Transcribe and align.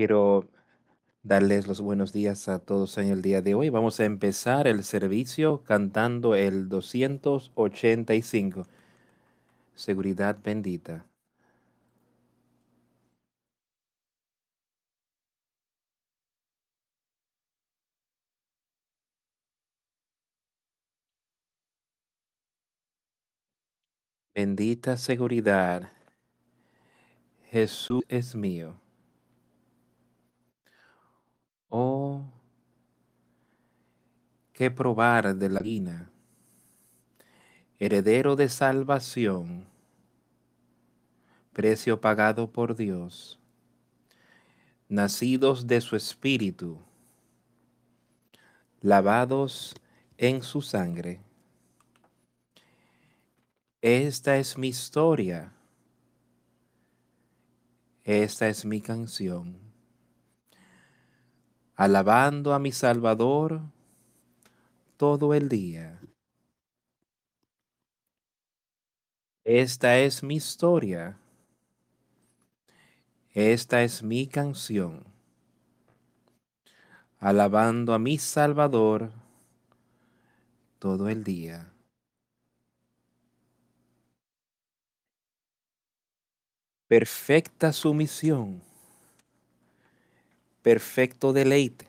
Quiero 0.00 0.48
darles 1.22 1.66
los 1.66 1.82
buenos 1.82 2.14
días 2.14 2.48
a 2.48 2.58
todos 2.58 2.96
en 2.96 3.08
el 3.08 3.20
día 3.20 3.42
de 3.42 3.54
hoy. 3.54 3.68
Vamos 3.68 4.00
a 4.00 4.06
empezar 4.06 4.66
el 4.66 4.82
servicio 4.82 5.62
cantando 5.62 6.34
el 6.34 6.70
285. 6.70 8.66
Seguridad 9.74 10.38
bendita. 10.42 11.04
Bendita 24.34 24.96
seguridad. 24.96 25.92
Jesús 27.50 28.02
es 28.08 28.34
mío. 28.34 28.80
Oh, 31.72 32.24
qué 34.52 34.72
probar 34.72 35.36
de 35.36 35.48
la 35.48 35.60
vida, 35.60 36.10
heredero 37.78 38.34
de 38.34 38.48
salvación, 38.48 39.68
precio 41.52 42.00
pagado 42.00 42.50
por 42.50 42.74
Dios, 42.74 43.38
nacidos 44.88 45.68
de 45.68 45.80
su 45.80 45.94
espíritu, 45.94 46.76
lavados 48.80 49.72
en 50.18 50.42
su 50.42 50.62
sangre. 50.62 51.20
Esta 53.80 54.38
es 54.38 54.58
mi 54.58 54.68
historia. 54.68 55.52
Esta 58.02 58.48
es 58.48 58.64
mi 58.64 58.80
canción 58.80 59.69
alabando 61.80 62.52
a 62.52 62.58
mi 62.58 62.72
Salvador 62.72 63.62
todo 64.98 65.32
el 65.32 65.48
día. 65.48 65.98
Esta 69.44 69.96
es 69.96 70.22
mi 70.22 70.36
historia. 70.36 71.16
Esta 73.32 73.82
es 73.82 74.02
mi 74.02 74.26
canción. 74.26 75.04
Alabando 77.18 77.94
a 77.94 77.98
mi 77.98 78.18
Salvador 78.18 79.10
todo 80.78 81.08
el 81.08 81.24
día. 81.24 81.72
Perfecta 86.88 87.72
sumisión 87.72 88.69
perfecto 90.62 91.32
deleite. 91.32 91.88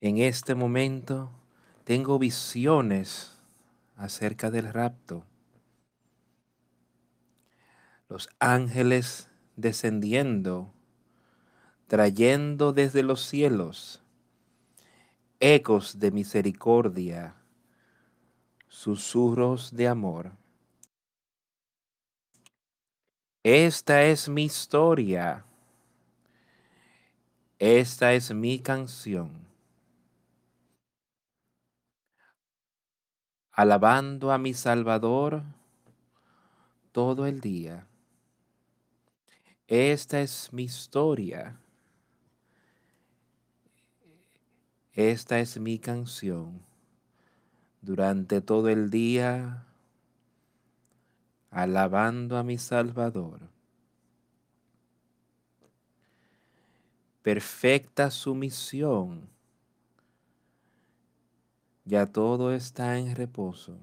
En 0.00 0.18
este 0.18 0.54
momento 0.54 1.30
tengo 1.84 2.18
visiones 2.18 3.38
acerca 3.96 4.50
del 4.50 4.72
rapto. 4.72 5.24
Los 8.08 8.28
ángeles 8.38 9.28
descendiendo, 9.56 10.72
trayendo 11.86 12.72
desde 12.72 13.02
los 13.02 13.26
cielos 13.26 14.02
ecos 15.38 15.98
de 15.98 16.10
misericordia, 16.10 17.34
susurros 18.68 19.74
de 19.74 19.88
amor. 19.88 20.32
Esta 23.42 24.02
es 24.04 24.28
mi 24.28 24.44
historia 24.44 25.46
esta 27.60 28.14
es 28.14 28.32
mi 28.32 28.58
canción. 28.58 29.30
Alabando 33.52 34.32
a 34.32 34.38
mi 34.38 34.54
Salvador 34.54 35.42
todo 36.90 37.26
el 37.26 37.42
día. 37.42 37.86
Esta 39.68 40.22
es 40.22 40.50
mi 40.54 40.62
historia. 40.62 41.60
Esta 44.94 45.38
es 45.38 45.60
mi 45.60 45.78
canción. 45.78 46.62
Durante 47.82 48.40
todo 48.40 48.70
el 48.70 48.88
día, 48.88 49.66
alabando 51.50 52.38
a 52.38 52.42
mi 52.42 52.56
Salvador. 52.56 53.59
Perfecta 57.30 58.10
sumisión. 58.10 59.30
Ya 61.84 62.04
todo 62.06 62.52
está 62.52 62.98
en 62.98 63.14
reposo. 63.14 63.78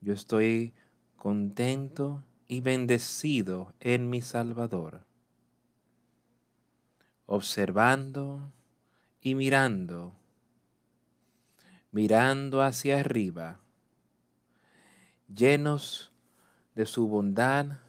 Yo 0.00 0.14
estoy 0.14 0.72
contento 1.16 2.24
y 2.48 2.62
bendecido 2.62 3.74
en 3.78 4.08
mi 4.08 4.22
Salvador, 4.22 5.04
observando 7.26 8.50
y 9.20 9.34
mirando, 9.34 10.14
mirando 11.90 12.62
hacia 12.62 13.00
arriba, 13.00 13.60
llenos 15.28 16.10
de 16.74 16.86
su 16.86 17.06
bondad 17.06 17.85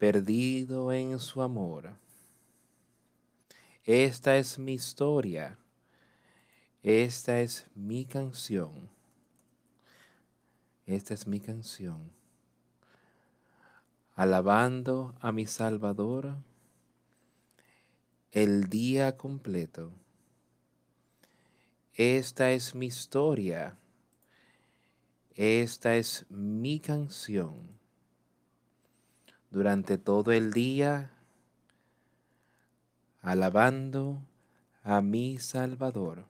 perdido 0.00 0.92
en 0.92 1.20
su 1.20 1.42
amor. 1.42 1.92
Esta 3.84 4.38
es 4.38 4.58
mi 4.58 4.72
historia. 4.72 5.58
Esta 6.82 7.42
es 7.42 7.66
mi 7.74 8.06
canción. 8.06 8.88
Esta 10.86 11.12
es 11.12 11.26
mi 11.26 11.38
canción. 11.38 12.10
Alabando 14.14 15.14
a 15.20 15.32
mi 15.32 15.44
Salvador 15.46 16.34
el 18.32 18.70
día 18.70 19.18
completo. 19.18 19.92
Esta 21.92 22.52
es 22.52 22.74
mi 22.74 22.86
historia. 22.86 23.76
Esta 25.34 25.94
es 25.96 26.24
mi 26.30 26.80
canción 26.80 27.79
durante 29.50 29.98
todo 29.98 30.30
el 30.32 30.52
día, 30.52 31.10
alabando 33.20 34.22
a 34.82 35.00
mi 35.00 35.38
Salvador. 35.38 36.24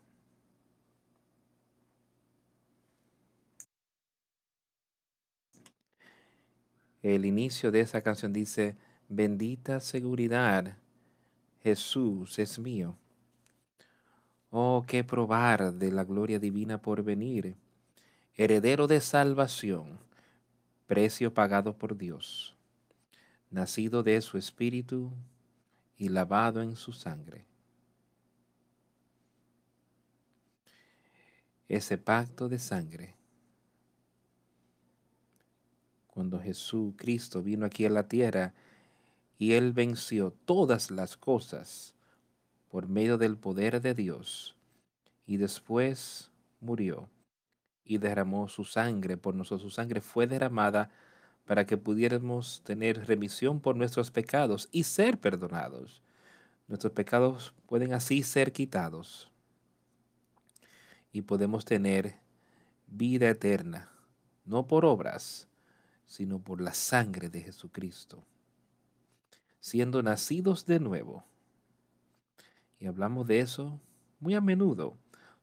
El 7.02 7.24
inicio 7.24 7.70
de 7.70 7.80
esa 7.80 8.02
canción 8.02 8.32
dice, 8.32 8.76
bendita 9.08 9.80
seguridad, 9.80 10.76
Jesús 11.62 12.38
es 12.38 12.58
mío. 12.58 12.96
Oh, 14.50 14.84
qué 14.86 15.04
probar 15.04 15.72
de 15.74 15.92
la 15.92 16.04
gloria 16.04 16.38
divina 16.38 16.80
por 16.80 17.02
venir, 17.02 17.54
heredero 18.34 18.86
de 18.86 19.00
salvación, 19.00 19.98
precio 20.86 21.32
pagado 21.32 21.76
por 21.76 21.96
Dios 21.96 22.56
nacido 23.50 24.02
de 24.02 24.20
su 24.22 24.38
espíritu 24.38 25.12
y 25.96 26.08
lavado 26.08 26.62
en 26.62 26.76
su 26.76 26.92
sangre. 26.92 27.44
Ese 31.68 31.98
pacto 31.98 32.48
de 32.48 32.58
sangre, 32.58 33.14
cuando 36.08 36.40
Jesucristo 36.40 37.42
vino 37.42 37.66
aquí 37.66 37.84
a 37.84 37.90
la 37.90 38.08
tierra 38.08 38.54
y 39.38 39.52
él 39.52 39.72
venció 39.72 40.32
todas 40.44 40.90
las 40.90 41.16
cosas 41.16 41.94
por 42.70 42.88
medio 42.88 43.18
del 43.18 43.36
poder 43.36 43.80
de 43.80 43.94
Dios 43.94 44.56
y 45.26 45.36
después 45.36 46.30
murió 46.60 47.08
y 47.84 47.98
derramó 47.98 48.48
su 48.48 48.64
sangre 48.64 49.16
por 49.16 49.34
nosotros. 49.34 49.62
Su 49.62 49.70
sangre 49.70 50.00
fue 50.00 50.26
derramada 50.26 50.90
para 51.44 51.66
que 51.66 51.76
pudiéramos 51.76 52.62
tener 52.64 53.06
remisión 53.06 53.60
por 53.60 53.76
nuestros 53.76 54.10
pecados 54.10 54.68
y 54.70 54.84
ser 54.84 55.18
perdonados. 55.18 56.02
Nuestros 56.68 56.92
pecados 56.92 57.54
pueden 57.66 57.92
así 57.92 58.22
ser 58.22 58.52
quitados 58.52 59.30
y 61.12 61.22
podemos 61.22 61.64
tener 61.64 62.16
vida 62.86 63.28
eterna, 63.28 63.90
no 64.44 64.66
por 64.66 64.84
obras, 64.84 65.48
sino 66.06 66.40
por 66.40 66.60
la 66.60 66.74
sangre 66.74 67.28
de 67.28 67.40
Jesucristo, 67.40 68.24
siendo 69.60 70.02
nacidos 70.02 70.66
de 70.66 70.80
nuevo. 70.80 71.24
Y 72.78 72.86
hablamos 72.86 73.26
de 73.26 73.40
eso 73.40 73.80
muy 74.20 74.34
a 74.34 74.40
menudo, 74.40 74.96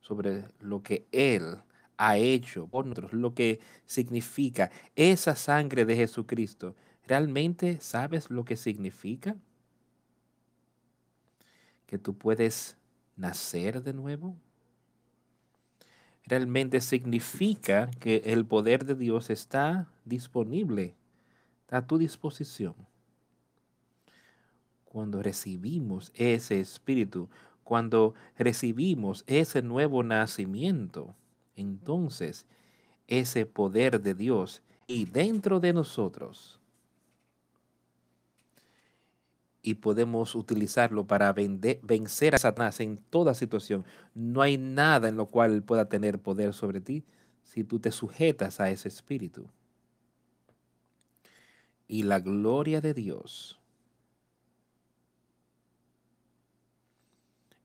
sobre 0.07 0.45
lo 0.59 0.83
que 0.83 1.07
Él 1.11 1.57
ha 1.97 2.17
hecho 2.17 2.67
por 2.67 2.85
nosotros, 2.85 3.13
lo 3.13 3.33
que 3.33 3.59
significa 3.85 4.71
esa 4.95 5.35
sangre 5.35 5.85
de 5.85 5.95
Jesucristo 5.95 6.75
¿Realmente 7.07 7.79
sabes 7.79 8.29
lo 8.29 8.43
que 8.43 8.57
significa? 8.57 9.37
Que 11.85 11.97
tú 11.97 12.17
puedes 12.17 12.75
nacer 13.15 13.81
de 13.81 13.93
nuevo. 13.93 14.35
Realmente 16.25 16.81
significa 16.81 17.89
que 18.01 18.23
el 18.25 18.45
poder 18.45 18.83
de 18.83 18.95
Dios 18.95 19.29
está 19.29 19.87
disponible 20.03 20.95
a 21.69 21.81
tu 21.87 21.97
disposición. 21.97 22.75
Cuando 24.83 25.23
recibimos 25.23 26.11
ese 26.13 26.59
espíritu, 26.59 27.29
cuando 27.63 28.15
recibimos 28.37 29.23
ese 29.27 29.61
nuevo 29.61 30.03
nacimiento, 30.03 31.15
entonces 31.57 32.45
ese 33.07 33.45
poder 33.45 33.99
de 33.99 34.13
Dios 34.13 34.61
y 34.87 35.05
dentro 35.05 35.59
de 35.59 35.73
nosotros 35.73 36.57
y 39.67 39.73
podemos 39.73 40.33
utilizarlo 40.33 41.05
para 41.05 41.33
vencer 41.33 42.35
a 42.35 42.37
Satanás 42.37 42.79
en 42.79 42.95
toda 43.09 43.33
situación. 43.33 43.83
No 44.15 44.41
hay 44.41 44.57
nada 44.57 45.09
en 45.09 45.17
lo 45.17 45.25
cual 45.25 45.61
pueda 45.61 45.89
tener 45.89 46.19
poder 46.19 46.53
sobre 46.53 46.79
ti 46.79 47.03
si 47.43 47.65
tú 47.65 47.77
te 47.77 47.91
sujetas 47.91 48.61
a 48.61 48.69
ese 48.69 48.87
espíritu. 48.87 49.49
Y 51.85 52.03
la 52.03 52.21
gloria 52.21 52.79
de 52.79 52.93
Dios 52.93 53.59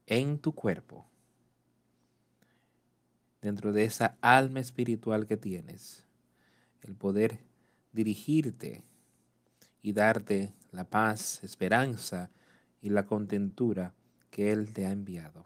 en 0.06 0.38
tu 0.38 0.52
cuerpo, 0.52 1.06
dentro 3.42 3.72
de 3.72 3.84
esa 3.84 4.16
alma 4.20 4.60
espiritual 4.60 5.26
que 5.26 5.36
tienes, 5.36 6.04
el 6.82 6.94
poder 6.94 7.40
dirigirte 7.92 8.82
y 9.82 9.92
darte 9.92 10.54
la 10.70 10.84
paz, 10.84 11.42
esperanza 11.42 12.30
y 12.80 12.90
la 12.90 13.04
contentura 13.04 13.92
que 14.30 14.52
Él 14.52 14.72
te 14.72 14.86
ha 14.86 14.92
enviado. 14.92 15.44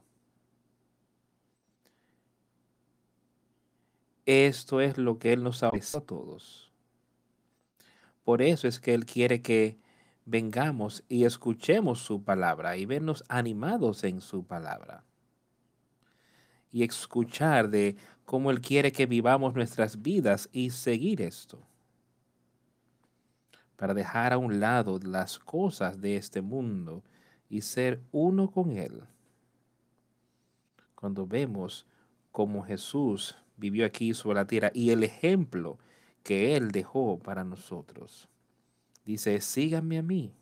Esto 4.26 4.80
es 4.80 4.98
lo 4.98 5.18
que 5.18 5.32
Él 5.32 5.42
nos 5.42 5.62
ha 5.62 5.68
ofrecido 5.68 5.98
a 5.98 6.04
todos. 6.04 6.70
Por 8.24 8.42
eso 8.42 8.68
es 8.68 8.78
que 8.78 8.92
Él 8.92 9.06
quiere 9.06 9.40
que 9.40 9.78
vengamos 10.24 11.04
y 11.08 11.24
escuchemos 11.24 12.00
su 12.00 12.24
palabra 12.24 12.76
y 12.76 12.84
vernos 12.84 13.24
animados 13.28 14.04
en 14.04 14.20
su 14.20 14.44
palabra. 14.44 15.05
Y 16.76 16.82
escuchar 16.82 17.70
de 17.70 17.96
cómo 18.26 18.50
Él 18.50 18.60
quiere 18.60 18.92
que 18.92 19.06
vivamos 19.06 19.54
nuestras 19.54 20.02
vidas 20.02 20.50
y 20.52 20.68
seguir 20.68 21.22
esto 21.22 21.58
para 23.76 23.94
dejar 23.94 24.34
a 24.34 24.36
un 24.36 24.60
lado 24.60 24.98
las 25.02 25.38
cosas 25.38 25.98
de 26.02 26.18
este 26.18 26.42
mundo 26.42 27.02
y 27.48 27.62
ser 27.62 28.02
uno 28.12 28.50
con 28.50 28.72
Él. 28.72 29.04
Cuando 30.94 31.26
vemos 31.26 31.86
cómo 32.30 32.62
Jesús 32.62 33.34
vivió 33.56 33.86
aquí 33.86 34.12
sobre 34.12 34.34
la 34.34 34.46
tierra 34.46 34.70
y 34.74 34.90
el 34.90 35.02
ejemplo 35.02 35.78
que 36.22 36.56
Él 36.56 36.72
dejó 36.72 37.18
para 37.18 37.42
nosotros. 37.42 38.28
Dice, 39.06 39.40
síganme 39.40 39.96
a 39.96 40.02
mí. 40.02 40.34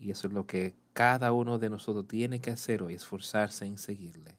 Y 0.00 0.10
eso 0.10 0.26
es 0.26 0.32
lo 0.32 0.44
que 0.44 0.74
cada 0.98 1.30
uno 1.30 1.60
de 1.60 1.70
nosotros 1.70 2.08
tiene 2.08 2.40
que 2.40 2.50
hacer 2.50 2.82
hoy, 2.82 2.94
esforzarse 2.94 3.64
en 3.64 3.78
seguirle. 3.78 4.36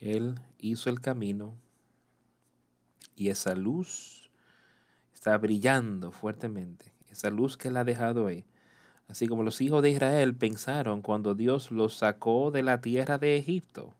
Él 0.00 0.40
hizo 0.58 0.90
el 0.90 1.00
camino 1.00 1.54
y 3.14 3.28
esa 3.28 3.54
luz 3.54 4.28
está 5.14 5.38
brillando 5.38 6.10
fuertemente, 6.10 6.86
esa 7.12 7.30
luz 7.30 7.56
que 7.56 7.68
Él 7.68 7.76
ha 7.76 7.84
dejado 7.84 8.26
ahí. 8.26 8.44
Así 9.06 9.28
como 9.28 9.44
los 9.44 9.60
hijos 9.60 9.84
de 9.84 9.90
Israel 9.90 10.34
pensaron 10.34 11.00
cuando 11.00 11.36
Dios 11.36 11.70
los 11.70 11.98
sacó 11.98 12.50
de 12.50 12.64
la 12.64 12.80
tierra 12.80 13.18
de 13.18 13.36
Egipto, 13.36 13.94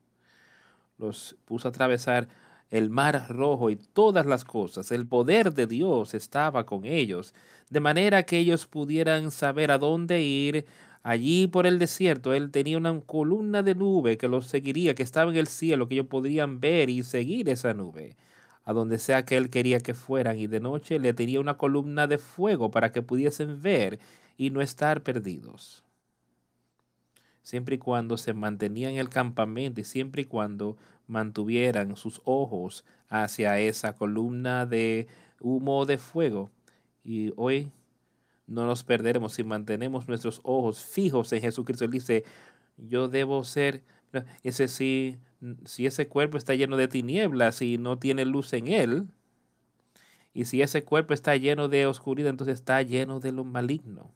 los 0.98 1.36
puso 1.44 1.68
a 1.68 1.70
atravesar 1.70 2.26
el 2.70 2.90
mar 2.90 3.26
rojo 3.28 3.70
y 3.70 3.76
todas 3.76 4.26
las 4.26 4.44
cosas. 4.44 4.92
El 4.92 5.06
poder 5.06 5.52
de 5.54 5.66
Dios 5.66 6.14
estaba 6.14 6.66
con 6.66 6.84
ellos, 6.84 7.34
de 7.70 7.80
manera 7.80 8.22
que 8.24 8.38
ellos 8.38 8.66
pudieran 8.66 9.30
saber 9.30 9.70
a 9.70 9.78
dónde 9.78 10.22
ir. 10.22 10.66
Allí 11.02 11.46
por 11.46 11.66
el 11.66 11.78
desierto, 11.78 12.34
Él 12.34 12.50
tenía 12.50 12.78
una 12.78 13.00
columna 13.00 13.62
de 13.62 13.74
nube 13.74 14.18
que 14.18 14.28
los 14.28 14.46
seguiría, 14.46 14.94
que 14.94 15.02
estaba 15.02 15.30
en 15.30 15.36
el 15.38 15.46
cielo, 15.46 15.88
que 15.88 15.94
ellos 15.94 16.06
podrían 16.08 16.60
ver 16.60 16.90
y 16.90 17.02
seguir 17.02 17.48
esa 17.48 17.74
nube 17.74 18.16
a 18.68 18.74
donde 18.74 18.98
sea 18.98 19.24
que 19.24 19.38
él 19.38 19.48
quería 19.48 19.80
que 19.80 19.94
fueran, 19.94 20.38
y 20.38 20.46
de 20.46 20.60
noche 20.60 20.98
le 20.98 21.14
tenía 21.14 21.40
una 21.40 21.56
columna 21.56 22.06
de 22.06 22.18
fuego 22.18 22.70
para 22.70 22.92
que 22.92 23.00
pudiesen 23.00 23.62
ver 23.62 23.98
y 24.36 24.50
no 24.50 24.60
estar 24.60 25.02
perdidos. 25.02 25.82
Siempre 27.42 27.76
y 27.76 27.78
cuando 27.78 28.18
se 28.18 28.34
mantenían 28.34 28.92
en 28.92 28.98
el 28.98 29.08
campamento 29.08 29.80
y 29.80 29.84
siempre 29.84 30.20
y 30.20 30.24
cuando 30.26 30.76
mantuvieran 31.08 31.96
sus 31.96 32.20
ojos 32.24 32.84
hacia 33.08 33.58
esa 33.58 33.96
columna 33.96 34.66
de 34.66 35.08
humo 35.40 35.86
de 35.86 35.98
fuego. 35.98 36.50
Y 37.02 37.32
hoy 37.36 37.72
no 38.46 38.66
nos 38.66 38.84
perderemos 38.84 39.34
si 39.34 39.44
mantenemos 39.44 40.08
nuestros 40.08 40.40
ojos 40.44 40.84
fijos 40.84 41.32
en 41.32 41.42
Jesucristo. 41.42 41.84
Él 41.84 41.90
dice, 41.90 42.24
yo 42.76 43.08
debo 43.08 43.44
ser, 43.44 43.82
ese 44.42 44.68
sí, 44.68 45.18
si 45.64 45.86
ese 45.86 46.08
cuerpo 46.08 46.38
está 46.38 46.54
lleno 46.54 46.76
de 46.76 46.88
tinieblas 46.88 47.62
y 47.62 47.78
no 47.78 47.98
tiene 47.98 48.24
luz 48.24 48.52
en 48.52 48.68
él, 48.68 49.08
y 50.34 50.44
si 50.44 50.62
ese 50.62 50.84
cuerpo 50.84 51.14
está 51.14 51.36
lleno 51.36 51.68
de 51.68 51.86
oscuridad, 51.86 52.30
entonces 52.30 52.54
está 52.54 52.82
lleno 52.82 53.18
de 53.20 53.32
lo 53.32 53.44
maligno. 53.44 54.12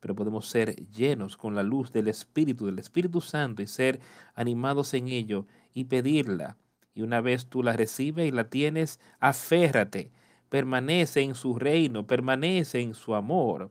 Pero 0.00 0.14
podemos 0.14 0.48
ser 0.48 0.76
llenos 0.90 1.36
con 1.36 1.54
la 1.54 1.62
luz 1.62 1.92
del 1.92 2.08
Espíritu, 2.08 2.66
del 2.66 2.78
Espíritu 2.78 3.20
Santo, 3.20 3.62
y 3.62 3.66
ser 3.66 4.00
animados 4.34 4.94
en 4.94 5.08
ello 5.08 5.46
y 5.74 5.84
pedirla. 5.84 6.56
Y 6.94 7.02
una 7.02 7.20
vez 7.20 7.46
tú 7.46 7.62
la 7.62 7.72
recibes 7.72 8.28
y 8.28 8.32
la 8.32 8.50
tienes, 8.50 9.00
aférrate, 9.20 10.10
permanece 10.48 11.22
en 11.22 11.34
su 11.34 11.58
reino, 11.58 12.06
permanece 12.06 12.80
en 12.80 12.94
su 12.94 13.14
amor. 13.14 13.70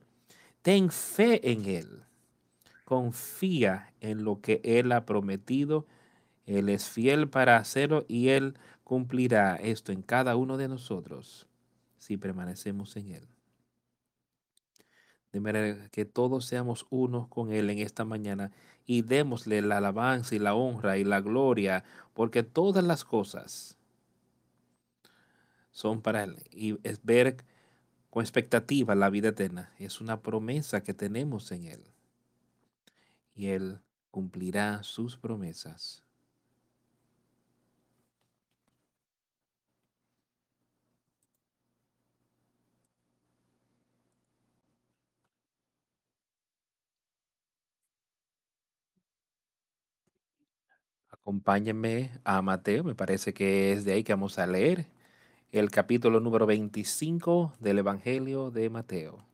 Ten 0.62 0.92
fe 0.92 1.52
en 1.52 1.66
Él 1.66 2.08
confía 2.88 3.92
en 4.00 4.24
lo 4.24 4.40
que 4.40 4.62
Él 4.64 4.94
ha 4.94 5.06
prometido. 5.06 5.86
Él 6.46 6.70
es 6.70 6.88
fiel 6.88 7.28
para 7.28 7.58
hacerlo 7.58 8.06
y 8.08 8.30
Él 8.30 8.58
cumplirá 8.86 9.58
esto 9.58 9.92
en 9.92 10.02
cada 10.02 10.38
uno 10.38 10.56
de 10.56 10.70
nosotros 10.70 11.48
si 11.98 12.16
permanecemos 12.16 12.96
en 12.96 13.12
Él. 13.12 13.37
De 15.32 15.40
manera 15.40 15.90
que 15.90 16.06
todos 16.06 16.46
seamos 16.46 16.86
unos 16.90 17.28
con 17.28 17.52
Él 17.52 17.70
en 17.70 17.80
esta 17.80 18.06
mañana 18.06 18.52
y 18.86 19.02
démosle 19.02 19.62
la 19.62 19.78
alabanza 19.78 20.36
y 20.36 20.40
la 20.40 20.56
honra 20.56 20.98
y 20.98 21.04
la 21.04 21.22
gloria, 21.22 21.84
porque 22.14 22.44
todas 22.44 22.84
las 22.84 23.04
cosas 23.04 23.78
son 25.72 26.02
para 26.02 26.24
Él. 26.24 26.38
Y 26.52 26.80
es 26.88 27.04
ver 27.04 27.44
con 28.10 28.24
expectativa 28.24 28.96
la 28.96 29.10
vida 29.10 29.30
eterna. 29.30 29.72
Es 29.78 30.02
una 30.02 30.22
promesa 30.22 30.82
que 30.82 30.94
tenemos 30.94 31.52
en 31.52 31.66
Él 31.66 31.84
y 33.36 33.48
Él 33.48 33.80
cumplirá 34.10 34.82
sus 34.84 35.18
promesas. 35.18 36.07
Acompáñenme 51.28 52.10
a 52.24 52.42
Mateo, 52.42 52.86
me 52.86 52.96
parece 52.96 53.34
que 53.34 53.74
es 53.74 53.84
de 53.84 53.92
ahí 53.92 54.04
que 54.06 54.14
vamos 54.14 54.40
a 54.40 54.48
leer 54.48 54.86
el 55.52 55.70
capítulo 55.70 56.22
número 56.22 56.46
25 56.46 57.52
del 57.60 57.80
Evangelio 57.80 58.50
de 58.50 58.70
Mateo. 58.70 59.26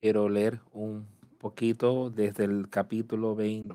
quiero 0.00 0.30
leer 0.30 0.58
un 0.72 1.06
poquito 1.36 2.08
desde 2.08 2.44
el 2.44 2.70
capítulo 2.70 3.34
20. 3.34 3.74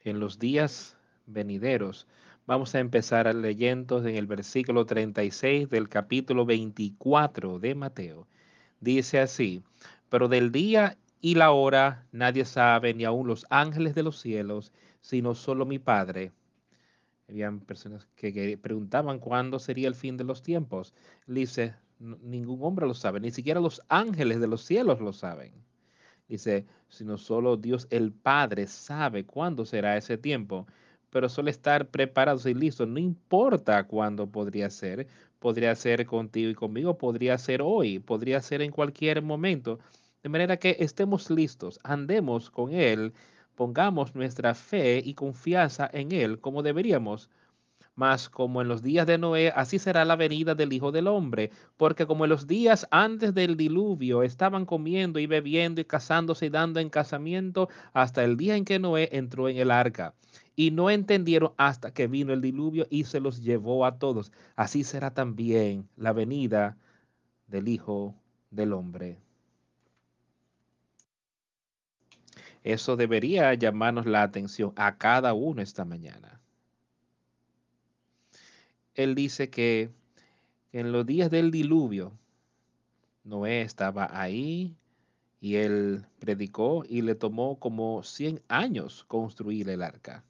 En 0.00 0.20
los 0.20 0.38
días 0.38 0.98
venideros, 1.24 2.06
vamos 2.46 2.74
a 2.74 2.80
empezar 2.80 3.32
leyendo 3.34 3.98
en 4.06 4.16
el 4.16 4.26
versículo 4.26 4.86
36 4.86 5.68
del 5.70 5.88
capítulo 5.88 6.44
24 6.44 7.58
de 7.58 7.74
Mateo. 7.74 8.26
Dice 8.80 9.20
así, 9.20 9.62
pero 10.08 10.28
del 10.28 10.52
día 10.52 10.96
y 11.20 11.34
la 11.36 11.52
hora 11.52 12.06
nadie 12.12 12.44
sabe, 12.44 12.94
ni 12.94 13.04
aun 13.04 13.26
los 13.26 13.46
ángeles 13.50 13.94
de 13.94 14.02
los 14.02 14.20
cielos, 14.20 14.72
sino 15.00 15.34
solo 15.34 15.66
mi 15.66 15.78
Padre 15.78 16.32
habían 17.28 17.60
personas 17.60 18.06
que, 18.16 18.58
preguntaban 18.58 19.18
cuándo 19.18 19.58
sería 19.58 19.88
el 19.88 19.94
fin 19.94 20.16
de 20.16 20.24
los 20.24 20.42
tiempos. 20.42 20.92
dice, 21.26 21.74
ningún 21.98 22.62
hombre 22.62 22.86
lo 22.86 22.94
sabe, 22.94 23.20
ni 23.20 23.30
siquiera 23.30 23.60
los 23.60 23.82
ángeles 23.88 24.40
de 24.40 24.46
los 24.46 24.64
cielos 24.64 25.00
lo 25.00 25.12
saben. 25.12 25.52
Dice, 26.28 26.66
sino 26.88 27.18
solo 27.18 27.56
Dios 27.56 27.86
el 27.90 28.12
Padre 28.12 28.66
sabe 28.66 29.24
cuándo 29.24 29.64
será 29.64 29.96
ese 29.96 30.18
tiempo, 30.18 30.66
pero 31.14 31.28
suele 31.28 31.52
estar 31.52 31.86
preparados 31.90 32.44
y 32.44 32.54
listos. 32.54 32.88
No 32.88 32.98
importa 32.98 33.84
cuándo 33.86 34.26
podría 34.26 34.68
ser, 34.68 35.06
podría 35.38 35.72
ser 35.76 36.06
contigo 36.06 36.50
y 36.50 36.54
conmigo, 36.56 36.98
podría 36.98 37.38
ser 37.38 37.62
hoy, 37.62 38.00
podría 38.00 38.40
ser 38.42 38.62
en 38.62 38.72
cualquier 38.72 39.22
momento. 39.22 39.78
De 40.24 40.28
manera 40.28 40.56
que 40.56 40.76
estemos 40.80 41.30
listos, 41.30 41.78
andemos 41.84 42.50
con 42.50 42.72
Él, 42.72 43.12
pongamos 43.54 44.16
nuestra 44.16 44.56
fe 44.56 45.00
y 45.04 45.14
confianza 45.14 45.88
en 45.92 46.10
Él 46.10 46.40
como 46.40 46.64
deberíamos. 46.64 47.30
Mas 47.96 48.28
como 48.28 48.60
en 48.60 48.68
los 48.68 48.82
días 48.82 49.06
de 49.06 49.18
Noé, 49.18 49.52
así 49.54 49.78
será 49.78 50.04
la 50.04 50.16
venida 50.16 50.54
del 50.56 50.72
Hijo 50.72 50.90
del 50.90 51.06
Hombre, 51.06 51.50
porque 51.76 52.06
como 52.06 52.24
en 52.24 52.30
los 52.30 52.46
días 52.48 52.88
antes 52.90 53.34
del 53.34 53.56
diluvio 53.56 54.24
estaban 54.24 54.66
comiendo 54.66 55.20
y 55.20 55.26
bebiendo 55.26 55.80
y 55.80 55.84
casándose 55.84 56.46
y 56.46 56.50
dando 56.50 56.80
en 56.80 56.90
casamiento 56.90 57.68
hasta 57.92 58.24
el 58.24 58.36
día 58.36 58.56
en 58.56 58.64
que 58.64 58.80
Noé 58.80 59.10
entró 59.12 59.48
en 59.48 59.58
el 59.58 59.70
arca. 59.70 60.14
Y 60.56 60.70
no 60.72 60.90
entendieron 60.90 61.52
hasta 61.56 61.92
que 61.92 62.08
vino 62.08 62.32
el 62.32 62.40
diluvio 62.40 62.86
y 62.90 63.04
se 63.04 63.20
los 63.20 63.42
llevó 63.42 63.86
a 63.86 63.98
todos. 63.98 64.32
Así 64.56 64.84
será 64.84 65.12
también 65.14 65.88
la 65.96 66.12
venida 66.12 66.76
del 67.46 67.68
Hijo 67.68 68.14
del 68.50 68.72
Hombre. 68.72 69.18
Eso 72.64 72.96
debería 72.96 73.52
llamarnos 73.54 74.06
la 74.06 74.22
atención 74.22 74.72
a 74.76 74.96
cada 74.96 75.34
uno 75.34 75.60
esta 75.62 75.84
mañana. 75.84 76.40
Él 78.94 79.14
dice 79.14 79.50
que 79.50 79.90
en 80.72 80.92
los 80.92 81.06
días 81.06 81.30
del 81.30 81.50
diluvio, 81.50 82.12
Noé 83.24 83.62
estaba 83.62 84.08
ahí 84.12 84.76
y 85.40 85.56
él 85.56 86.06
predicó 86.20 86.84
y 86.88 87.02
le 87.02 87.14
tomó 87.14 87.58
como 87.58 88.02
100 88.02 88.42
años 88.48 89.04
construir 89.04 89.68
el 89.68 89.82
arca. 89.82 90.24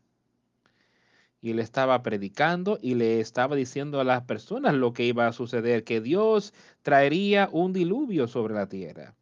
Y 1.40 1.50
él 1.50 1.58
estaba 1.58 2.02
predicando 2.02 2.78
y 2.80 2.94
le 2.94 3.20
estaba 3.20 3.54
diciendo 3.54 4.00
a 4.00 4.04
las 4.04 4.22
personas 4.22 4.74
lo 4.74 4.94
que 4.94 5.04
iba 5.04 5.26
a 5.26 5.32
suceder, 5.32 5.84
que 5.84 6.00
Dios 6.00 6.54
traería 6.82 7.50
un 7.52 7.72
diluvio 7.72 8.28
sobre 8.28 8.54
la 8.54 8.68
tierra 8.68 9.14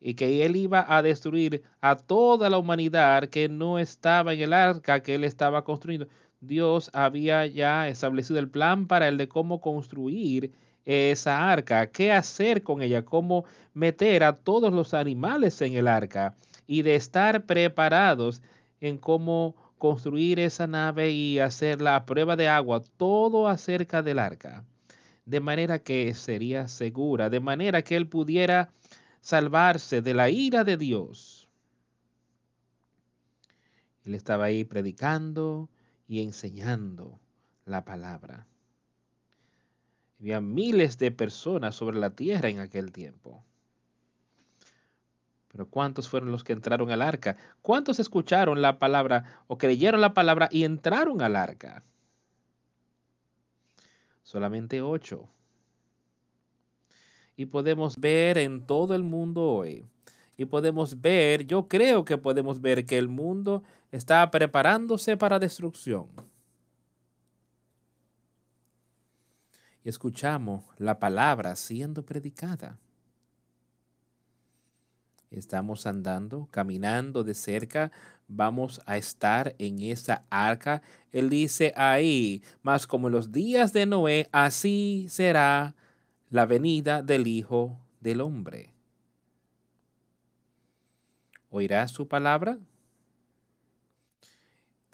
y 0.00 0.14
que 0.14 0.44
él 0.46 0.56
iba 0.56 0.86
a 0.88 1.02
destruir 1.02 1.62
a 1.80 1.96
toda 1.96 2.48
la 2.48 2.58
humanidad 2.58 3.28
que 3.28 3.48
no 3.48 3.78
estaba 3.78 4.34
en 4.34 4.40
el 4.40 4.52
arca 4.52 5.02
que 5.02 5.16
él 5.16 5.24
estaba 5.24 5.64
construyendo. 5.64 6.08
Dios 6.40 6.90
había 6.92 7.46
ya 7.46 7.88
establecido 7.88 8.38
el 8.38 8.48
plan 8.48 8.86
para 8.86 9.08
el 9.08 9.16
de 9.16 9.28
cómo 9.28 9.60
construir 9.60 10.52
esa 10.84 11.50
arca, 11.50 11.90
qué 11.90 12.12
hacer 12.12 12.62
con 12.62 12.82
ella, 12.82 13.04
cómo 13.04 13.44
meter 13.74 14.22
a 14.22 14.36
todos 14.36 14.72
los 14.72 14.94
animales 14.94 15.60
en 15.60 15.74
el 15.74 15.88
arca 15.88 16.34
y 16.66 16.82
de 16.82 16.94
estar 16.94 17.44
preparados 17.44 18.40
en 18.80 18.98
cómo 18.98 19.56
construir 19.78 20.38
esa 20.38 20.66
nave 20.66 21.10
y 21.10 21.38
hacer 21.38 21.82
la 21.82 22.06
prueba 22.06 22.36
de 22.36 22.48
agua, 22.48 22.82
todo 22.96 23.48
acerca 23.48 24.02
del 24.02 24.18
arca, 24.18 24.64
de 25.24 25.40
manera 25.40 25.78
que 25.80 26.14
sería 26.14 26.68
segura, 26.68 27.28
de 27.30 27.40
manera 27.40 27.82
que 27.82 27.96
él 27.96 28.08
pudiera 28.08 28.70
salvarse 29.20 30.02
de 30.02 30.14
la 30.14 30.30
ira 30.30 30.64
de 30.64 30.76
Dios. 30.76 31.48
Él 34.04 34.14
estaba 34.14 34.44
ahí 34.44 34.64
predicando 34.64 35.68
y 36.06 36.22
enseñando 36.22 37.18
la 37.64 37.84
palabra. 37.84 38.46
Había 40.20 40.40
miles 40.40 40.98
de 40.98 41.10
personas 41.10 41.74
sobre 41.74 41.98
la 41.98 42.10
tierra 42.10 42.48
en 42.48 42.60
aquel 42.60 42.92
tiempo. 42.92 43.44
Pero 45.48 45.68
¿cuántos 45.68 46.08
fueron 46.08 46.32
los 46.32 46.44
que 46.44 46.52
entraron 46.52 46.90
al 46.90 47.02
arca? 47.02 47.36
¿Cuántos 47.62 47.98
escucharon 47.98 48.62
la 48.62 48.78
palabra 48.78 49.42
o 49.46 49.58
creyeron 49.58 50.00
la 50.00 50.14
palabra 50.14 50.48
y 50.50 50.64
entraron 50.64 51.22
al 51.22 51.36
arca? 51.36 51.82
Solamente 54.22 54.82
ocho 54.82 55.28
y 57.36 57.46
podemos 57.46 58.00
ver 58.00 58.38
en 58.38 58.66
todo 58.66 58.94
el 58.94 59.02
mundo 59.02 59.42
hoy. 59.42 59.84
Y 60.38 60.46
podemos 60.46 61.00
ver, 61.00 61.46
yo 61.46 61.68
creo 61.68 62.04
que 62.04 62.18
podemos 62.18 62.60
ver 62.60 62.84
que 62.86 62.98
el 62.98 63.08
mundo 63.08 63.62
está 63.96 64.30
preparándose 64.30 65.16
para 65.16 65.38
destrucción. 65.38 66.08
Y 69.82 69.88
escuchamos 69.88 70.64
la 70.78 70.98
palabra 70.98 71.56
siendo 71.56 72.04
predicada. 72.04 72.78
Estamos 75.30 75.86
andando, 75.86 76.48
caminando 76.50 77.24
de 77.24 77.34
cerca, 77.34 77.90
vamos 78.28 78.80
a 78.86 78.96
estar 78.96 79.54
en 79.58 79.80
esa 79.80 80.24
arca. 80.30 80.82
Él 81.12 81.30
dice 81.30 81.72
ahí, 81.76 82.42
más 82.62 82.86
como 82.86 83.08
en 83.08 83.12
los 83.14 83.32
días 83.32 83.72
de 83.72 83.86
Noé, 83.86 84.28
así 84.30 85.06
será 85.08 85.74
la 86.30 86.46
venida 86.46 87.02
del 87.02 87.26
Hijo 87.26 87.78
del 88.00 88.20
Hombre. 88.20 88.74
¿Oirás 91.50 91.92
su 91.92 92.06
palabra? 92.06 92.58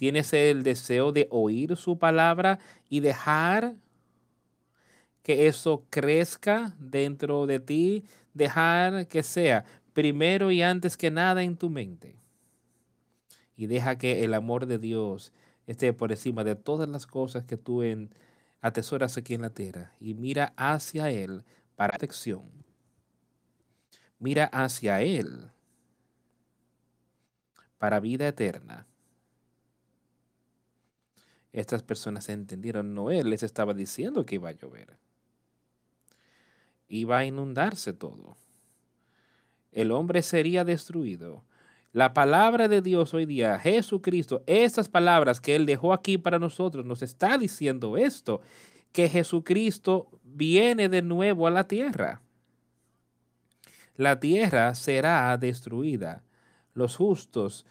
¿Tienes 0.03 0.33
el 0.33 0.65
deseo 0.65 1.13
de 1.13 1.29
oír 1.31 1.77
su 1.77 1.97
palabra 1.97 2.59
y 2.89 2.99
dejar 2.99 3.77
que 5.23 5.47
eso 5.47 5.85
crezca 5.91 6.75
dentro 6.81 7.47
de 7.47 7.61
ti? 7.61 8.05
Dejar 8.35 9.07
que 9.07 9.23
sea 9.23 9.65
primero 9.93 10.51
y 10.51 10.61
antes 10.61 10.97
que 10.97 11.13
nada 11.13 11.45
en 11.45 11.57
tu 11.57 11.71
mente. 11.71 12.17
Y 13.57 13.69
deja 13.69 13.97
que 13.97 14.25
el 14.25 14.35
amor 14.35 14.67
de 14.67 14.79
Dios 14.79 15.33
esté 15.69 15.93
por 15.93 16.11
encima 16.11 16.43
de 16.43 16.57
todas 16.57 16.89
las 16.89 17.07
cosas 17.07 17.45
que 17.45 17.57
tú 17.57 17.85
en, 17.85 18.13
atesoras 18.61 19.17
aquí 19.17 19.35
en 19.35 19.43
la 19.43 19.51
tierra 19.51 19.93
y 20.01 20.15
mira 20.15 20.53
hacia 20.57 21.13
Él 21.13 21.45
para 21.77 21.93
protección. 21.93 22.43
Mira 24.19 24.47
hacia 24.47 25.01
Él 25.01 25.53
para 27.79 28.01
vida 28.01 28.27
eterna. 28.27 28.89
Estas 31.53 31.83
personas 31.83 32.29
entendieron, 32.29 32.95
no 32.95 33.11
Él 33.11 33.31
les 33.31 33.43
estaba 33.43 33.75
diciendo 33.75 34.25
que 34.25 34.37
iba 34.37 34.49
a 34.49 34.53
llover. 34.53 34.97
Iba 36.89 37.19
a 37.19 37.25
inundarse 37.25 37.93
todo. 37.93 38.37
El 39.71 39.91
hombre 39.93 40.23
sería 40.23 40.65
destruido 40.65 41.45
la 41.93 42.15
palabra 42.15 42.69
de 42.69 42.81
Dios 42.81 43.13
hoy 43.13 43.27
día, 43.27 43.59
Jesucristo, 43.59 44.43
estas 44.47 44.89
palabras 44.89 45.43
que 45.43 45.55
Él 45.55 45.67
dejó 45.67 45.93
aquí 45.93 46.17
para 46.17 46.39
nosotros, 46.39 46.87
nos 46.87 47.03
está 47.03 47.37
diciendo 47.37 47.99
esto, 47.99 48.41
que 48.93 49.11
Jesucristo 49.11 50.09
viene 50.23 50.89
de 50.89 51.03
nuevo 51.03 51.47
a 51.47 51.51
la 51.51 51.69
tierra. 51.69 52.23
La 53.97 54.21
tierra 54.21 54.75
será 54.75 55.37
destruida. 55.37 56.23
Los 56.73 56.97
justos 56.97 57.67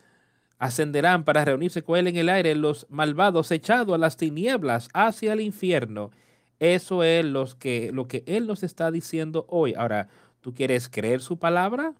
ascenderán 0.61 1.25
para 1.25 1.43
reunirse 1.43 1.83
con 1.83 1.97
Él 1.97 2.07
en 2.07 2.15
el 2.17 2.29
aire, 2.29 2.55
los 2.55 2.87
malvados 2.89 3.51
echados 3.51 3.93
a 3.93 3.97
las 3.97 4.15
tinieblas 4.15 4.87
hacia 4.93 5.33
el 5.33 5.41
infierno. 5.41 6.11
Eso 6.59 7.03
es 7.03 7.55
que, 7.55 7.91
lo 7.91 8.07
que 8.07 8.23
Él 8.27 8.47
nos 8.47 8.63
está 8.63 8.91
diciendo 8.91 9.45
hoy. 9.49 9.73
Ahora, 9.75 10.07
¿tú 10.39 10.53
quieres 10.53 10.87
creer 10.87 11.21
su 11.21 11.37
palabra? 11.37 11.93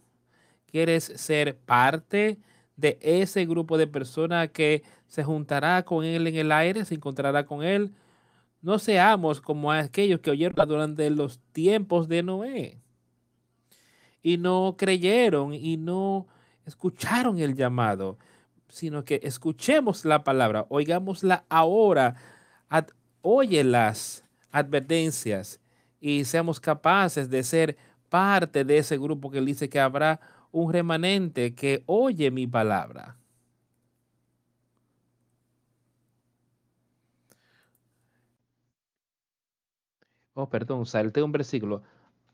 quieres 0.72 1.03
ser 1.03 1.58
parte 1.58 2.39
de 2.77 2.98
ese 3.01 3.46
grupo 3.46 3.77
de 3.77 3.88
personas 3.88 4.50
que 4.50 4.84
se 5.08 5.24
juntará 5.24 5.84
con 5.84 6.06
Él 6.06 6.25
en 6.27 6.36
el 6.36 6.51
aire, 6.51 6.86
se 6.86 6.96
encontrará 6.96 7.46
con 7.46 7.63
Él, 7.63 7.94
no 8.62 8.80
seamos 8.80 9.41
como 9.41 9.72
aquellos 9.72 10.22
que 10.22 10.32
oyeron 10.32 10.68
durante 10.68 11.10
los 11.10 11.39
tiempos 11.51 12.08
de 12.08 12.24
Noé 12.24 12.77
y 14.24 14.38
no 14.38 14.75
creyeron 14.77 15.53
y 15.53 15.77
no 15.77 16.27
escucharon 16.65 17.39
el 17.39 17.56
llamado, 17.56 18.18
sino 18.72 19.04
que 19.06 19.20
escuchemos 19.24 20.06
la 20.06 20.24
palabra, 20.24 20.66
oigámosla 20.70 21.46
ahora, 21.50 22.16
oye 23.22 23.63
las 23.63 24.24
advertencias 24.51 25.60
y 26.00 26.25
seamos 26.25 26.60
capaces 26.60 27.30
de 27.30 27.44
ser 27.44 27.78
parte 28.10 28.63
de 28.66 28.78
ese 28.80 28.98
grupo 28.98 29.30
que 29.32 29.42
dice 29.42 29.70
que 29.70 29.80
habrá 29.80 30.20
un 30.51 30.74
remanente 30.74 31.56
que 31.56 31.84
oye 31.86 32.32
mi 32.32 32.48
palabra. 32.48 33.18
Oh, 40.34 40.50
perdón, 40.50 40.86
salté 40.86 41.22
un 41.22 41.32
versículo. 41.32 41.84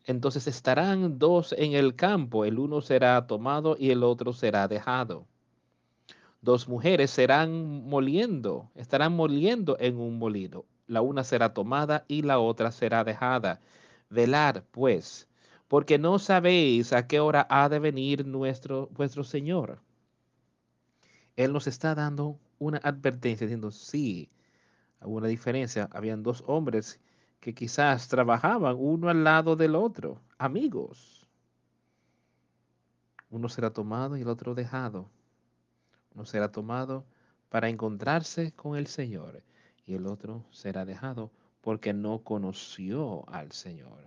Entonces 0.05 0.47
estarán 0.47 1.19
dos 1.19 1.53
en 1.57 1.73
el 1.73 1.95
campo, 1.95 2.45
el 2.45 2.59
uno 2.59 2.81
será 2.81 3.27
tomado 3.27 3.75
y 3.77 3.91
el 3.91 4.03
otro 4.03 4.33
será 4.33 4.67
dejado. 4.67 5.27
Dos 6.47 6.69
mujeres 6.69 7.11
serán 7.11 7.89
moliendo, 7.89 8.71
estarán 8.73 9.13
moliendo 9.13 9.75
en 9.81 9.99
un 9.99 10.17
molino. 10.17 10.63
La 10.85 11.01
una 11.01 11.25
será 11.25 11.53
tomada 11.53 12.05
y 12.07 12.21
la 12.21 12.39
otra 12.39 12.71
será 12.71 13.03
dejada. 13.03 13.59
Velar, 14.09 14.63
pues, 14.71 15.27
porque 15.67 15.99
no 15.99 16.19
sabéis 16.19 16.93
a 16.93 17.05
qué 17.05 17.19
hora 17.19 17.45
ha 17.49 17.67
de 17.67 17.79
venir 17.79 18.25
nuestro, 18.25 18.87
vuestro 18.93 19.25
Señor. 19.25 19.81
Él 21.35 21.51
nos 21.51 21.67
está 21.67 21.93
dando 21.93 22.39
una 22.59 22.77
advertencia 22.77 23.45
diciendo, 23.45 23.69
sí, 23.69 24.29
hubo 25.01 25.17
una 25.17 25.27
diferencia. 25.27 25.89
Habían 25.91 26.23
dos 26.23 26.45
hombres 26.47 26.97
que 27.41 27.53
quizás 27.53 28.07
trabajaban 28.07 28.77
uno 28.79 29.09
al 29.09 29.25
lado 29.25 29.57
del 29.57 29.75
otro, 29.75 30.21
amigos. 30.37 31.27
Uno 33.29 33.49
será 33.49 33.69
tomado 33.69 34.15
y 34.15 34.21
el 34.21 34.29
otro 34.29 34.55
dejado. 34.55 35.09
Uno 36.17 36.25
será 36.25 36.51
tomado 36.51 37.05
para 37.47 37.69
encontrarse 37.69 38.51
con 38.53 38.75
el 38.75 38.87
Señor 38.87 39.43
y 39.85 39.93
el 39.93 40.07
otro 40.07 40.43
será 40.49 40.83
dejado 40.83 41.29
porque 41.61 41.93
no 41.93 42.23
conoció 42.23 43.23
al 43.29 43.51
Señor. 43.51 43.99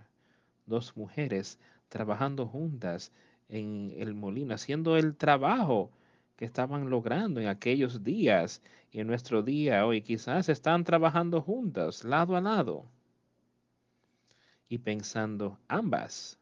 Dos 0.65 0.97
mujeres 0.97 1.57
trabajando 1.87 2.45
juntas 2.45 3.13
en 3.47 3.93
el 3.95 4.13
molino, 4.13 4.53
haciendo 4.53 4.97
el 4.97 5.15
trabajo 5.15 5.89
que 6.35 6.43
estaban 6.43 6.89
logrando 6.89 7.39
en 7.39 7.47
aquellos 7.47 8.03
días 8.03 8.61
y 8.91 8.99
en 8.99 9.07
nuestro 9.07 9.41
día 9.41 9.85
hoy. 9.85 10.01
Quizás 10.01 10.49
están 10.49 10.83
trabajando 10.83 11.41
juntas, 11.41 12.03
lado 12.03 12.35
a 12.35 12.41
lado, 12.41 12.91
y 14.67 14.79
pensando 14.79 15.57
ambas 15.69 16.37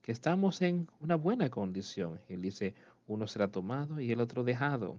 que 0.00 0.12
estamos 0.12 0.62
en 0.62 0.88
una 1.00 1.16
buena 1.16 1.50
condición. 1.50 2.22
Él 2.26 2.40
dice, 2.40 2.74
uno 3.06 3.26
será 3.26 3.48
tomado 3.48 4.00
y 4.00 4.12
el 4.12 4.20
otro 4.20 4.44
dejado. 4.44 4.98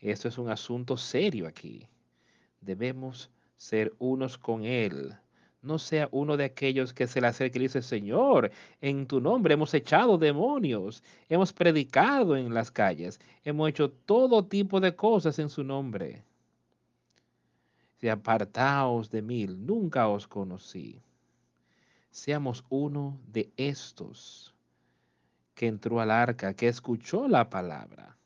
Esto 0.00 0.28
es 0.28 0.38
un 0.38 0.48
asunto 0.48 0.96
serio 0.96 1.46
aquí. 1.46 1.86
Debemos 2.60 3.30
ser 3.56 3.92
unos 3.98 4.38
con 4.38 4.64
Él. 4.64 5.14
No 5.62 5.78
sea 5.78 6.08
uno 6.10 6.38
de 6.38 6.44
aquellos 6.44 6.94
que 6.94 7.06
se 7.06 7.20
le 7.20 7.26
acerca 7.26 7.58
y 7.58 7.62
dice, 7.62 7.82
Señor, 7.82 8.50
en 8.80 9.06
tu 9.06 9.20
nombre 9.20 9.52
hemos 9.52 9.74
echado 9.74 10.16
demonios, 10.16 11.02
hemos 11.28 11.52
predicado 11.52 12.34
en 12.34 12.54
las 12.54 12.70
calles, 12.70 13.20
hemos 13.44 13.68
hecho 13.68 13.90
todo 13.90 14.46
tipo 14.46 14.80
de 14.80 14.96
cosas 14.96 15.38
en 15.38 15.50
su 15.50 15.62
nombre. 15.62 16.24
Si 17.98 18.08
apartaos 18.08 19.10
de 19.10 19.20
mí, 19.20 19.46
nunca 19.46 20.08
os 20.08 20.26
conocí. 20.26 21.02
Seamos 22.10 22.64
uno 22.70 23.20
de 23.26 23.52
estos 23.58 24.49
que 25.60 25.66
entró 25.66 26.00
al 26.00 26.10
arca, 26.10 26.54
que 26.54 26.68
escuchó 26.68 27.28
la 27.28 27.50
palabra 27.50 28.16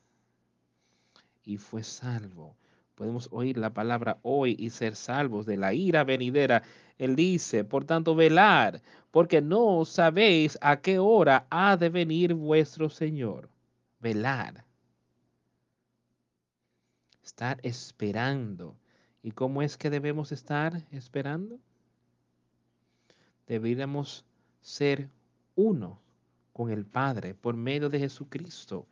y 1.42 1.56
fue 1.56 1.82
salvo. 1.82 2.54
Podemos 2.94 3.28
oír 3.32 3.58
la 3.58 3.74
palabra 3.74 4.20
hoy 4.22 4.54
y 4.56 4.70
ser 4.70 4.94
salvos 4.94 5.44
de 5.44 5.56
la 5.56 5.74
ira 5.74 6.04
venidera. 6.04 6.62
Él 6.96 7.16
dice, 7.16 7.64
por 7.64 7.86
tanto, 7.86 8.14
velar, 8.14 8.82
porque 9.10 9.42
no 9.42 9.84
sabéis 9.84 10.56
a 10.60 10.80
qué 10.80 11.00
hora 11.00 11.48
ha 11.50 11.76
de 11.76 11.88
venir 11.88 12.34
vuestro 12.34 12.88
Señor. 12.88 13.50
Velar. 13.98 14.64
Estar 17.20 17.58
esperando. 17.64 18.76
¿Y 19.24 19.32
cómo 19.32 19.60
es 19.60 19.76
que 19.76 19.90
debemos 19.90 20.30
estar 20.30 20.84
esperando? 20.92 21.58
Deberíamos 23.48 24.24
ser 24.62 25.10
uno 25.56 26.03
con 26.54 26.70
el 26.70 26.86
Padre 26.86 27.34
por 27.34 27.56
medio 27.56 27.90
de 27.90 27.98
Jesucristo 27.98 28.86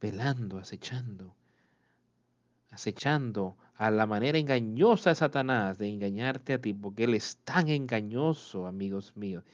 velando, 0.00 0.58
acechando, 0.58 1.34
acechando 2.70 3.56
a 3.74 3.90
la 3.90 4.06
manera 4.06 4.38
engañosa 4.38 5.10
de 5.10 5.16
Satanás 5.16 5.76
de 5.78 5.88
engañarte 5.88 6.54
a 6.54 6.60
ti, 6.60 6.72
porque 6.72 7.04
Él 7.04 7.14
es 7.14 7.38
tan 7.38 7.68
engañoso, 7.68 8.66
amigos 8.66 9.16
míos, 9.16 9.44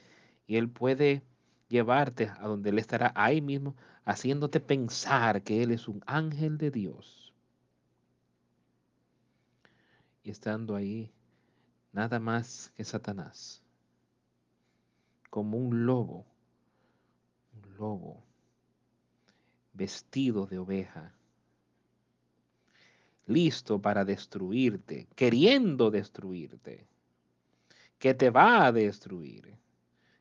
y 0.45 0.55
Él 0.57 0.69
puede 0.69 1.23
llevarte 1.67 2.29
a 2.37 2.47
donde 2.47 2.69
Él 2.69 2.77
estará 2.77 3.11
ahí 3.15 3.41
mismo, 3.41 3.75
haciéndote 4.05 4.59
pensar 4.59 5.41
que 5.41 5.63
Él 5.63 5.71
es 5.71 5.87
un 5.87 6.01
ángel 6.05 6.57
de 6.59 6.69
Dios. 6.69 7.33
Y 10.23 10.29
estando 10.29 10.75
ahí, 10.75 11.11
nada 11.91 12.19
más 12.19 12.71
que 12.75 12.83
Satanás, 12.83 13.63
como 15.31 15.57
un 15.57 15.85
lobo, 15.85 16.25
lobo 17.77 18.23
vestido 19.73 20.45
de 20.45 20.59
oveja, 20.59 21.13
listo 23.25 23.81
para 23.81 24.05
destruirte, 24.05 25.07
queriendo 25.15 25.89
destruirte, 25.89 26.85
que 27.97 28.13
te 28.13 28.29
va 28.29 28.65
a 28.65 28.71
destruir 28.71 29.57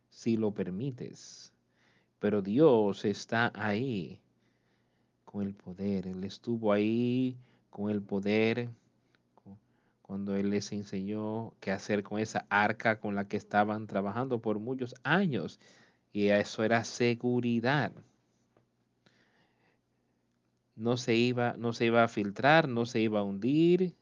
si 0.08 0.36
lo 0.36 0.52
permites. 0.52 1.52
Pero 2.18 2.40
Dios 2.40 3.04
está 3.04 3.50
ahí 3.54 4.20
con 5.24 5.42
el 5.42 5.54
poder. 5.54 6.06
Él 6.06 6.22
estuvo 6.22 6.72
ahí 6.72 7.36
con 7.70 7.90
el 7.90 8.00
poder 8.02 8.70
cuando 10.02 10.36
Él 10.36 10.50
les 10.50 10.70
enseñó 10.72 11.54
qué 11.58 11.72
hacer 11.72 12.02
con 12.02 12.18
esa 12.18 12.46
arca 12.50 13.00
con 13.00 13.14
la 13.14 13.26
que 13.26 13.38
estaban 13.38 13.86
trabajando 13.86 14.40
por 14.40 14.58
muchos 14.58 14.94
años. 15.02 15.58
Y 16.12 16.28
eso 16.28 16.62
era 16.64 16.84
seguridad 16.84 17.92
no 20.82 20.96
se 20.96 21.14
iba, 21.14 21.54
no 21.56 21.72
se 21.72 21.86
iba 21.86 22.02
a 22.02 22.08
filtrar, 22.08 22.68
no 22.68 22.86
se 22.86 23.00
iba 23.00 23.20
a 23.20 23.22
hundir. 23.22 23.94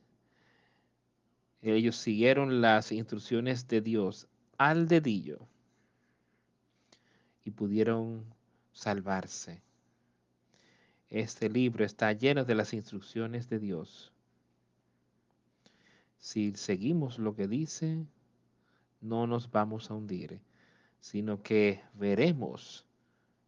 Ellos 1.63 1.97
siguieron 1.97 2.61
las 2.61 2.91
instrucciones 2.93 3.69
de 3.69 3.81
Dios 3.81 4.29
al 4.57 4.89
dedillo 4.89 5.47
y 7.45 7.51
pudieron 7.51 8.25
salvarse. 8.73 9.63
Este 11.11 11.51
libro 11.51 11.85
está 11.85 12.13
lleno 12.13 12.45
de 12.45 12.55
las 12.55 12.73
instrucciones 12.73 13.49
de 13.49 13.59
Dios. 13.59 14.13
Si 16.19 16.55
seguimos 16.55 17.19
lo 17.19 17.35
que 17.35 17.49
dice, 17.49 18.07
no 19.01 19.27
nos 19.27 19.51
vamos 19.51 19.91
a 19.91 19.95
hundir, 19.95 20.41
sino 21.01 21.43
que 21.43 21.83
veremos 21.95 22.85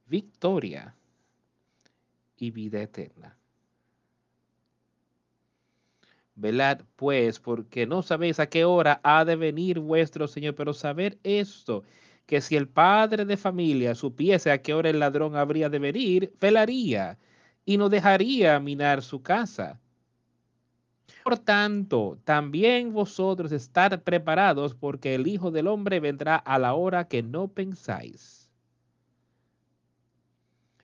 victoria 0.06 0.94
y 2.36 2.50
vida 2.50 2.82
eterna. 2.82 3.36
Velad 6.34 6.80
pues, 6.96 7.38
porque 7.38 7.86
no 7.86 8.02
sabéis 8.02 8.40
a 8.40 8.48
qué 8.48 8.64
hora 8.64 9.00
ha 9.04 9.24
de 9.24 9.36
venir 9.36 9.78
vuestro 9.78 10.26
Señor, 10.26 10.54
pero 10.54 10.72
saber 10.72 11.18
esto, 11.22 11.84
que 12.26 12.40
si 12.40 12.56
el 12.56 12.68
padre 12.68 13.24
de 13.26 13.36
familia 13.36 13.94
supiese 13.94 14.50
a 14.50 14.62
qué 14.62 14.72
hora 14.72 14.90
el 14.90 14.98
ladrón 14.98 15.36
habría 15.36 15.68
de 15.68 15.78
venir, 15.78 16.34
velaría 16.40 17.18
y 17.64 17.76
no 17.76 17.88
dejaría 17.88 18.58
minar 18.60 19.02
su 19.02 19.22
casa. 19.22 19.81
Por 21.24 21.38
tanto, 21.38 22.18
también 22.24 22.92
vosotros 22.92 23.52
estar 23.52 24.02
preparados, 24.02 24.74
porque 24.74 25.14
el 25.14 25.26
Hijo 25.26 25.50
del 25.50 25.68
Hombre 25.68 26.00
vendrá 26.00 26.36
a 26.36 26.58
la 26.58 26.74
hora 26.74 27.08
que 27.08 27.22
no 27.22 27.48
pensáis. 27.48 28.50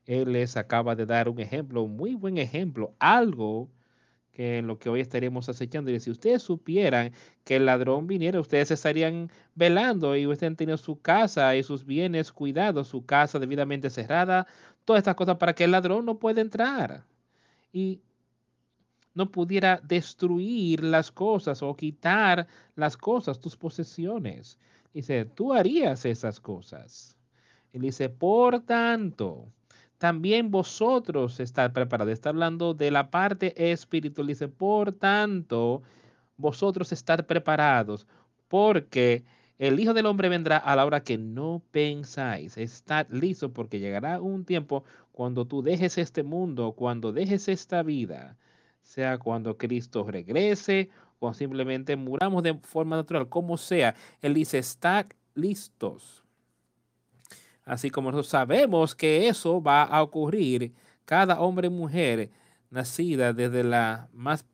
Él 0.06 0.32
les 0.32 0.56
acaba 0.56 0.94
de 0.94 1.06
dar 1.06 1.28
un 1.28 1.38
ejemplo, 1.38 1.82
un 1.82 1.96
muy 1.96 2.14
buen 2.14 2.38
ejemplo, 2.38 2.94
algo 2.98 3.68
que 4.32 4.58
en 4.58 4.66
lo 4.66 4.78
que 4.78 4.88
hoy 4.88 5.00
estaremos 5.00 5.48
acechando. 5.48 5.90
Y 5.90 6.00
si 6.00 6.10
ustedes 6.10 6.42
supieran 6.42 7.12
que 7.44 7.56
el 7.56 7.66
ladrón 7.66 8.06
viniera, 8.06 8.40
ustedes 8.40 8.70
estarían 8.70 9.30
velando 9.54 10.16
y 10.16 10.26
ustedes 10.26 10.56
teniendo 10.56 10.82
su 10.82 11.00
casa 11.00 11.56
y 11.56 11.62
sus 11.62 11.84
bienes 11.84 12.32
cuidados, 12.32 12.88
su 12.88 13.04
casa 13.04 13.38
debidamente 13.38 13.90
cerrada, 13.90 14.46
todas 14.84 15.00
estas 15.00 15.16
cosas 15.16 15.36
para 15.36 15.54
que 15.54 15.64
el 15.64 15.72
ladrón 15.72 16.06
no 16.06 16.18
pueda 16.18 16.40
entrar 16.40 17.04
y 17.72 18.00
no 19.18 19.33
pudiera 19.33 19.81
destruir 19.83 20.85
las 20.85 21.11
cosas 21.11 21.61
o 21.61 21.74
quitar 21.74 22.46
las 22.76 22.96
cosas, 22.96 23.40
tus 23.40 23.57
posesiones. 23.57 24.59
Dice, 24.94 25.24
tú 25.24 25.52
harías 25.52 26.04
esas 26.04 26.38
cosas. 26.38 27.16
Y 27.72 27.81
dice, 27.81 28.09
por 28.09 28.61
tanto, 28.61 29.48
también 29.98 30.52
vosotros 30.52 31.40
estar 31.40 31.72
preparados. 31.72 32.12
Está 32.12 32.28
hablando 32.28 32.74
de 32.74 32.92
la 32.92 33.11
parte 33.11 33.72
espiritual. 33.72 34.28
Dice, 34.28 34.46
por 34.46 34.92
tanto, 34.92 35.83
vosotros 36.37 36.92
estar 36.92 37.26
preparados, 37.26 38.07
porque 38.46 39.24
el 39.59 39.81
Hijo 39.81 39.94
del 39.94 40.07
Hombre 40.07 40.28
vendrá 40.28 40.59
a 40.59 40.76
la 40.76 40.87
hora 40.87 41.02
que 41.02 41.18
no 41.18 41.61
pensáis. 41.72 42.57
Estad 42.57 43.09
listo, 43.11 43.52
porque 43.52 43.81
llegará 43.81 44.20
un 44.20 44.44
tiempo 44.44 44.85
cuando 45.11 45.44
tú 45.44 45.61
dejes 45.61 45.98
este 45.98 46.22
mundo, 46.22 46.74
cuando 46.74 47.12
dejes 47.12 47.48
esta 47.48 47.83
vida, 47.83 48.37
sea 48.88 49.18
cuando 49.18 49.59
Cristo 49.59 50.03
regrese 50.09 50.88
o 51.18 51.35
simplemente 51.35 51.94
muramos 51.94 52.42
de 52.42 52.55
forma 52.55 52.96
natural, 52.96 53.29
como 53.29 53.59
sea. 53.59 53.94
Él 54.22 54.33
dice, 54.35 54.59
estad 54.59 55.07
listos 55.35 56.24
Así 57.68 57.90
como 57.90 58.11
nosotros 58.11 58.29
sabemos 58.29 58.94
que 58.94 59.29
eso 59.29 59.62
va 59.62 59.83
a 59.83 60.03
ocurrir, 60.03 60.72
cada 61.05 61.38
hombre 61.38 61.66
y 61.66 61.70
mujer 61.70 62.31
nacida 62.70 63.35
desde 63.35 63.62
la 63.62 64.09
más 64.14 64.46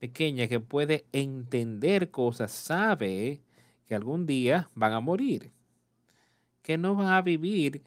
pequeña 0.00 0.48
que 0.48 0.58
puede 0.58 1.06
entender 1.12 2.10
cosas, 2.10 2.50
sabe 2.50 3.40
que 3.86 3.94
algún 3.94 4.26
día 4.26 4.68
van 4.74 4.92
a 4.92 4.98
morir. 4.98 5.52
que 6.62 6.76
no 6.78 6.96
van 6.96 7.08
a 7.08 7.22
vivir 7.22 7.82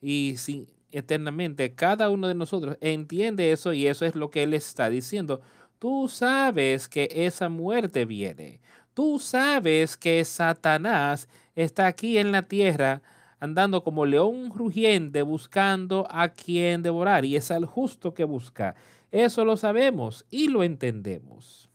y 0.00 0.36
sin, 0.38 0.66
eternamente. 0.92 1.74
Cada 1.74 2.10
uno 2.10 2.28
de 2.28 2.34
nosotros 2.34 2.76
entiende 2.80 3.52
eso 3.52 3.72
y 3.72 3.86
eso 3.86 4.04
es 4.06 4.14
lo 4.14 4.30
que 4.30 4.42
Él 4.42 4.54
está 4.54 4.90
diciendo. 4.90 5.40
Tú 5.78 6.08
sabes 6.08 6.88
que 6.88 7.08
esa 7.10 7.48
muerte 7.48 8.04
viene. 8.04 8.60
Tú 8.94 9.18
sabes 9.18 9.96
que 9.96 10.24
Satanás 10.24 11.28
está 11.54 11.86
aquí 11.86 12.18
en 12.18 12.32
la 12.32 12.42
tierra 12.42 13.02
andando 13.40 13.82
como 13.82 14.04
león 14.04 14.52
rugiente 14.54 15.22
buscando 15.22 16.06
a 16.10 16.28
quien 16.28 16.82
devorar 16.82 17.24
y 17.24 17.36
es 17.36 17.50
al 17.50 17.64
justo 17.64 18.12
que 18.12 18.24
busca. 18.24 18.74
Eso 19.10 19.44
lo 19.44 19.56
sabemos 19.56 20.26
y 20.30 20.48
lo 20.48 20.62
entendemos. 20.62 21.70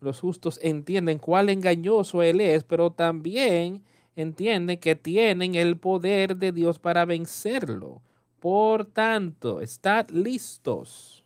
Los 0.00 0.20
justos 0.20 0.60
entienden 0.62 1.18
cuál 1.18 1.50
engañoso 1.50 2.22
Él 2.22 2.40
es, 2.40 2.62
pero 2.62 2.92
también 2.92 3.82
entienden 4.22 4.78
que 4.78 4.96
tienen 4.96 5.54
el 5.54 5.76
poder 5.76 6.36
de 6.36 6.50
Dios 6.50 6.80
para 6.80 7.04
vencerlo. 7.04 8.02
Por 8.40 8.84
tanto, 8.84 9.60
estad 9.60 10.10
listos. 10.10 11.24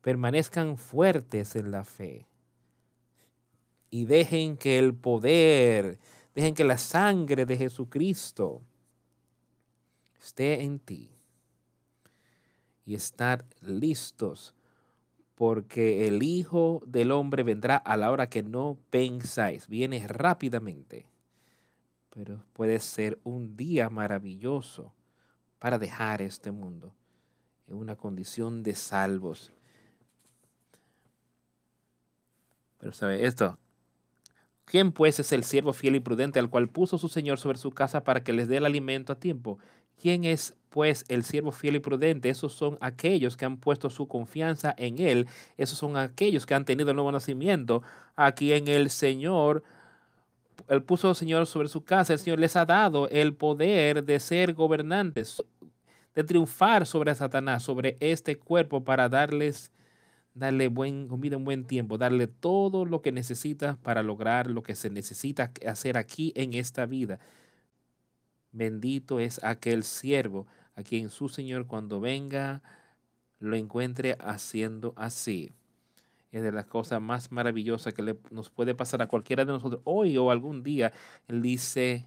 Permanezcan 0.00 0.78
fuertes 0.78 1.56
en 1.56 1.72
la 1.72 1.84
fe. 1.84 2.28
Y 3.90 4.04
dejen 4.04 4.56
que 4.56 4.78
el 4.78 4.94
poder, 4.94 5.98
dejen 6.32 6.54
que 6.54 6.62
la 6.62 6.78
sangre 6.78 7.44
de 7.44 7.56
Jesucristo 7.56 8.62
esté 10.22 10.62
en 10.62 10.78
ti. 10.78 11.10
Y 12.86 12.94
estar 12.94 13.44
listos 13.62 14.54
porque 15.34 16.06
el 16.06 16.22
Hijo 16.22 16.82
del 16.86 17.10
Hombre 17.10 17.42
vendrá 17.42 17.76
a 17.76 17.96
la 17.96 18.12
hora 18.12 18.28
que 18.28 18.44
no 18.44 18.78
pensáis. 18.90 19.66
Viene 19.66 20.06
rápidamente 20.06 21.07
pero 22.18 22.42
puede 22.52 22.80
ser 22.80 23.16
un 23.22 23.56
día 23.56 23.88
maravilloso 23.90 24.92
para 25.60 25.78
dejar 25.78 26.20
este 26.20 26.50
mundo 26.50 26.92
en 27.68 27.76
una 27.76 27.94
condición 27.94 28.64
de 28.64 28.74
salvos. 28.74 29.52
Pero 32.78 32.92
sabe 32.92 33.24
esto, 33.24 33.56
¿quién 34.64 34.90
pues 34.90 35.20
es 35.20 35.30
el 35.30 35.44
siervo 35.44 35.72
fiel 35.72 35.94
y 35.94 36.00
prudente 36.00 36.40
al 36.40 36.50
cual 36.50 36.68
puso 36.68 36.98
su 36.98 37.08
Señor 37.08 37.38
sobre 37.38 37.58
su 37.58 37.70
casa 37.70 38.02
para 38.02 38.24
que 38.24 38.32
les 38.32 38.48
dé 38.48 38.56
el 38.56 38.66
alimento 38.66 39.12
a 39.12 39.20
tiempo? 39.20 39.60
¿Quién 40.02 40.24
es 40.24 40.56
pues 40.70 41.04
el 41.06 41.22
siervo 41.22 41.52
fiel 41.52 41.76
y 41.76 41.80
prudente? 41.80 42.30
Esos 42.30 42.52
son 42.52 42.78
aquellos 42.80 43.36
que 43.36 43.44
han 43.44 43.58
puesto 43.58 43.90
su 43.90 44.08
confianza 44.08 44.74
en 44.76 44.98
Él. 44.98 45.28
Esos 45.56 45.78
son 45.78 45.96
aquellos 45.96 46.46
que 46.46 46.54
han 46.54 46.64
tenido 46.64 46.90
el 46.90 46.96
nuevo 46.96 47.12
nacimiento, 47.12 47.84
a 48.16 48.32
quien 48.32 48.66
el 48.66 48.90
Señor 48.90 49.62
él 50.66 50.82
puso, 50.82 51.14
Señor, 51.14 51.46
sobre 51.46 51.68
su 51.68 51.84
casa, 51.84 52.12
el 52.12 52.18
Señor 52.18 52.40
les 52.40 52.56
ha 52.56 52.66
dado 52.66 53.08
el 53.08 53.34
poder 53.34 54.04
de 54.04 54.18
ser 54.20 54.54
gobernantes, 54.54 55.42
de 56.14 56.24
triunfar 56.24 56.86
sobre 56.86 57.14
Satanás, 57.14 57.62
sobre 57.62 57.96
este 58.00 58.38
cuerpo 58.38 58.82
para 58.82 59.08
darles, 59.08 59.70
darle 60.34 60.68
buen, 60.68 61.08
comida 61.08 61.36
en 61.36 61.44
buen 61.44 61.64
tiempo, 61.64 61.96
darle 61.96 62.26
todo 62.26 62.84
lo 62.84 63.02
que 63.02 63.12
necesita 63.12 63.76
para 63.82 64.02
lograr 64.02 64.50
lo 64.50 64.62
que 64.62 64.74
se 64.74 64.90
necesita 64.90 65.52
hacer 65.66 65.96
aquí 65.96 66.32
en 66.34 66.54
esta 66.54 66.86
vida. 66.86 67.20
Bendito 68.50 69.20
es 69.20 69.42
aquel 69.44 69.84
siervo 69.84 70.46
a 70.74 70.82
quien 70.82 71.10
su 71.10 71.28
Señor 71.28 71.66
cuando 71.66 72.00
venga 72.00 72.62
lo 73.38 73.56
encuentre 73.56 74.16
haciendo 74.18 74.94
así 74.96 75.52
es 76.30 76.42
de 76.42 76.52
las 76.52 76.66
cosas 76.66 77.00
más 77.00 77.32
maravillosas 77.32 77.94
que 77.94 78.16
nos 78.30 78.50
puede 78.50 78.74
pasar 78.74 79.00
a 79.00 79.06
cualquiera 79.06 79.44
de 79.44 79.52
nosotros 79.52 79.80
hoy 79.84 80.16
o 80.18 80.30
algún 80.30 80.62
día. 80.62 80.92
Él 81.26 81.40
dice, 81.40 82.06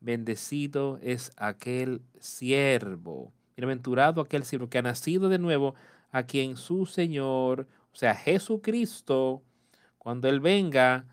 bendecido 0.00 0.98
es 1.02 1.32
aquel 1.36 2.02
siervo, 2.20 3.32
bienaventurado 3.56 4.20
aquel 4.20 4.44
siervo 4.44 4.68
que 4.68 4.78
ha 4.78 4.82
nacido 4.82 5.28
de 5.28 5.38
nuevo, 5.38 5.74
a 6.10 6.24
quien 6.24 6.56
su 6.56 6.86
Señor, 6.86 7.66
o 7.92 7.96
sea, 7.96 8.14
Jesucristo, 8.14 9.42
cuando 9.98 10.28
Él 10.28 10.40
venga, 10.40 11.06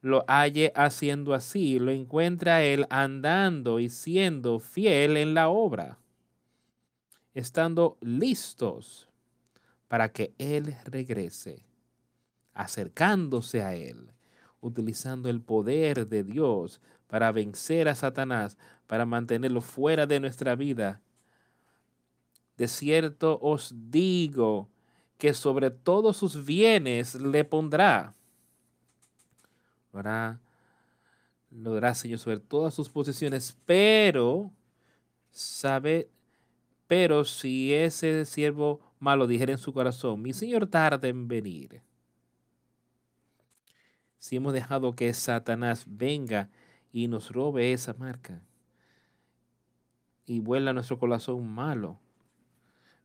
lo 0.00 0.24
halle 0.26 0.72
haciendo 0.74 1.34
así, 1.34 1.78
lo 1.78 1.90
encuentra 1.90 2.62
Él 2.64 2.86
andando 2.88 3.78
y 3.78 3.90
siendo 3.90 4.58
fiel 4.58 5.18
en 5.18 5.34
la 5.34 5.50
obra, 5.50 5.98
estando 7.34 7.98
listos 8.00 9.09
para 9.90 10.12
que 10.12 10.32
Él 10.38 10.76
regrese, 10.84 11.66
acercándose 12.54 13.64
a 13.64 13.74
Él, 13.74 14.12
utilizando 14.60 15.28
el 15.28 15.40
poder 15.40 16.06
de 16.06 16.22
Dios 16.22 16.80
para 17.08 17.32
vencer 17.32 17.88
a 17.88 17.96
Satanás, 17.96 18.56
para 18.86 19.04
mantenerlo 19.04 19.60
fuera 19.60 20.06
de 20.06 20.20
nuestra 20.20 20.54
vida. 20.54 21.00
De 22.56 22.68
cierto 22.68 23.40
os 23.42 23.74
digo 23.90 24.68
que 25.18 25.34
sobre 25.34 25.72
todos 25.72 26.18
sus 26.18 26.44
bienes 26.44 27.16
le 27.16 27.44
pondrá. 27.44 28.14
Lo 29.92 29.98
hará, 31.74 31.94
Señor, 31.96 32.20
sobre 32.20 32.38
todas 32.38 32.74
sus 32.74 32.88
posesiones, 32.88 33.58
pero, 33.66 34.52
sabe, 35.32 36.08
pero 36.86 37.24
si 37.24 37.74
ese 37.74 38.24
siervo 38.24 38.89
malo 39.00 39.26
dijera 39.26 39.52
en 39.52 39.58
su 39.58 39.72
corazón, 39.72 40.22
mi 40.22 40.32
Señor 40.32 40.66
tarda 40.66 41.08
en 41.08 41.26
venir. 41.26 41.82
Si 44.18 44.36
hemos 44.36 44.52
dejado 44.52 44.94
que 44.94 45.12
Satanás 45.14 45.84
venga 45.86 46.50
y 46.92 47.08
nos 47.08 47.32
robe 47.32 47.72
esa 47.72 47.94
marca 47.94 48.40
y 50.26 50.40
vuela 50.40 50.72
nuestro 50.72 50.98
corazón 50.98 51.48
malo, 51.48 51.98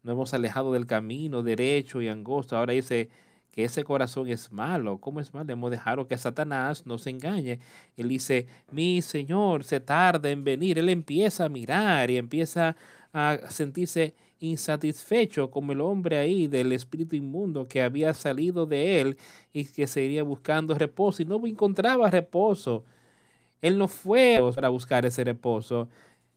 no 0.03 0.11
hemos 0.11 0.33
alejado 0.33 0.73
del 0.73 0.85
camino 0.85 1.41
derecho 1.41 2.01
y 2.01 2.09
angosto, 2.09 2.57
ahora 2.57 2.73
dice 2.73 3.09
que 3.55 3.63
ese 3.63 3.85
corazón 3.85 4.27
es 4.27 4.51
malo. 4.51 4.99
¿Cómo 4.99 5.21
es 5.21 5.33
malo? 5.33 5.51
Hemos 5.51 5.71
dejado 5.71 6.07
que 6.07 6.17
Satanás 6.17 6.85
nos 6.85 7.07
engañe. 7.07 7.59
Él 7.95 8.09
dice, 8.09 8.47
mi 8.69 9.01
Señor 9.01 9.63
se 9.63 9.79
tarda 9.79 10.29
en 10.29 10.43
venir. 10.43 10.77
Él 10.77 10.89
empieza 10.89 11.45
a 11.45 11.49
mirar 11.49 12.11
y 12.11 12.17
empieza 12.17 12.75
a 13.13 13.39
sentirse 13.49 14.13
insatisfecho 14.49 15.51
como 15.51 15.71
el 15.71 15.81
hombre 15.81 16.17
ahí 16.17 16.47
del 16.47 16.71
espíritu 16.71 17.15
inmundo 17.15 17.67
que 17.67 17.81
había 17.81 18.13
salido 18.13 18.65
de 18.65 19.01
él 19.01 19.17
y 19.53 19.65
que 19.65 19.87
seguía 19.87 20.23
buscando 20.23 20.73
reposo 20.75 21.21
y 21.21 21.25
no 21.25 21.45
encontraba 21.45 22.09
reposo. 22.09 22.85
Él 23.61 23.77
no 23.77 23.87
fue 23.87 24.39
para 24.53 24.69
buscar 24.69 25.05
ese 25.05 25.23
reposo 25.23 25.89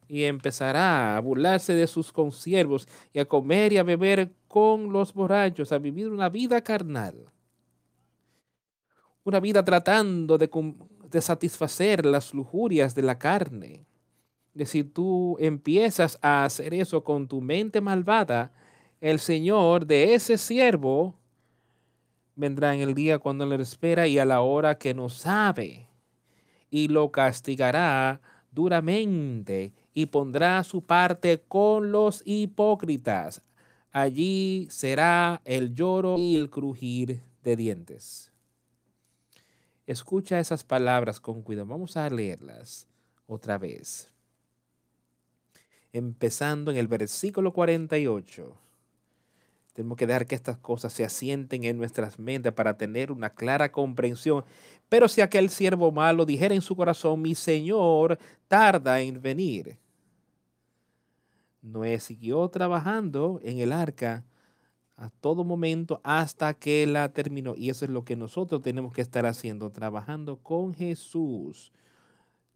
y 0.08 0.24
empezará 0.24 1.16
a 1.16 1.20
burlarse 1.20 1.74
de 1.74 1.86
sus 1.86 2.12
consiervos 2.12 2.88
y 3.12 3.18
a 3.18 3.26
comer 3.26 3.72
y 3.74 3.78
a 3.78 3.82
beber 3.82 4.32
con 4.48 4.92
los 4.92 5.12
borrachos, 5.12 5.72
a 5.72 5.78
vivir 5.78 6.08
una 6.08 6.28
vida 6.28 6.62
carnal. 6.62 7.30
Una 9.24 9.40
vida 9.40 9.64
tratando 9.64 10.38
de, 10.38 10.50
de 11.10 11.20
satisfacer 11.20 12.06
las 12.06 12.32
lujurias 12.32 12.94
de 12.94 13.02
la 13.02 13.18
carne 13.18 13.87
si 14.66 14.84
tú 14.84 15.36
empiezas 15.38 16.18
a 16.22 16.44
hacer 16.44 16.74
eso 16.74 17.04
con 17.04 17.28
tu 17.28 17.40
mente 17.40 17.80
malvada, 17.80 18.52
el 19.00 19.20
Señor 19.20 19.86
de 19.86 20.14
ese 20.14 20.38
siervo 20.38 21.14
vendrá 22.34 22.74
en 22.74 22.80
el 22.80 22.94
día 22.94 23.18
cuando 23.18 23.46
le 23.46 23.62
espera 23.62 24.06
y 24.06 24.18
a 24.18 24.24
la 24.24 24.40
hora 24.40 24.78
que 24.78 24.94
no 24.94 25.08
sabe, 25.08 25.88
y 26.70 26.88
lo 26.88 27.10
castigará 27.10 28.20
duramente 28.50 29.72
y 29.94 30.06
pondrá 30.06 30.62
su 30.64 30.82
parte 30.82 31.42
con 31.46 31.92
los 31.92 32.22
hipócritas. 32.24 33.42
Allí 33.92 34.68
será 34.70 35.40
el 35.44 35.74
lloro 35.74 36.18
y 36.18 36.36
el 36.36 36.50
crujir 36.50 37.22
de 37.42 37.56
dientes. 37.56 38.32
Escucha 39.86 40.38
esas 40.38 40.64
palabras 40.64 41.18
con 41.20 41.42
cuidado. 41.42 41.66
Vamos 41.68 41.96
a 41.96 42.10
leerlas 42.10 42.86
otra 43.26 43.56
vez 43.56 44.10
empezando 45.92 46.70
en 46.70 46.76
el 46.76 46.88
versículo 46.88 47.52
48. 47.52 48.56
Tenemos 49.72 49.96
que 49.96 50.06
dejar 50.06 50.26
que 50.26 50.34
estas 50.34 50.58
cosas 50.58 50.92
se 50.92 51.04
asienten 51.04 51.64
en 51.64 51.76
nuestras 51.76 52.18
mentes 52.18 52.52
para 52.52 52.76
tener 52.76 53.12
una 53.12 53.30
clara 53.30 53.70
comprensión. 53.70 54.44
Pero 54.88 55.06
si 55.06 55.20
aquel 55.20 55.50
siervo 55.50 55.92
malo 55.92 56.26
dijera 56.26 56.54
en 56.54 56.62
su 56.62 56.74
corazón, 56.74 57.22
mi 57.22 57.34
Señor 57.34 58.18
tarda 58.48 59.00
en 59.00 59.22
venir. 59.22 59.78
Noé 61.62 62.00
siguió 62.00 62.48
trabajando 62.48 63.40
en 63.44 63.58
el 63.58 63.72
arca 63.72 64.24
a 64.96 65.10
todo 65.10 65.44
momento 65.44 66.00
hasta 66.02 66.54
que 66.54 66.84
la 66.86 67.10
terminó. 67.10 67.54
Y 67.56 67.70
eso 67.70 67.84
es 67.84 67.90
lo 67.90 68.04
que 68.04 68.16
nosotros 68.16 68.62
tenemos 68.62 68.92
que 68.92 69.02
estar 69.02 69.26
haciendo, 69.26 69.70
trabajando 69.70 70.38
con 70.38 70.74
Jesús 70.74 71.72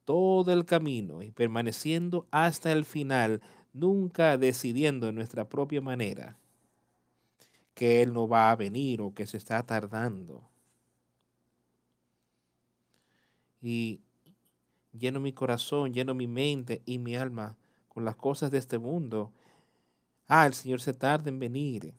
todo 0.04 0.52
el 0.52 0.64
camino 0.64 1.22
y 1.22 1.30
permaneciendo 1.30 2.26
hasta 2.30 2.72
el 2.72 2.84
final, 2.84 3.40
nunca 3.72 4.36
decidiendo 4.38 5.08
en 5.08 5.14
nuestra 5.14 5.48
propia 5.48 5.80
manera 5.80 6.36
que 7.74 8.02
Él 8.02 8.12
no 8.12 8.28
va 8.28 8.50
a 8.50 8.56
venir 8.56 9.00
o 9.00 9.14
que 9.14 9.26
se 9.26 9.36
está 9.36 9.62
tardando. 9.62 10.48
Y 13.60 14.00
lleno 14.92 15.20
mi 15.20 15.32
corazón, 15.32 15.92
lleno 15.92 16.14
mi 16.14 16.26
mente 16.26 16.82
y 16.84 16.98
mi 16.98 17.16
alma 17.16 17.56
con 17.88 18.04
las 18.04 18.16
cosas 18.16 18.50
de 18.50 18.58
este 18.58 18.78
mundo. 18.78 19.32
Ah, 20.28 20.46
el 20.46 20.54
Señor 20.54 20.80
se 20.80 20.92
tarda 20.92 21.28
en 21.30 21.38
venir. 21.38 21.94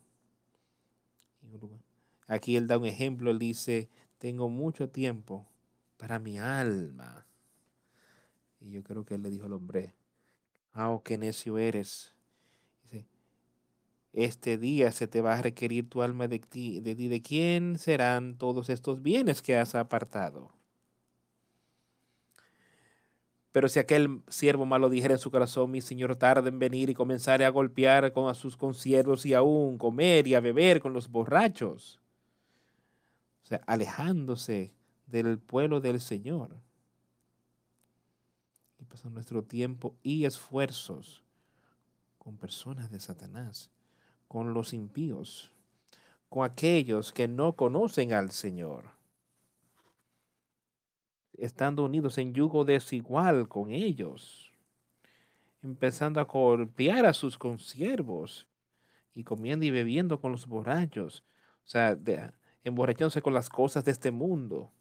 Aquí 2.28 2.56
él 2.56 2.68
da 2.68 2.78
un 2.78 2.86
ejemplo, 2.86 3.32
él 3.32 3.40
dice, 3.40 3.90
tengo 4.18 4.50
mucho 4.50 4.90
tiempo 4.90 5.46
para 5.98 6.20
mi 6.20 6.40
alma. 6.40 7.23
Y 8.64 8.72
yo 8.72 8.84
creo 8.84 9.06
que 9.06 9.16
él 9.16 9.24
le 9.24 9.30
dijo 9.30 9.46
al 9.46 9.54
hombre, 9.54 9.94
ah, 10.72 10.90
oh, 10.90 11.04
qué 11.04 11.18
necio 11.18 11.58
eres. 11.58 12.14
Dice, 12.84 13.06
este 14.14 14.58
día 14.58 14.92
se 14.92 15.08
te 15.08 15.22
va 15.22 15.36
a 15.36 15.42
requerir 15.42 15.90
tu 15.90 16.02
alma 16.02 16.28
de 16.28 16.40
ti, 16.40 16.80
de 16.80 16.96
ti, 16.96 17.10
de 17.10 17.22
quién 17.22 17.78
serán 17.78 18.38
todos 18.38 18.70
estos 18.70 19.02
bienes 19.02 19.42
que 19.42 19.58
has 19.58 19.76
apartado. 19.76 20.52
Pero 23.52 23.70
si 23.70 23.80
aquel 23.80 24.24
siervo 24.30 24.66
malo 24.66 24.90
dijera 24.90 25.14
en 25.14 25.20
su 25.20 25.30
corazón, 25.30 25.70
mi 25.70 25.82
señor 25.82 26.16
tarda 26.16 26.50
en 26.50 26.58
venir 26.58 26.90
y 26.90 26.96
comenzare 26.96 27.46
a 27.46 27.50
golpear 27.50 28.12
con 28.12 28.28
a 28.30 28.34
sus 28.34 28.58
consiervos 28.58 29.26
y 29.28 29.34
aún 29.36 29.78
comer 29.78 30.26
y 30.26 30.36
a 30.36 30.40
beber 30.40 30.80
con 30.80 30.94
los 30.94 31.08
borrachos, 31.08 32.00
o 33.44 33.46
sea, 33.46 33.62
alejándose 33.68 34.74
del 35.06 35.38
pueblo 35.38 35.82
del 35.82 36.02
Señor. 36.02 36.56
Y 38.94 38.96
pasan 38.96 39.14
nuestro 39.14 39.44
tiempo 39.44 39.96
y 40.04 40.26
esfuerzos 40.26 41.24
con 42.18 42.38
personas 42.38 42.92
de 42.92 43.00
Satanás, 43.00 43.72
con 44.28 44.54
los 44.54 44.74
impíos, 44.74 45.52
con 46.30 46.46
aquellos 46.46 47.12
que 47.12 47.28
no 47.28 47.54
conocen 47.54 48.14
al 48.14 48.32
Señor 48.32 48.94
estando 51.38 51.86
unidos 51.86 52.18
en 52.18 52.34
yugo 52.34 52.66
desigual 52.66 53.48
con 53.48 53.72
ellos, 53.72 54.52
empezando 55.62 56.20
a 56.20 56.26
golpear 56.26 57.06
a 57.06 57.14
sus 57.14 57.38
consiervos 57.38 58.48
y 59.16 59.24
comiendo 59.24 59.66
y 59.66 59.72
bebiendo 59.72 60.20
con 60.20 60.32
los 60.32 60.48
borrachos, 60.48 61.24
o 61.66 61.68
sea, 61.68 61.98
emborrachándose 62.64 63.22
con 63.22 63.34
las 63.34 63.50
cosas 63.50 63.86
de 63.86 63.92
este 63.92 64.12
mundo. 64.12 64.72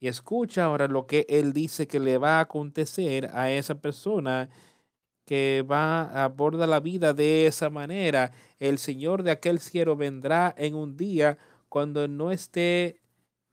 Y 0.00 0.08
escucha 0.08 0.64
ahora 0.64 0.88
lo 0.88 1.06
que 1.06 1.26
él 1.28 1.52
dice 1.52 1.86
que 1.88 2.00
le 2.00 2.18
va 2.18 2.38
a 2.38 2.40
acontecer 2.42 3.30
a 3.34 3.50
esa 3.50 3.74
persona 3.76 4.48
que 5.24 5.64
va 5.70 6.02
a 6.02 6.24
abordar 6.24 6.68
la 6.68 6.80
vida 6.80 7.12
de 7.12 7.46
esa 7.46 7.70
manera. 7.70 8.32
El 8.60 8.78
Señor 8.78 9.22
de 9.22 9.30
aquel 9.32 9.60
cielo 9.60 9.96
vendrá 9.96 10.54
en 10.56 10.74
un 10.74 10.96
día 10.96 11.38
cuando 11.68 12.08
no 12.08 12.32
esté, 12.32 13.00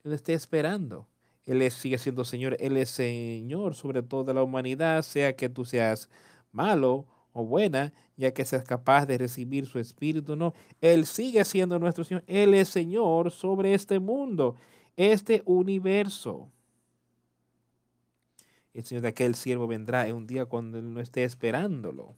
no 0.04 0.14
esté 0.14 0.34
esperando. 0.34 1.08
Él 1.46 1.70
sigue 1.72 1.98
siendo 1.98 2.26
Señor, 2.26 2.58
Él 2.60 2.78
es 2.78 2.90
Señor 2.90 3.76
sobre 3.76 4.02
toda 4.02 4.34
la 4.34 4.44
humanidad, 4.44 5.04
sea 5.04 5.36
que 5.36 5.50
tú 5.50 5.66
seas 5.66 6.10
malo 6.52 7.06
o 7.34 7.44
buena, 7.46 7.94
ya 8.18 8.34
que 8.34 8.46
seas 8.46 8.64
capaz 8.64 9.06
de 9.06 9.18
recibir 9.18 9.68
su 9.68 9.80
espíritu, 9.80 10.36
no. 10.36 10.54
Él 10.82 11.06
sigue 11.06 11.44
siendo 11.46 11.78
nuestro 11.78 12.04
Señor, 12.04 12.24
Él 12.28 12.54
es 12.54 12.70
Señor 12.70 13.32
sobre 13.32 13.74
este 13.74 14.00
mundo, 14.00 14.56
este 14.98 15.42
universo. 15.46 16.50
El 18.74 18.84
Señor 18.84 19.04
de 19.04 19.10
aquel 19.10 19.36
siervo 19.36 19.68
vendrá 19.68 20.08
en 20.08 20.16
un 20.16 20.28
día 20.28 20.46
cuando 20.46 20.78
Él 20.78 20.94
no 20.94 21.00
esté 21.00 21.24
esperándolo. 21.24 22.16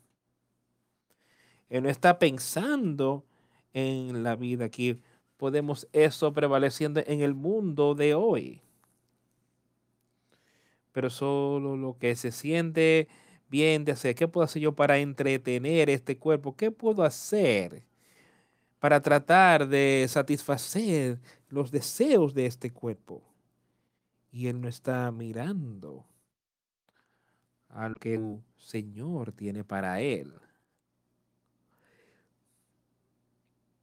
Él 1.69 1.83
no 1.83 1.89
está 1.89 2.17
pensando 2.17 3.25
en 3.73 4.23
la 4.23 4.35
vida 4.35 4.65
aquí. 4.65 4.99
Podemos 5.37 5.87
eso 5.93 6.33
prevaleciendo 6.33 7.01
en 7.05 7.21
el 7.21 7.35
mundo 7.35 7.93
de 7.93 8.15
hoy 8.15 8.61
pero 10.97 11.11
solo 11.11 11.77
lo 11.77 11.95
que 11.99 12.15
se 12.15 12.31
siente 12.31 13.07
bien 13.49 13.85
de 13.85 13.91
hacer. 13.91 14.15
¿Qué 14.15 14.27
puedo 14.27 14.45
hacer 14.45 14.63
yo 14.63 14.73
para 14.73 14.97
entretener 14.97 15.91
este 15.91 16.17
cuerpo? 16.17 16.55
¿Qué 16.55 16.71
puedo 16.71 17.03
hacer 17.03 17.83
para 18.79 18.99
tratar 18.99 19.67
de 19.67 20.07
satisfacer 20.09 21.19
los 21.49 21.71
deseos 21.71 22.33
de 22.33 22.45
este 22.45 22.71
cuerpo? 22.71 23.23
Y 24.31 24.47
Él 24.47 24.61
no 24.61 24.67
está 24.67 25.11
mirando 25.11 26.05
al 27.69 27.95
que 27.95 28.15
el 28.15 28.43
Señor 28.57 29.31
tiene 29.31 29.63
para 29.63 30.01
Él. 30.01 30.33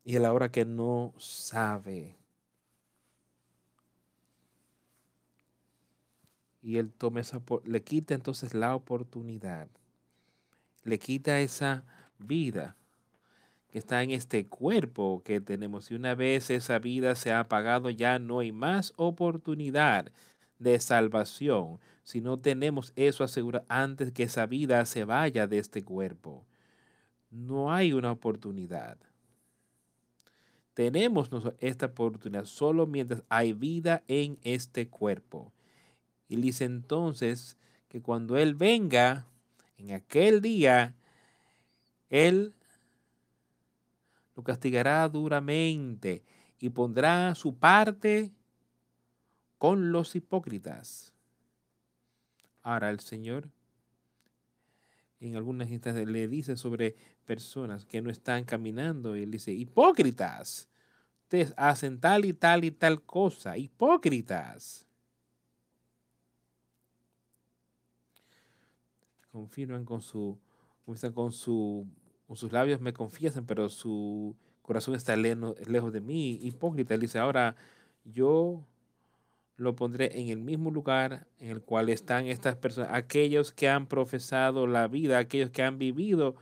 Y 0.05 0.17
Él 0.17 0.25
ahora 0.25 0.51
que 0.51 0.65
no 0.65 1.15
sabe 1.19 2.17
y 6.65 6.79
él 6.79 6.91
toma 6.91 7.21
esa, 7.21 7.43
le 7.65 7.83
quita 7.83 8.15
entonces 8.15 8.55
la 8.55 8.75
oportunidad, 8.75 9.69
le 10.83 10.99
quita 10.99 11.41
esa 11.41 11.85
vida 12.19 12.75
que 13.75 13.81
está 13.81 14.05
en 14.05 14.13
este 14.13 14.47
cuerpo 14.47 15.21
que 15.25 15.41
tenemos. 15.41 15.91
Y 15.91 15.97
una 15.97 16.15
vez 16.15 16.49
esa 16.49 16.79
vida 16.79 17.17
se 17.17 17.33
ha 17.33 17.41
apagado, 17.41 17.91
ya 17.91 18.21
no 18.21 18.39
hay 18.39 18.53
más 18.53 18.93
oportunidad 18.95 20.13
de 20.61 20.79
salvación. 20.79 21.81
Si 22.05 22.21
no 22.21 22.39
tenemos 22.39 22.93
eso 22.95 23.25
asegurado 23.25 23.65
antes 23.69 24.13
que 24.13 24.23
esa 24.23 24.47
vida 24.47 24.87
se 24.87 25.05
vaya 25.05 25.49
de 25.49 25.59
este 25.59 25.83
cuerpo, 25.83 26.47
no 27.33 27.73
hay 27.73 27.93
una 27.93 28.13
oportunidad. 28.13 28.97
Tenemos 30.75 31.29
esta 31.59 31.87
oportunidad 31.87 32.45
solo 32.45 32.87
mientras 32.87 33.25
hay 33.29 33.55
vida 33.55 34.05
en 34.07 34.39
este 34.45 34.87
cuerpo. 34.87 35.53
Y 36.29 36.37
dice 36.37 36.65
entonces 36.65 37.59
que 37.89 38.01
cuando 38.01 38.39
Él 38.39 38.55
venga 38.55 39.27
en 39.79 39.91
aquel 39.91 40.41
día, 40.41 40.95
Él 42.09 42.55
lo 44.35 44.43
castigará 44.43 45.09
duramente 45.09 46.23
y 46.59 46.71
pondrá 46.71 47.35
su 47.35 47.57
parte 47.57 48.33
con 49.59 49.93
los 49.93 50.15
hipócritas. 50.17 51.13
Ahora 52.63 52.91
el 52.91 53.01
Señor 53.01 53.49
en 55.21 55.37
algunas 55.37 55.71
instancias 55.71 56.07
le 56.07 56.29
dice 56.29 56.57
sobre 56.57 56.97
personas 57.25 57.87
que 57.87 58.03
no 58.03 58.11
están 58.11 58.45
caminando 58.45 59.17
y 59.17 59.23
él 59.23 59.31
dice, 59.31 59.53
hipócritas, 59.53 60.69
ustedes 61.23 61.55
hacen 61.57 61.99
tal 62.01 62.25
y 62.25 62.35
tal 62.35 62.65
y 62.65 62.71
tal 62.71 63.03
cosa, 63.03 63.57
hipócritas. 63.57 64.85
confirman 69.35 69.85
con 69.85 70.01
su, 70.01 70.39
con 71.13 71.33
su, 71.33 71.85
sus 72.33 72.53
labios 72.53 72.81
me 72.81 72.93
confiesan, 72.93 73.47
pero 73.47 73.69
su 73.69 74.35
corazón 74.63 74.95
está 74.95 75.15
lejos 75.17 75.93
de 75.93 76.01
mí. 76.01 76.41
Hipócrita, 76.43 76.95
él 76.95 77.01
dice, 77.01 77.19
ahora 77.19 77.55
yo 78.05 78.65
lo 79.57 79.77
pondré 79.77 80.21
en 80.21 80.31
el 80.31 80.41
mismo 80.41 80.71
lugar 80.71 81.27
en 81.39 81.51
el 81.51 81.63
cual 81.63 81.89
están 81.89 82.27
estas 82.27 82.57
personas, 82.57 82.91
aquellos 82.93 83.53
que 83.53 83.69
han 83.69 83.87
profesado 83.87 84.67
la 84.67 84.89
vida, 84.89 85.19
aquellos 85.19 85.51
que 85.51 85.63
han 85.63 85.79
vivido, 85.79 86.35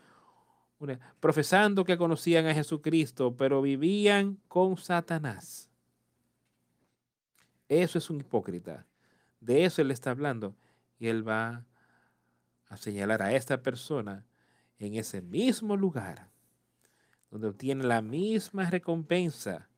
profesando 1.20 1.84
que 1.84 1.98
conocían 1.98 2.46
a 2.46 2.54
Jesucristo, 2.54 3.36
pero 3.36 3.60
vivían 3.60 4.38
con 4.48 4.76
Satanás. 4.76 5.68
Eso 7.68 7.98
es 7.98 8.10
un 8.10 8.20
hipócrita. 8.20 8.86
De 9.40 9.64
eso 9.64 9.82
él 9.82 9.90
está 9.90 10.10
hablando. 10.10 10.54
Y 10.98 11.08
él 11.08 11.26
va 11.26 11.64
a 12.68 12.76
señalar 12.76 13.22
a 13.22 13.32
esta 13.34 13.62
persona 13.62 14.24
en 14.86 14.94
ese 14.94 15.22
mismo 15.22 15.76
lugar, 15.76 16.28
donde 17.30 17.48
obtiene 17.48 17.84
la 17.84 18.02
misma 18.02 18.68
recompensa 18.68 19.68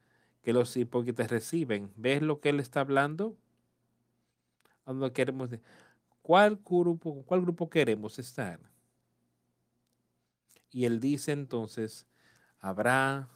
que 0.43 0.53
los 0.53 0.77
hipócritas 0.77 1.31
reciben. 1.31 1.93
¿Ves 1.97 2.23
lo 2.23 2.41
que 2.41 2.51
él 2.51 2.61
está 2.61 2.81
hablando? 2.81 3.37
Donde 4.87 5.13
queremos 5.13 5.51
¿Cuál 6.23 6.57
grupo, 6.65 7.23
¿Cuál 7.25 7.43
grupo 7.43 7.69
queremos 7.69 8.19
estar? 8.19 8.59
Y 10.71 10.87
él 10.87 11.01
dice 11.01 11.33
entonces, 11.33 12.07
habrá 12.61 13.29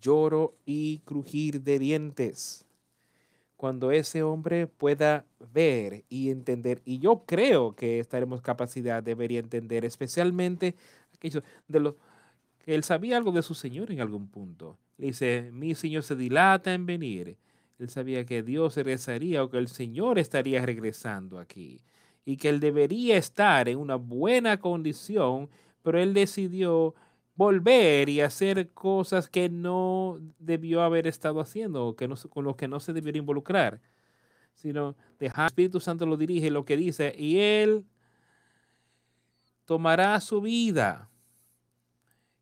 lloro 0.00 0.56
y 0.64 0.98
crujir 1.00 1.62
de 1.62 1.78
dientes 1.78 2.66
cuando 3.62 3.92
ese 3.92 4.24
hombre 4.24 4.66
pueda 4.66 5.24
ver 5.54 6.04
y 6.08 6.30
entender. 6.30 6.82
Y 6.84 6.98
yo 6.98 7.22
creo 7.24 7.76
que 7.76 8.00
estaremos 8.00 8.42
capacidad 8.42 9.04
de 9.04 9.14
ver 9.14 9.30
y 9.30 9.38
entender, 9.38 9.84
especialmente 9.84 10.74
aquellos 11.14 11.44
de 11.68 11.78
los 11.78 11.94
que 12.58 12.74
él 12.74 12.82
sabía 12.82 13.16
algo 13.16 13.30
de 13.30 13.40
su 13.40 13.54
Señor 13.54 13.92
en 13.92 14.00
algún 14.00 14.26
punto. 14.26 14.78
Le 14.98 15.06
dice, 15.06 15.50
mi 15.52 15.76
Señor 15.76 16.02
se 16.02 16.16
dilata 16.16 16.74
en 16.74 16.86
venir. 16.86 17.36
Él 17.78 17.88
sabía 17.88 18.26
que 18.26 18.42
Dios 18.42 18.74
regresaría 18.74 19.44
o 19.44 19.48
que 19.48 19.58
el 19.58 19.68
Señor 19.68 20.18
estaría 20.18 20.66
regresando 20.66 21.38
aquí 21.38 21.80
y 22.24 22.38
que 22.38 22.48
él 22.48 22.58
debería 22.58 23.16
estar 23.16 23.68
en 23.68 23.78
una 23.78 23.94
buena 23.94 24.58
condición, 24.58 25.48
pero 25.82 26.00
él 26.00 26.14
decidió 26.14 26.96
volver 27.42 28.08
y 28.08 28.20
hacer 28.20 28.70
cosas 28.70 29.28
que 29.28 29.48
no 29.48 30.20
debió 30.38 30.82
haber 30.82 31.08
estado 31.08 31.40
haciendo, 31.40 31.96
que 31.96 32.06
no, 32.06 32.14
con 32.16 32.44
lo 32.44 32.56
que 32.56 32.68
no 32.68 32.78
se 32.78 32.92
debió 32.92 33.16
involucrar. 33.16 33.80
sino 34.54 34.94
dejar 35.18 35.46
el 35.46 35.48
Espíritu 35.48 35.80
Santo 35.80 36.06
lo 36.06 36.16
dirige 36.16 36.50
lo 36.50 36.64
que 36.64 36.76
dice, 36.76 37.14
y 37.18 37.38
Él 37.38 37.84
tomará 39.64 40.20
su 40.20 40.40
vida 40.40 41.10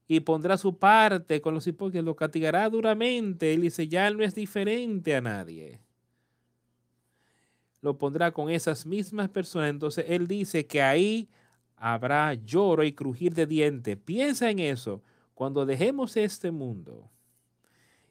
y 0.06 0.20
pondrá 0.20 0.58
su 0.58 0.76
parte 0.76 1.40
con 1.40 1.54
los 1.54 1.66
hipócritas, 1.66 2.04
lo 2.04 2.16
castigará 2.16 2.68
duramente. 2.68 3.54
Él 3.54 3.62
dice, 3.62 3.88
ya 3.88 4.10
no 4.10 4.24
es 4.24 4.34
diferente 4.34 5.14
a 5.14 5.20
nadie. 5.20 5.80
Lo 7.80 7.96
pondrá 7.96 8.32
con 8.32 8.50
esas 8.50 8.84
mismas 8.84 9.30
personas. 9.30 9.70
Entonces 9.70 10.04
Él 10.08 10.26
dice 10.26 10.66
que 10.66 10.82
ahí 10.82 11.28
habrá 11.80 12.34
lloro 12.34 12.84
y 12.84 12.92
crujir 12.92 13.34
de 13.34 13.46
dientes. 13.46 13.96
Piensa 13.96 14.50
en 14.50 14.60
eso. 14.60 15.02
Cuando 15.34 15.64
dejemos 15.64 16.16
este 16.16 16.50
mundo 16.50 17.10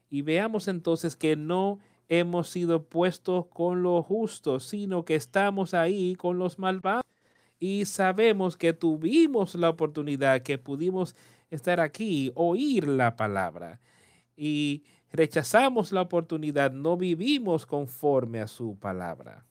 y 0.10 0.23
veamos 0.23 0.67
entonces 0.67 1.15
que 1.15 1.36
no 1.36 1.79
hemos 2.10 2.49
sido 2.49 2.84
puestos 2.84 3.45
con 3.45 3.84
los 3.84 4.03
justos, 4.03 4.65
sino 4.65 5.05
que 5.05 5.13
estamos 5.13 5.75
ahí 5.75 6.15
con 6.15 6.39
los 6.39 6.58
malvados. 6.58 7.03
Y 7.60 7.86
sabemos 7.86 8.58
que 8.58 8.73
tuvimos 8.73 9.53
la 9.53 9.69
oportunidad, 9.69 10.41
que 10.41 10.58
pudimos 10.58 11.15
estar 11.51 11.79
aquí, 11.79 12.32
oír 12.34 12.88
la 12.88 13.15
palabra. 13.15 13.79
Y 14.36 14.84
rechazamos 15.12 15.91
la 15.91 16.01
oportunidad, 16.01 16.71
no 16.71 16.97
vivimos 16.97 17.67
conforme 17.67 18.39
a 18.39 18.47
su 18.47 18.77
palabra. 18.79 19.45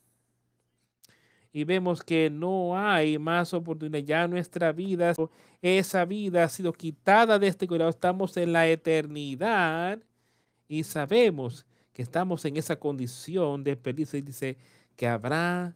Y 1.58 1.64
vemos 1.64 2.04
que 2.04 2.30
no 2.30 2.78
hay 2.78 3.18
más 3.18 3.52
oportunidad. 3.52 3.98
Ya 3.98 4.28
nuestra 4.28 4.70
vida, 4.70 5.12
esa 5.60 6.04
vida 6.04 6.44
ha 6.44 6.48
sido 6.48 6.72
quitada 6.72 7.36
de 7.36 7.48
este 7.48 7.66
cuidado. 7.66 7.90
Estamos 7.90 8.36
en 8.36 8.52
la 8.52 8.68
eternidad 8.68 9.98
y 10.68 10.84
sabemos 10.84 11.66
que 11.92 12.02
estamos 12.02 12.44
en 12.44 12.58
esa 12.58 12.76
condición 12.76 13.64
de. 13.64 13.76
Y 14.12 14.20
dice 14.20 14.56
que 14.94 15.08
habrá 15.08 15.74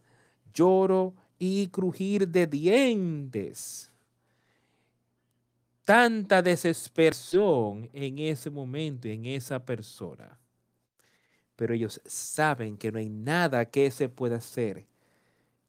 lloro 0.55 1.14
y 1.37 1.66
crujir 1.66 2.29
de 2.29 2.47
dientes. 2.47 3.90
Tanta 5.85 6.42
desesperación 6.42 7.90
en 7.92 8.21
ese 8.21 8.51
momento, 8.51 9.09
en 9.09 9.27
esa 9.27 9.59
persona. 9.59 10.38
Pero 11.57 11.75
ellos 11.75 12.01
saben 12.07 12.77
que 12.77 12.92
no 12.92 13.01
hay 13.01 13.09
nada 13.09 13.64
que 13.64 13.90
se 13.90 14.09
pueda 14.09 14.37
hacer. 14.37 14.91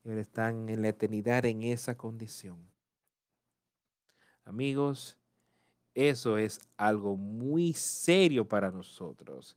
Están 0.03 0.67
en 0.69 0.81
la 0.81 0.89
eternidad 0.89 1.45
en 1.45 1.63
esa 1.63 1.95
condición. 1.95 2.57
Amigos, 4.45 5.17
eso 5.93 6.37
es 6.37 6.59
algo 6.75 7.15
muy 7.15 7.73
serio 7.73 8.47
para 8.47 8.71
nosotros. 8.71 9.55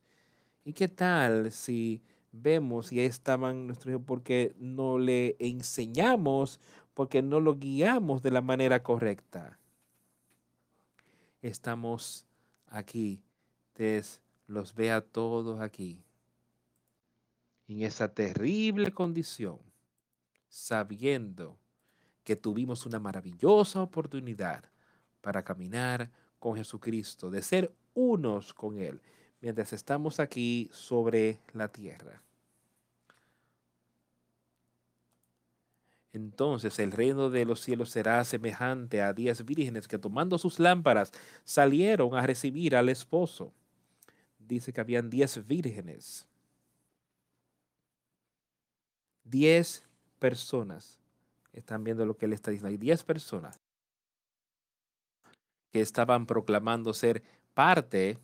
¿Y 0.63 0.73
qué 0.73 0.87
tal 0.87 1.51
si 1.51 2.01
vemos 2.31 2.91
y 2.91 3.01
estaban 3.01 3.67
nuestros 3.67 3.91
hijos 3.91 4.03
porque 4.05 4.53
no 4.57 4.99
le 4.99 5.35
enseñamos, 5.39 6.59
porque 6.93 7.21
no 7.21 7.39
lo 7.39 7.55
guiamos 7.55 8.21
de 8.21 8.31
la 8.31 8.41
manera 8.41 8.81
correcta? 8.83 9.59
Estamos 11.41 12.25
aquí, 12.67 13.21
Dios 13.75 14.21
los 14.47 14.73
ve 14.73 14.91
a 14.91 15.01
todos 15.01 15.59
aquí, 15.59 16.01
en 17.67 17.81
esa 17.81 18.13
terrible 18.13 18.91
condición, 18.93 19.59
sabiendo 20.57 21.59
que 22.23 22.35
tuvimos 22.35 22.85
una 22.87 22.99
maravillosa 22.99 23.81
oportunidad 23.81 24.63
para 25.21 25.43
caminar 25.43 26.09
con 26.39 26.55
Jesucristo, 26.57 27.29
de 27.29 27.43
ser 27.43 27.71
unos 27.93 28.53
con 28.55 28.79
Él, 28.79 28.99
mientras 29.39 29.71
estamos 29.71 30.19
aquí 30.19 30.67
sobre 30.73 31.39
la 31.53 31.67
tierra. 31.67 32.23
Entonces 36.11 36.79
el 36.79 36.91
reino 36.91 37.29
de 37.29 37.45
los 37.45 37.61
cielos 37.61 37.91
será 37.91 38.25
semejante 38.25 39.03
a 39.03 39.13
diez 39.13 39.45
vírgenes 39.45 39.87
que 39.87 39.99
tomando 39.99 40.39
sus 40.39 40.57
lámparas 40.57 41.11
salieron 41.43 42.15
a 42.15 42.25
recibir 42.25 42.75
al 42.75 42.89
esposo. 42.89 43.53
Dice 44.39 44.73
que 44.73 44.81
habían 44.81 45.11
diez 45.11 45.45
vírgenes. 45.45 46.25
Diez 49.23 49.86
personas. 50.17 50.99
Están 51.53 51.83
viendo 51.83 52.05
lo 52.05 52.15
que 52.17 52.25
él 52.25 52.33
está 52.33 52.51
diciendo. 52.51 52.69
Hay 52.69 52.77
diez 52.77 53.03
personas 53.03 53.59
que 55.71 55.81
estaban 55.81 56.25
proclamando 56.25 56.93
ser 56.93 57.23
parte 57.53 58.17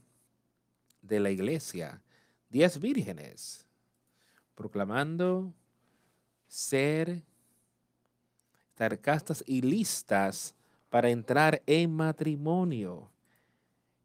de 1.01 1.19
la 1.19 1.31
iglesia. 1.31 2.01
Diez 2.49 2.79
vírgenes 2.79 3.65
proclamando 4.55 5.53
ser, 6.47 7.23
estar 8.69 8.99
castas 8.99 9.43
y 9.47 9.61
listas 9.61 10.53
para 10.89 11.09
entrar 11.09 11.61
en 11.65 11.95
matrimonio. 11.95 13.09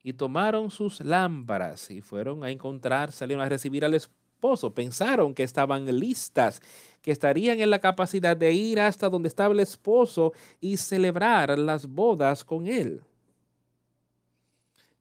Y 0.03 0.15
tomaron 0.15 0.71
sus 0.71 1.01
lámparas 1.01 1.91
y 1.91 2.01
fueron 2.01 2.45
a 2.45 2.51
encontrar, 2.51 3.13
salieron 3.13 3.45
a 3.45 3.49
recibir 3.49 3.85
al 3.85 3.95
esposo. 3.95 4.73
Pensaron 4.73 5.35
que 5.35 5.43
estaban 5.43 5.85
listas, 5.99 6.63
que 7.03 7.13
estarían 7.13 7.61
en 7.61 7.71
la 7.71 7.79
capacidad 7.79 8.37
de 8.37 8.53
ir 8.53 8.81
hasta 8.81 9.09
donde 9.09 9.29
estaba 9.29 9.55
el 9.55 9.61
esposo 9.61 10.33
y 10.61 10.77
celebrar 10.77 11.59
las 11.59 11.87
bodas 11.87 12.45
con 12.45 12.67
él. 12.67 13.03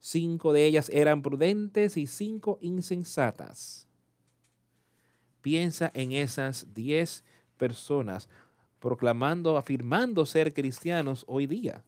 Cinco 0.00 0.52
de 0.52 0.64
ellas 0.64 0.88
eran 0.90 1.22
prudentes 1.22 1.96
y 1.96 2.06
cinco 2.06 2.58
insensatas. 2.62 3.86
Piensa 5.42 5.90
en 5.94 6.12
esas 6.12 6.72
diez 6.72 7.24
personas 7.56 8.28
proclamando, 8.78 9.56
afirmando 9.56 10.24
ser 10.24 10.54
cristianos 10.54 11.24
hoy 11.26 11.46
día. 11.46 11.84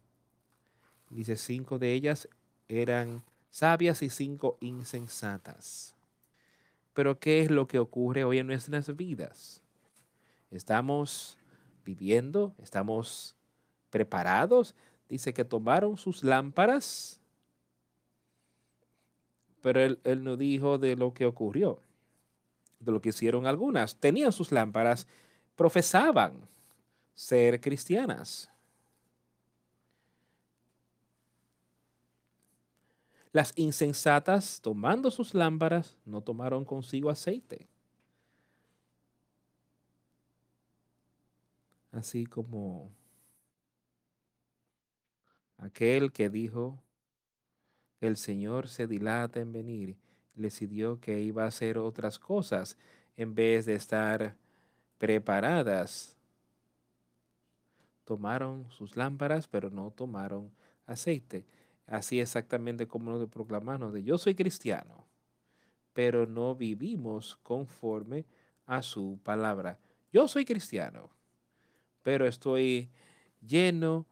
Dice, 1.09 1.37
cinco 1.37 1.79
de 1.79 1.93
ellas 1.93 2.29
eran 2.69 3.23
sabias 3.51 4.03
y 4.03 4.11
cinco 4.11 4.57
insensatas. 4.61 5.95
Pero 6.93 7.19
¿qué 7.19 7.41
es 7.41 7.51
lo 7.51 7.67
que 7.67 7.79
ocurre 7.79 8.25
hoy 8.25 8.39
en 8.39 8.49
nuestras 8.49 8.95
vidas? 8.97 9.60
Estamos 10.51 11.39
viviendo, 11.85 12.55
estamos 12.59 13.37
preparados. 13.91 14.75
Dice 15.09 15.33
que 15.33 15.45
tomaron 15.45 15.97
sus 15.97 16.23
lámparas 16.23 17.21
pero 19.61 19.81
él, 19.81 20.25
no 20.25 20.37
dijo 20.37 20.79
de 20.79 20.97
lo 20.97 21.13
que 21.13 21.27
ocurrió, 21.27 21.81
de 22.79 22.93
lo 22.93 23.01
que 23.01 23.11
hicieron 23.11 23.47
algunas. 23.47 23.97
Tenían 23.97 24.33
sus 24.33 24.53
lámparas, 24.53 25.07
profesaban 25.57 26.49
ser 27.15 27.61
cristianas. 27.61 28.51
Las 33.33 33.53
insensatas, 33.57 34.61
tomando 34.61 35.11
sus 35.11 35.35
lámparas, 35.35 35.97
no 36.05 36.21
tomaron 36.21 36.65
consigo 36.65 37.11
aceite. 37.11 37.69
Así 41.93 42.27
como 42.27 42.91
aquel 45.59 46.13
que 46.13 46.31
dijo, 46.31 46.83
el 48.01 48.17
Señor 48.17 48.69
se 48.69 48.87
dilata 48.87 49.41
en 49.41 49.53
venir, 49.53 49.97
decidió 50.35 51.01
que 51.01 51.21
iba 51.21 51.45
a 51.45 51.49
hacer 51.49 51.79
otras 51.79 52.19
cosas 52.19 52.77
en 53.17 53.35
vez 53.35 53.67
de 53.67 53.75
estar 53.75 54.37
preparadas. 54.99 56.17
Tomaron 58.05 58.71
sus 58.71 58.97
lámparas, 58.97 59.47
pero 59.47 59.71
no 59.71 59.91
tomaron 59.91 60.51
aceite. 60.87 61.45
Así 61.87 62.21
exactamente 62.21 62.87
como 62.87 63.11
lo 63.11 63.29
proclamamos 63.29 63.93
de 63.93 64.03
yo 64.03 64.17
soy 64.17 64.35
cristiano, 64.35 65.07
pero 65.93 66.27
no 66.27 66.55
vivimos 66.55 67.37
conforme 67.43 68.25
a 68.65 68.81
su 68.81 69.19
palabra. 69.23 69.79
Yo 70.13 70.29
soy 70.29 70.45
cristiano, 70.45 71.11
pero 72.03 72.27
estoy 72.27 72.91
lleno 73.47 74.07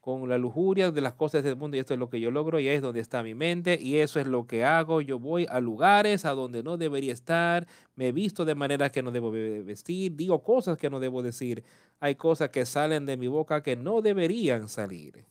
con 0.00 0.26
la 0.28 0.38
lujuria 0.38 0.90
de 0.90 1.00
las 1.02 1.12
cosas 1.12 1.44
del 1.44 1.56
mundo 1.56 1.76
y 1.76 1.80
esto 1.80 1.92
es 1.92 2.00
lo 2.00 2.08
que 2.08 2.18
yo 2.18 2.30
logro 2.30 2.58
y 2.60 2.68
es 2.68 2.80
donde 2.80 3.00
está 3.00 3.22
mi 3.22 3.34
mente 3.34 3.78
y 3.78 3.96
eso 3.96 4.18
es 4.18 4.26
lo 4.26 4.46
que 4.46 4.64
hago. 4.64 5.02
Yo 5.02 5.18
voy 5.18 5.46
a 5.50 5.60
lugares 5.60 6.24
a 6.24 6.30
donde 6.30 6.62
no 6.62 6.78
debería 6.78 7.12
estar, 7.12 7.66
me 7.94 8.10
visto 8.10 8.44
de 8.44 8.54
manera 8.54 8.90
que 8.90 9.02
no 9.02 9.10
debo 9.10 9.30
vestir, 9.30 10.16
digo 10.16 10.42
cosas 10.42 10.78
que 10.78 10.88
no 10.88 10.98
debo 10.98 11.22
decir. 11.22 11.62
Hay 12.00 12.14
cosas 12.14 12.48
que 12.48 12.64
salen 12.64 13.04
de 13.04 13.16
mi 13.16 13.26
boca 13.26 13.62
que 13.62 13.76
no 13.76 14.00
deberían 14.00 14.68
salir. 14.68 15.26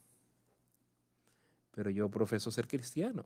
Pero 1.72 1.90
yo 1.90 2.10
profeso 2.10 2.52
ser 2.52 2.68
cristiano. 2.68 3.26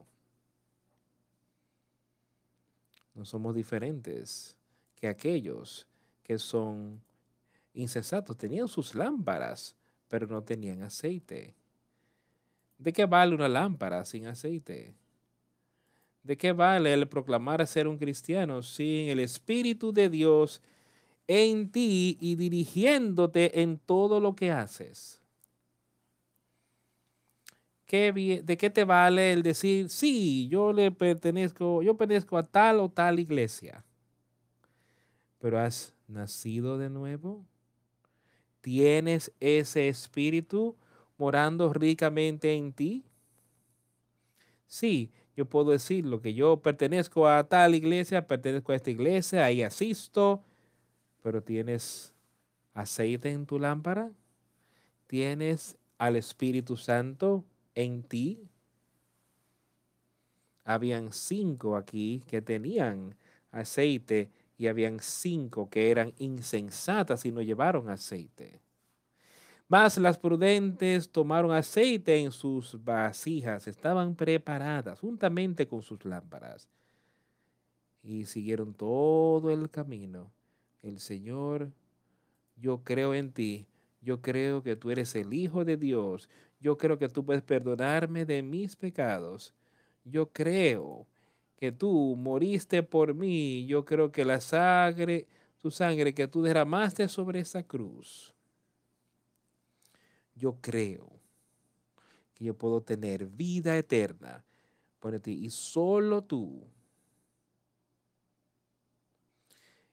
No 3.14 3.26
somos 3.26 3.54
diferentes 3.54 4.56
que 4.96 5.08
aquellos 5.08 5.86
que 6.24 6.38
son 6.38 7.02
insensatos. 7.74 8.38
Tenían 8.38 8.68
sus 8.68 8.96
lámparas 8.96 9.76
pero 10.08 10.28
no 10.28 10.44
tenían 10.44 10.84
aceite. 10.84 11.56
¿De 12.78 12.92
qué 12.92 13.06
vale 13.06 13.34
una 13.34 13.48
lámpara 13.48 14.04
sin 14.04 14.28
aceite? 14.28 14.94
¿De 16.22 16.38
qué 16.38 16.52
vale 16.52 16.94
el 16.94 17.08
proclamar 17.08 17.66
ser 17.66 17.88
un 17.88 17.98
cristiano 17.98 18.62
sin 18.62 19.08
el 19.08 19.20
Espíritu 19.20 19.94
de 19.94 20.10
Dios 20.10 20.62
en 21.28 21.72
ti 21.72 22.18
y 22.20 22.36
dirigiéndote 22.36 23.62
en 23.62 23.78
todo 23.78 24.20
lo 24.20 24.36
que 24.36 24.52
haces. 24.52 25.22
¿De 27.88 28.58
qué 28.58 28.70
te 28.70 28.86
vale 28.86 29.34
el 29.34 29.44
decir, 29.44 29.90
sí, 29.90 30.48
yo 30.50 30.72
le 30.72 30.92
pertenezco, 30.92 31.84
yo 31.84 31.98
pertenezco 31.98 32.38
a 32.38 32.44
tal 32.44 32.80
o 32.80 32.90
tal 32.90 33.20
iglesia? 33.20 33.84
Pero 35.40 35.60
has 35.60 35.94
nacido 36.08 36.78
de 36.78 36.90
nuevo. 36.90 37.46
¿Tienes 38.62 39.32
ese 39.40 39.88
espíritu 39.90 40.76
morando 41.18 41.74
ricamente 41.74 42.54
en 42.54 42.74
ti? 42.74 43.04
Sí, 44.68 45.12
yo 45.36 45.46
puedo 45.46 45.72
decir 45.72 46.06
lo 46.06 46.22
que 46.22 46.34
yo 46.34 46.62
pertenezco 46.62 47.28
a 47.28 47.44
tal 47.44 47.76
iglesia, 47.76 48.28
pertenezco 48.28 48.72
a 48.72 48.76
esta 48.76 48.92
iglesia, 48.92 49.46
ahí 49.46 49.64
asisto, 49.64 50.44
pero 51.24 51.42
tienes 51.44 52.14
aceite 52.74 53.32
en 53.32 53.46
tu 53.46 53.60
lámpara, 53.60 54.12
tienes 55.08 55.78
al 55.98 56.16
Espíritu 56.16 56.78
Santo 56.78 57.44
en 57.76 58.04
ti. 58.04 58.48
Habían 60.64 61.12
cinco 61.12 61.76
aquí 61.76 62.24
que 62.28 62.42
tenían 62.42 63.16
aceite 63.52 64.30
y 64.62 64.68
habían 64.68 65.00
cinco 65.00 65.68
que 65.72 65.90
eran 65.90 66.14
insensatas 66.20 67.26
y 67.26 67.32
no 67.32 67.42
llevaron 67.42 67.90
aceite. 67.90 68.62
Mas 69.68 69.98
las 69.98 70.20
prudentes 70.20 71.12
tomaron 71.12 71.52
aceite 71.52 72.20
en 72.20 72.32
sus 72.32 72.78
vasijas, 72.84 73.68
estaban 73.68 74.14
preparadas 74.14 75.00
juntamente 75.00 75.68
con 75.68 75.82
sus 75.82 76.06
lámparas 76.06 76.70
y 78.04 78.26
siguieron 78.28 78.76
todo 78.76 79.50
el 79.50 79.68
camino. 79.72 80.32
El 80.84 81.00
Señor, 81.00 81.72
yo 82.56 82.84
creo 82.84 83.16
en 83.16 83.32
ti, 83.32 83.66
yo 84.00 84.22
creo 84.22 84.62
que 84.62 84.76
tú 84.76 84.92
eres 84.92 85.16
el 85.16 85.34
Hijo 85.34 85.66
de 85.66 85.76
Dios, 85.76 86.30
yo 86.60 86.78
creo 86.78 87.00
que 87.00 87.10
tú 87.10 87.26
puedes 87.26 87.42
perdonarme 87.42 88.26
de 88.26 88.44
mis 88.44 88.76
pecados, 88.76 89.56
yo 90.04 90.32
creo 90.32 91.08
que 91.62 91.72
tú 91.72 92.18
moriste 92.18 92.84
por 92.84 93.14
mí, 93.14 93.66
yo 93.68 93.86
creo 93.86 94.12
que 94.12 94.26
la 94.26 94.42
sangre, 94.42 95.28
tu 95.62 95.72
sangre 95.72 96.14
que 96.14 96.28
tú 96.28 96.42
derramaste 96.42 97.08
sobre 97.08 97.40
esa 97.40 97.64
cruz 97.64 98.34
yo 100.42 100.58
creo 100.60 101.08
que 102.34 102.46
yo 102.46 102.58
puedo 102.58 102.82
tener 102.82 103.28
vida 103.28 103.78
eterna 103.78 104.44
por 105.00 105.20
ti 105.20 105.34
y 105.34 105.52
solo 105.52 106.24
tú. 106.24 106.68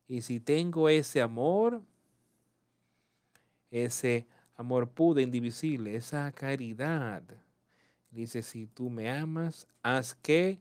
Y 0.06 0.22
si 0.22 0.40
tengo 0.40 0.88
ese 0.88 1.20
amor, 1.20 1.82
ese 3.70 4.26
amor 4.56 4.88
puro, 4.88 5.20
indivisible, 5.20 5.94
esa 5.94 6.32
caridad, 6.32 7.22
dice, 8.10 8.42
si 8.42 8.66
tú 8.66 8.88
me 8.88 9.10
amas, 9.10 9.68
haz 9.82 10.14
que 10.14 10.58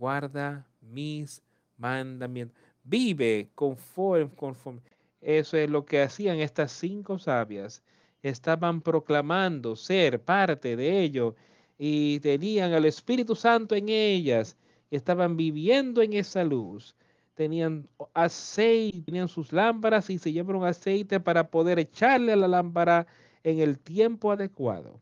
guarda 0.00 0.66
mis 0.80 1.42
mandamientos. 1.76 2.56
Vive 2.82 3.50
conforme, 3.54 4.34
conforme. 4.34 4.80
Eso 5.20 5.58
es 5.58 5.68
lo 5.68 5.84
que 5.84 6.00
hacían 6.00 6.40
estas 6.40 6.72
cinco 6.72 7.18
sabias 7.18 7.82
estaban 8.22 8.80
proclamando 8.80 9.76
ser 9.76 10.20
parte 10.22 10.76
de 10.76 11.02
ello 11.02 11.34
y 11.78 12.20
tenían 12.20 12.72
al 12.72 12.84
Espíritu 12.84 13.34
Santo 13.34 13.74
en 13.74 13.88
ellas, 13.88 14.56
estaban 14.90 15.36
viviendo 15.36 16.02
en 16.02 16.14
esa 16.14 16.44
luz, 16.44 16.94
tenían 17.34 17.88
aceite, 18.12 19.02
tenían 19.02 19.28
sus 19.28 19.52
lámparas 19.52 20.10
y 20.10 20.18
se 20.18 20.32
llevaron 20.32 20.64
aceite 20.64 21.20
para 21.20 21.48
poder 21.48 21.78
echarle 21.78 22.32
a 22.32 22.36
la 22.36 22.48
lámpara 22.48 23.06
en 23.44 23.60
el 23.60 23.78
tiempo 23.78 24.32
adecuado. 24.32 25.00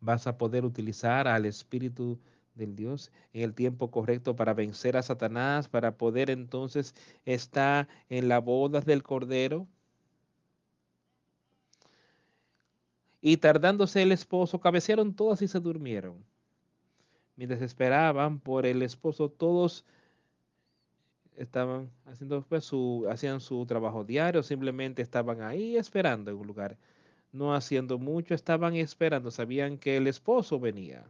Vas 0.00 0.26
a 0.26 0.36
poder 0.36 0.64
utilizar 0.64 1.28
al 1.28 1.46
Espíritu 1.46 2.18
del 2.54 2.76
Dios 2.76 3.10
en 3.32 3.42
el 3.42 3.54
tiempo 3.54 3.90
correcto 3.90 4.36
para 4.36 4.54
vencer 4.54 4.96
a 4.96 5.02
Satanás, 5.02 5.68
para 5.68 5.96
poder 5.96 6.30
entonces 6.30 6.94
estar 7.24 7.88
en 8.08 8.28
la 8.28 8.38
boda 8.40 8.80
del 8.80 9.02
Cordero. 9.02 9.66
Y 13.20 13.38
tardándose 13.38 14.02
el 14.02 14.12
esposo, 14.12 14.60
cabecearon 14.60 15.14
todas 15.14 15.40
y 15.42 15.48
se 15.48 15.60
durmieron. 15.60 16.24
Mientras 17.36 17.62
esperaban 17.62 18.38
por 18.38 18.66
el 18.66 18.82
esposo, 18.82 19.30
todos 19.30 19.84
estaban 21.36 21.90
haciendo 22.06 22.42
pues, 22.42 22.64
su, 22.64 23.06
hacían 23.10 23.40
su 23.40 23.64
trabajo 23.66 24.04
diario, 24.04 24.42
simplemente 24.42 25.02
estaban 25.02 25.40
ahí 25.42 25.76
esperando 25.76 26.30
en 26.30 26.36
un 26.36 26.46
lugar, 26.46 26.76
no 27.32 27.54
haciendo 27.54 27.98
mucho, 27.98 28.34
estaban 28.34 28.76
esperando, 28.76 29.30
sabían 29.30 29.78
que 29.78 29.96
el 29.96 30.06
esposo 30.06 30.60
venía 30.60 31.04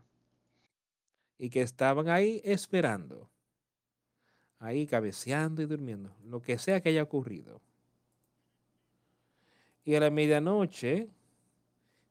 y 1.44 1.50
que 1.50 1.60
estaban 1.60 2.08
ahí 2.08 2.40
esperando, 2.42 3.28
ahí 4.58 4.86
cabeceando 4.86 5.60
y 5.60 5.66
durmiendo, 5.66 6.10
lo 6.24 6.40
que 6.40 6.56
sea 6.56 6.80
que 6.80 6.88
haya 6.88 7.02
ocurrido. 7.02 7.60
Y 9.84 9.94
a 9.94 10.00
la 10.00 10.08
medianoche, 10.08 11.10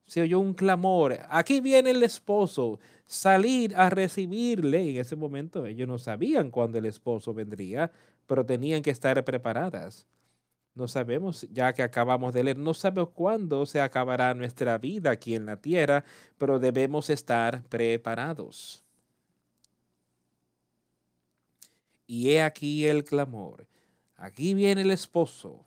se 0.05 0.21
oyó 0.21 0.39
un 0.39 0.53
clamor. 0.53 1.17
Aquí 1.29 1.61
viene 1.61 1.89
el 1.89 2.03
esposo. 2.03 2.79
Salir 3.07 3.75
a 3.75 3.89
recibirle. 3.89 4.91
En 4.91 4.97
ese 4.97 5.15
momento 5.15 5.65
ellos 5.65 5.87
no 5.87 5.97
sabían 5.97 6.51
cuándo 6.51 6.77
el 6.77 6.85
esposo 6.85 7.33
vendría, 7.33 7.91
pero 8.27 8.45
tenían 8.45 8.83
que 8.83 8.91
estar 8.91 9.25
preparadas. 9.25 10.05
No 10.75 10.87
sabemos, 10.87 11.47
ya 11.51 11.73
que 11.73 11.81
acabamos 11.81 12.35
de 12.35 12.43
leer, 12.43 12.57
no 12.59 12.75
sabemos 12.75 13.09
cuándo 13.15 13.65
se 13.65 13.81
acabará 13.81 14.35
nuestra 14.35 14.77
vida 14.77 15.09
aquí 15.09 15.33
en 15.33 15.47
la 15.47 15.57
tierra, 15.57 16.05
pero 16.37 16.59
debemos 16.59 17.09
estar 17.09 17.63
preparados. 17.63 18.82
Y 22.05 22.31
he 22.31 22.41
aquí 22.41 22.85
el 22.85 23.03
clamor. 23.03 23.67
Aquí 24.15 24.53
viene 24.53 24.81
el 24.81 24.91
esposo 24.91 25.65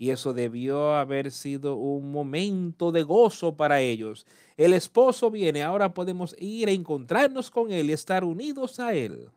y 0.00 0.08
eso 0.08 0.32
debió 0.32 0.94
haber 0.94 1.30
sido 1.30 1.76
un 1.76 2.10
momento 2.10 2.90
de 2.90 3.02
gozo 3.02 3.54
para 3.54 3.82
ellos. 3.82 4.26
El 4.56 4.72
esposo 4.72 5.30
viene, 5.30 5.62
ahora 5.62 5.92
podemos 5.92 6.34
ir 6.38 6.70
a 6.70 6.72
encontrarnos 6.72 7.50
con 7.50 7.70
él 7.70 7.90
y 7.90 7.92
estar 7.92 8.24
unidos 8.24 8.80
a 8.80 8.94
él, 8.94 9.28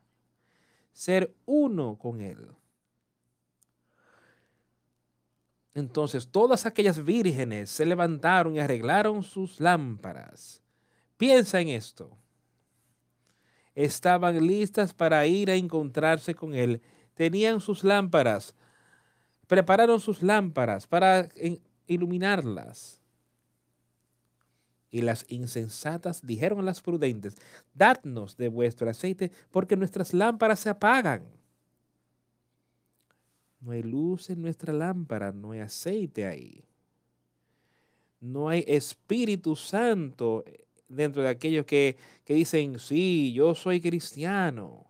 ser 0.94 1.36
uno 1.46 1.98
con 1.98 2.22
él. 2.22 2.48
Entonces 5.74 6.30
todas 6.30 6.66
aquellas 6.66 7.04
vírgenes 7.04 7.70
se 7.70 7.86
levantaron 7.86 8.56
y 8.56 8.62
arreglaron 8.62 9.22
sus 9.22 9.60
lámparas. 9.60 10.62
Piensa 11.18 11.60
en 11.60 11.68
esto. 11.68 12.10
Estaban 13.76 14.46
listas 14.46 14.94
para 14.94 15.26
ir 15.26 15.50
a 15.50 15.56
encontrarse 15.56 16.36
con 16.36 16.54
él. 16.54 16.82
Tenían 17.16 17.60
sus 17.62 17.84
lámparas 17.84 18.54
prepararon 19.48 20.00
sus 20.00 20.24
lámparas 20.24 20.88
para 20.88 21.30
iluminarlas. 21.86 23.00
Y 24.90 25.02
las 25.02 25.26
insensatas 25.28 26.26
dijeron 26.26 26.60
a 26.60 26.64
las 26.64 26.82
prudentes, 26.82 27.36
dadnos 27.74 28.38
de 28.38 28.48
vuestro 28.48 28.90
aceite, 28.90 29.32
porque 29.52 29.76
nuestras 29.76 30.14
lámparas 30.14 30.60
se 30.60 30.70
apagan. 30.70 31.24
No 33.60 33.72
hay 33.72 33.82
luz 33.82 34.30
en 34.32 34.42
nuestra 34.42 34.74
lámpara, 34.74 35.32
no 35.32 35.52
hay 35.52 35.60
aceite 35.60 36.26
ahí. 36.26 36.64
No 38.20 38.50
hay 38.50 38.64
Espíritu 38.68 39.56
Santo 39.56 40.44
dentro 40.96 41.22
de 41.22 41.30
aquellos 41.30 41.66
que, 41.66 41.98
que 42.26 42.34
dicen, 42.34 42.80
sí, 42.80 43.34
yo 43.34 43.56
soy 43.56 43.82
cristiano. 43.82 44.86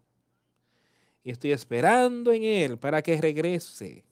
Y 1.23 1.31
estoy 1.31 1.51
esperando 1.51 2.31
en 2.31 2.43
Él 2.43 2.77
para 2.77 3.01
que 3.01 3.19
regrese 3.19 4.03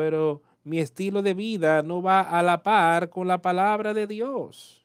pero 0.00 0.42
mi 0.64 0.78
estilo 0.78 1.20
de 1.20 1.34
vida 1.34 1.82
no 1.82 2.02
va 2.02 2.20
a 2.22 2.42
la 2.42 2.62
par 2.62 3.10
con 3.10 3.26
la 3.28 3.42
palabra 3.42 3.92
de 3.92 4.06
Dios. 4.06 4.82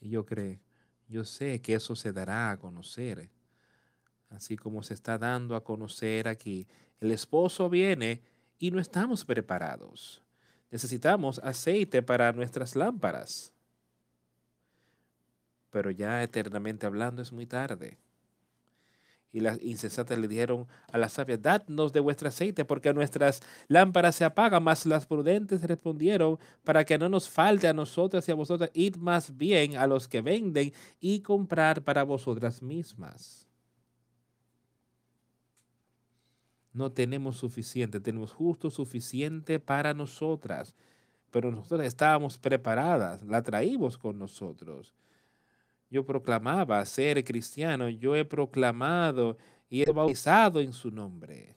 Y 0.00 0.10
yo 0.10 0.24
creo, 0.24 0.58
yo 1.08 1.24
sé 1.24 1.60
que 1.60 1.74
eso 1.74 1.94
se 1.94 2.12
dará 2.12 2.50
a 2.50 2.58
conocer, 2.58 3.30
así 4.30 4.56
como 4.56 4.82
se 4.82 4.92
está 4.92 5.16
dando 5.16 5.54
a 5.54 5.64
conocer 5.64 6.28
aquí. 6.28 6.66
El 7.00 7.12
esposo 7.12 7.68
viene 7.68 8.20
y 8.58 8.70
no 8.70 8.78
estamos 8.78 9.24
preparados. 9.24 10.22
Necesitamos 10.70 11.40
aceite 11.40 12.02
para 12.02 12.32
nuestras 12.32 12.76
lámparas. 12.76 13.52
Pero 15.70 15.90
ya 15.90 16.22
eternamente 16.22 16.86
hablando 16.86 17.22
es 17.22 17.32
muy 17.32 17.46
tarde 17.46 17.98
Y 19.32 19.40
las 19.40 19.62
insensatas 19.62 20.18
le 20.18 20.26
dijeron 20.28 20.66
a 20.92 20.98
las 20.98 21.12
sabias, 21.14 21.40
dadnos 21.42 21.92
de 21.92 22.00
vuestro 22.00 22.28
aceite, 22.28 22.64
porque 22.64 22.92
nuestras 22.92 23.40
lámparas 23.68 24.16
se 24.16 24.24
apagan. 24.24 24.62
Mas 24.64 24.86
las 24.86 25.06
prudentes 25.06 25.62
respondieron, 25.62 26.38
para 26.64 26.84
que 26.84 26.98
no 26.98 27.08
nos 27.08 27.28
falte 27.28 27.68
a 27.68 27.72
nosotras 27.72 28.28
y 28.28 28.32
a 28.32 28.34
vosotras, 28.34 28.70
id 28.74 28.96
más 28.96 29.36
bien 29.36 29.76
a 29.76 29.86
los 29.86 30.08
que 30.08 30.22
venden 30.22 30.72
y 31.00 31.20
comprar 31.20 31.82
para 31.82 32.02
vosotras 32.04 32.62
mismas. 32.62 33.49
No 36.72 36.92
tenemos 36.92 37.36
suficiente, 37.36 38.00
tenemos 38.00 38.32
justo 38.32 38.70
suficiente 38.70 39.58
para 39.58 39.94
nosotras, 39.94 40.74
pero 41.30 41.50
nosotras 41.50 41.86
estábamos 41.86 42.38
preparadas, 42.38 43.22
la 43.24 43.42
traímos 43.42 43.98
con 43.98 44.18
nosotros 44.18 44.94
yo 45.90 46.06
proclamaba 46.06 46.84
ser 46.86 47.22
cristiano, 47.24 47.88
yo 47.88 48.14
he 48.14 48.24
proclamado 48.24 49.36
y 49.68 49.82
he 49.82 49.92
bautizado 49.92 50.60
en 50.60 50.72
su 50.72 50.90
nombre. 50.90 51.56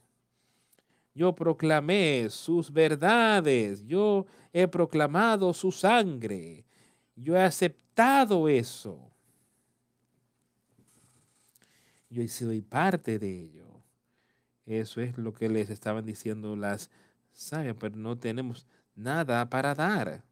Yo 1.14 1.36
proclamé 1.36 2.28
sus 2.32 2.74
verdades, 2.74 3.86
yo 3.86 4.26
he 4.52 4.68
proclamado 4.68 5.54
su 5.54 5.72
sangre, 5.72 6.66
yo 7.16 7.36
he 7.36 7.44
aceptado 7.44 8.50
eso. 8.50 9.12
Yo 12.10 12.24
he 12.24 12.28
sido 12.28 12.52
parte 12.68 13.20
de 13.20 13.42
ello. 13.42 13.63
Eso 14.66 15.02
es 15.02 15.18
lo 15.18 15.34
que 15.34 15.50
les 15.50 15.70
estaban 15.70 16.06
diciendo 16.06 16.56
las 16.56 16.90
sabias, 17.34 17.76
pero 17.80 17.96
no 17.96 18.18
tenemos 18.18 18.68
nada 18.96 19.50
para 19.50 19.76
dar. 19.76 20.24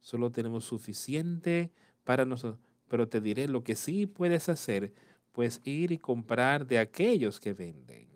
Solo 0.00 0.30
tenemos 0.30 0.64
suficiente 0.64 1.70
para 2.04 2.24
nosotros 2.24 2.60
pero 2.88 3.08
te 3.08 3.20
diré 3.20 3.48
lo 3.48 3.64
que 3.64 3.74
sí 3.74 4.06
puedes 4.06 4.48
hacer, 4.48 4.92
pues 5.32 5.60
ir 5.64 5.92
y 5.92 5.98
comprar 5.98 6.66
de 6.66 6.78
aquellos 6.78 7.40
que 7.40 7.52
venden. 7.52 8.08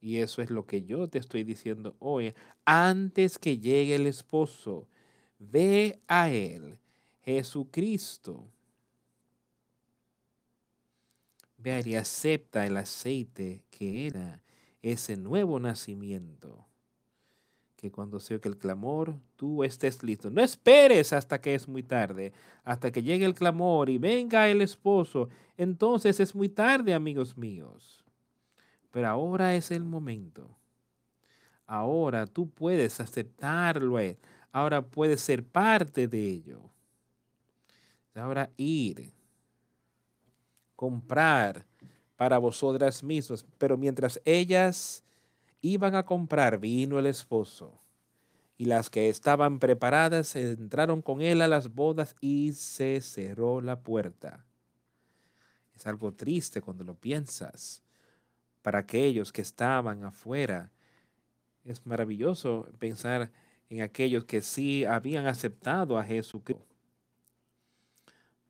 Y 0.00 0.18
eso 0.18 0.42
es 0.42 0.50
lo 0.50 0.66
que 0.66 0.82
yo 0.82 1.08
te 1.08 1.18
estoy 1.18 1.44
diciendo 1.44 1.94
hoy. 1.98 2.34
Antes 2.64 3.38
que 3.38 3.58
llegue 3.58 3.94
el 3.94 4.06
esposo, 4.06 4.88
ve 5.38 6.00
a 6.08 6.30
él, 6.30 6.78
Jesucristo. 7.22 8.48
Y 11.84 11.96
acepta 11.96 12.64
el 12.64 12.76
aceite 12.76 13.60
que 13.70 14.06
era 14.06 14.40
ese 14.82 15.16
nuevo 15.16 15.58
nacimiento 15.58 16.64
que 17.74 17.90
cuando 17.90 18.20
se 18.20 18.34
oiga 18.34 18.48
el 18.48 18.56
clamor, 18.56 19.14
tú 19.34 19.64
estés 19.64 20.00
listo. 20.04 20.30
No 20.30 20.40
esperes 20.42 21.12
hasta 21.12 21.40
que 21.40 21.56
es 21.56 21.66
muy 21.66 21.82
tarde, 21.82 22.32
hasta 22.64 22.92
que 22.92 23.02
llegue 23.02 23.24
el 23.24 23.34
clamor 23.34 23.90
y 23.90 23.98
venga 23.98 24.48
el 24.48 24.62
esposo. 24.62 25.28
Entonces 25.56 26.20
es 26.20 26.36
muy 26.36 26.48
tarde, 26.48 26.94
amigos 26.94 27.36
míos. 27.36 28.04
Pero 28.92 29.08
ahora 29.08 29.56
es 29.56 29.72
el 29.72 29.82
momento. 29.82 30.48
Ahora 31.66 32.26
tú 32.26 32.48
puedes 32.48 33.00
aceptarlo. 33.00 33.98
Ahora 34.52 34.82
puedes 34.82 35.20
ser 35.20 35.44
parte 35.44 36.06
de 36.06 36.28
ello. 36.28 36.70
Ahora 38.14 38.50
ir, 38.56 39.12
comprar 40.76 41.66
para 42.16 42.38
vosotras 42.38 43.02
mismas. 43.02 43.44
Pero 43.58 43.76
mientras 43.76 44.20
ellas 44.24 45.02
iban 45.60 45.94
a 45.94 46.04
comprar 46.04 46.58
vino 46.58 46.98
el 46.98 47.06
esposo, 47.06 47.80
y 48.58 48.66
las 48.66 48.88
que 48.88 49.08
estaban 49.08 49.58
preparadas 49.58 50.34
entraron 50.36 51.02
con 51.02 51.20
él 51.20 51.42
a 51.42 51.48
las 51.48 51.74
bodas 51.74 52.14
y 52.20 52.52
se 52.52 53.00
cerró 53.00 53.60
la 53.60 53.80
puerta. 53.80 54.46
Es 55.74 55.86
algo 55.86 56.12
triste 56.12 56.62
cuando 56.62 56.84
lo 56.84 56.94
piensas. 56.94 57.82
Para 58.62 58.78
aquellos 58.78 59.30
que 59.30 59.42
estaban 59.42 60.04
afuera, 60.04 60.70
es 61.64 61.84
maravilloso 61.84 62.66
pensar 62.78 63.30
en 63.68 63.82
aquellos 63.82 64.24
que 64.24 64.40
sí 64.40 64.86
habían 64.86 65.26
aceptado 65.26 65.98
a 65.98 66.04
Jesucristo 66.04 66.75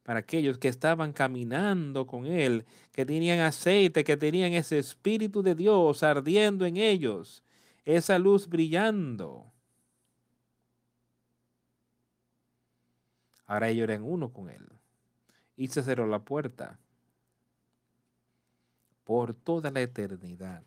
para 0.07 0.21
aquellos 0.21 0.59
que 0.59 0.69
estaban 0.69 1.13
caminando 1.13 2.07
con 2.07 2.27
Él, 2.27 2.65
que 2.93 3.05
tenían 3.05 3.41
aceite, 3.41 4.05
que 4.05 4.17
tenían 4.17 4.53
ese 4.53 4.79
Espíritu 4.79 5.43
de 5.43 5.57
Dios 5.57 6.05
ardiendo 6.05 6.65
en 6.65 6.77
ellos, 6.77 7.43
esa 7.85 8.17
luz 8.17 8.49
brillando. 8.49 9.53
Ahora 13.47 13.69
ellos 13.69 13.83
eran 13.83 14.05
uno 14.05 14.33
con 14.33 14.49
Él. 14.49 14.65
Y 15.57 15.67
se 15.67 15.83
cerró 15.83 16.07
la 16.07 16.21
puerta 16.21 16.79
por 19.03 19.35
toda 19.35 19.73
la 19.73 19.81
eternidad. 19.81 20.63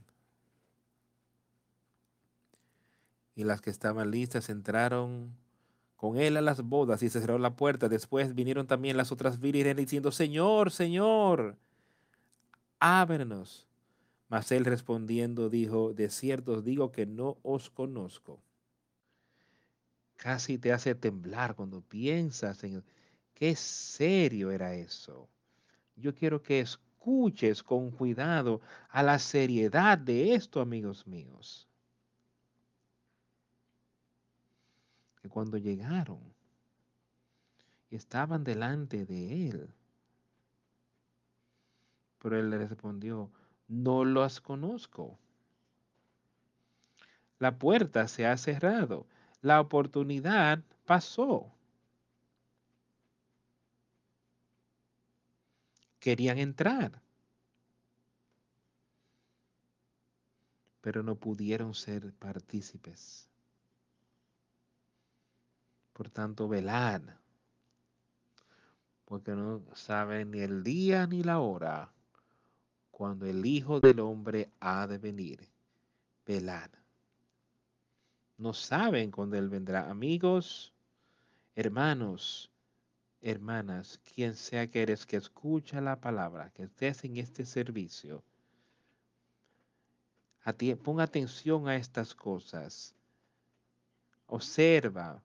Y 3.35 3.45
las 3.45 3.61
que 3.61 3.69
estaban 3.69 4.11
listas 4.11 4.49
entraron 4.49 5.33
con 5.99 6.17
él 6.17 6.37
a 6.37 6.41
las 6.41 6.61
bodas 6.63 7.03
y 7.03 7.09
se 7.09 7.19
cerró 7.19 7.37
la 7.37 7.57
puerta. 7.57 7.89
Después 7.89 8.33
vinieron 8.33 8.67
también 8.67 8.95
las 8.95 9.11
otras 9.11 9.37
vírgenes 9.37 9.75
diciendo, 9.75 10.13
Señor, 10.13 10.71
Señor, 10.71 11.57
ábrenos. 12.79 13.67
Mas 14.29 14.49
él 14.53 14.63
respondiendo 14.63 15.49
dijo, 15.49 15.93
de 15.93 16.09
cierto 16.09 16.53
os 16.53 16.63
digo 16.63 16.93
que 16.93 17.05
no 17.05 17.37
os 17.43 17.69
conozco. 17.69 18.39
Casi 20.15 20.57
te 20.57 20.71
hace 20.71 20.95
temblar 20.95 21.53
cuando 21.55 21.81
piensas 21.81 22.63
en 22.63 22.81
qué 23.33 23.53
serio 23.57 24.51
era 24.51 24.75
eso. 24.75 25.27
Yo 25.97 26.15
quiero 26.15 26.41
que 26.41 26.61
escuches 26.61 27.61
con 27.61 27.91
cuidado 27.91 28.61
a 28.87 29.03
la 29.03 29.19
seriedad 29.19 29.97
de 29.97 30.33
esto, 30.33 30.61
amigos 30.61 31.05
míos. 31.05 31.68
Cuando 35.29 35.57
llegaron 35.57 36.19
estaban 37.91 38.43
delante 38.43 39.05
de 39.05 39.49
él. 39.49 39.69
Pero 42.19 42.37
él 42.39 42.49
le 42.49 42.57
respondió, 42.67 43.31
no 43.67 44.03
los 44.03 44.41
conozco. 44.41 45.17
La 47.39 47.57
puerta 47.57 48.07
se 48.07 48.27
ha 48.27 48.35
cerrado. 48.37 49.07
La 49.41 49.61
oportunidad 49.61 50.61
pasó. 50.85 51.51
Querían 55.99 56.37
entrar, 56.37 57.01
pero 60.81 61.03
no 61.03 61.15
pudieron 61.15 61.73
ser 61.73 62.13
partícipes. 62.13 63.28
Por 65.99 66.09
tanto, 66.09 66.47
velad, 66.47 67.01
porque 69.03 69.31
no 69.35 69.61
saben 69.75 70.31
ni 70.31 70.39
el 70.39 70.63
día 70.63 71.05
ni 71.05 71.23
la 71.23 71.39
hora 71.39 71.91
cuando 72.89 73.25
el 73.25 73.45
Hijo 73.45 73.81
del 73.81 73.99
Hombre 73.99 74.49
ha 74.61 74.87
de 74.87 74.97
venir. 74.97 75.45
Velad. 76.25 76.69
No 78.37 78.53
saben 78.53 79.11
cuándo 79.11 79.35
Él 79.35 79.49
vendrá. 79.49 79.89
Amigos, 79.89 80.71
hermanos, 81.53 82.49
hermanas, 83.19 83.99
quien 84.15 84.35
sea 84.35 84.71
que 84.71 84.81
eres 84.81 85.05
que 85.05 85.17
escucha 85.17 85.81
la 85.81 85.99
palabra, 85.99 86.49
que 86.51 86.63
estés 86.63 87.03
en 87.03 87.17
este 87.17 87.45
servicio, 87.45 88.23
ponga 90.81 91.03
atención 91.03 91.67
a 91.67 91.75
estas 91.75 92.15
cosas. 92.15 92.95
Observa, 94.27 95.21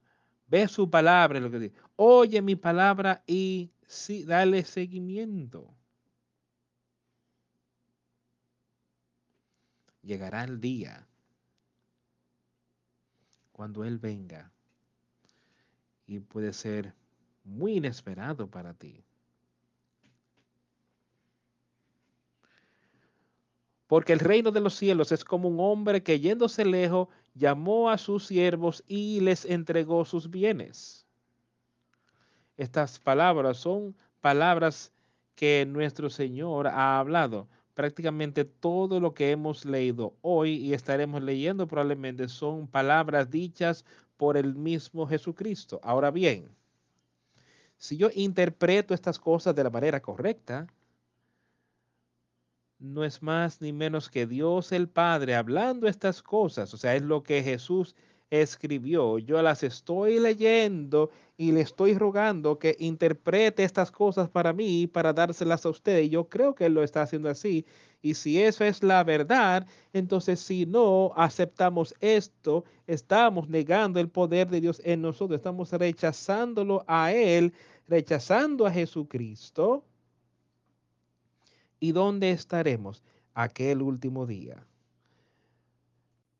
Ve 0.46 0.68
su 0.68 0.88
palabra, 0.88 1.40
lo 1.40 1.50
que 1.50 1.58
dice. 1.58 1.74
Oye 1.96 2.42
mi 2.42 2.56
palabra 2.56 3.22
y 3.26 3.72
sí, 3.86 4.24
dale 4.24 4.64
seguimiento. 4.64 5.74
Llegará 10.02 10.44
el 10.44 10.60
día 10.60 11.06
cuando 13.52 13.84
Él 13.84 13.98
venga 13.98 14.52
y 16.06 16.20
puede 16.20 16.52
ser 16.52 16.94
muy 17.44 17.76
inesperado 17.76 18.50
para 18.50 18.74
ti. 18.74 19.02
Porque 23.86 24.12
el 24.12 24.18
reino 24.18 24.50
de 24.50 24.60
los 24.60 24.74
cielos 24.74 25.12
es 25.12 25.24
como 25.24 25.48
un 25.48 25.60
hombre 25.60 26.02
que 26.02 26.18
yéndose 26.18 26.64
lejos 26.64 27.08
llamó 27.34 27.90
a 27.90 27.98
sus 27.98 28.26
siervos 28.26 28.82
y 28.86 29.20
les 29.20 29.44
entregó 29.44 30.04
sus 30.04 30.30
bienes. 30.30 31.06
Estas 32.56 32.98
palabras 32.98 33.58
son 33.58 33.96
palabras 34.20 34.92
que 35.34 35.66
nuestro 35.66 36.08
Señor 36.08 36.68
ha 36.68 36.98
hablado. 36.98 37.48
Prácticamente 37.74 38.44
todo 38.44 39.00
lo 39.00 39.14
que 39.14 39.32
hemos 39.32 39.64
leído 39.64 40.14
hoy 40.22 40.54
y 40.54 40.74
estaremos 40.74 41.22
leyendo 41.22 41.66
probablemente 41.66 42.28
son 42.28 42.68
palabras 42.68 43.30
dichas 43.30 43.84
por 44.16 44.36
el 44.36 44.54
mismo 44.54 45.06
Jesucristo. 45.08 45.80
Ahora 45.82 46.12
bien, 46.12 46.48
si 47.76 47.96
yo 47.96 48.10
interpreto 48.14 48.94
estas 48.94 49.18
cosas 49.18 49.56
de 49.56 49.64
la 49.64 49.70
manera 49.70 50.00
correcta, 50.00 50.68
no 52.84 53.02
es 53.02 53.22
más 53.22 53.60
ni 53.60 53.72
menos 53.72 54.10
que 54.10 54.26
Dios 54.26 54.70
el 54.72 54.88
Padre 54.88 55.34
hablando 55.34 55.88
estas 55.88 56.22
cosas. 56.22 56.74
O 56.74 56.76
sea, 56.76 56.94
es 56.94 57.02
lo 57.02 57.22
que 57.22 57.42
Jesús 57.42 57.96
escribió. 58.30 59.18
Yo 59.18 59.40
las 59.42 59.62
estoy 59.62 60.18
leyendo 60.20 61.10
y 61.36 61.52
le 61.52 61.62
estoy 61.62 61.96
rogando 61.96 62.58
que 62.58 62.76
interprete 62.78 63.64
estas 63.64 63.90
cosas 63.90 64.28
para 64.28 64.52
mí, 64.52 64.86
para 64.86 65.12
dárselas 65.12 65.64
a 65.64 65.70
usted. 65.70 66.02
Y 66.02 66.10
yo 66.10 66.28
creo 66.28 66.54
que 66.54 66.66
él 66.66 66.74
lo 66.74 66.82
está 66.82 67.02
haciendo 67.02 67.30
así. 67.30 67.64
Y 68.02 68.14
si 68.14 68.42
eso 68.42 68.64
es 68.64 68.82
la 68.82 69.02
verdad, 69.02 69.66
entonces 69.94 70.40
si 70.40 70.66
no 70.66 71.12
aceptamos 71.16 71.94
esto, 72.00 72.64
estamos 72.86 73.48
negando 73.48 73.98
el 73.98 74.10
poder 74.10 74.50
de 74.50 74.60
Dios 74.60 74.82
en 74.84 75.00
nosotros, 75.00 75.38
estamos 75.38 75.72
rechazándolo 75.72 76.84
a 76.86 77.12
Él, 77.12 77.54
rechazando 77.88 78.66
a 78.66 78.70
Jesucristo. 78.70 79.84
¿Y 81.80 81.92
dónde 81.92 82.30
estaremos 82.30 83.02
aquel 83.34 83.82
último 83.82 84.26
día? 84.26 84.66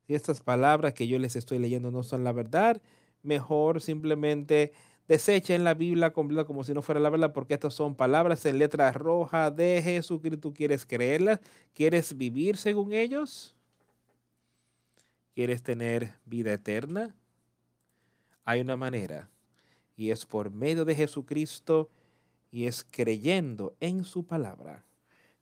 Estas 0.08 0.40
palabras 0.40 0.94
que 0.94 1.08
yo 1.08 1.18
les 1.18 1.36
estoy 1.36 1.58
leyendo 1.58 1.90
no 1.90 2.02
son 2.02 2.24
la 2.24 2.32
verdad, 2.32 2.80
mejor 3.22 3.80
simplemente 3.80 4.72
desechen 5.08 5.64
la 5.64 5.74
Biblia 5.74 6.12
como 6.12 6.64
si 6.64 6.74
no 6.74 6.82
fuera 6.82 7.00
la 7.00 7.10
verdad, 7.10 7.32
porque 7.32 7.54
estas 7.54 7.74
son 7.74 7.94
palabras 7.94 8.44
en 8.46 8.58
letra 8.58 8.92
roja 8.92 9.50
de 9.50 9.80
Jesucristo. 9.82 10.40
¿Tú 10.40 10.54
quieres 10.54 10.86
creerlas? 10.86 11.40
¿Quieres 11.72 12.16
vivir 12.16 12.56
según 12.56 12.92
ellos? 12.92 13.54
¿Quieres 15.34 15.62
tener 15.62 16.14
vida 16.24 16.52
eterna? 16.52 17.14
Hay 18.44 18.60
una 18.60 18.76
manera, 18.76 19.30
y 19.96 20.10
es 20.10 20.26
por 20.26 20.50
medio 20.50 20.84
de 20.84 20.94
Jesucristo, 20.94 21.90
y 22.50 22.66
es 22.66 22.86
creyendo 22.88 23.74
en 23.80 24.04
su 24.04 24.24
palabra, 24.24 24.84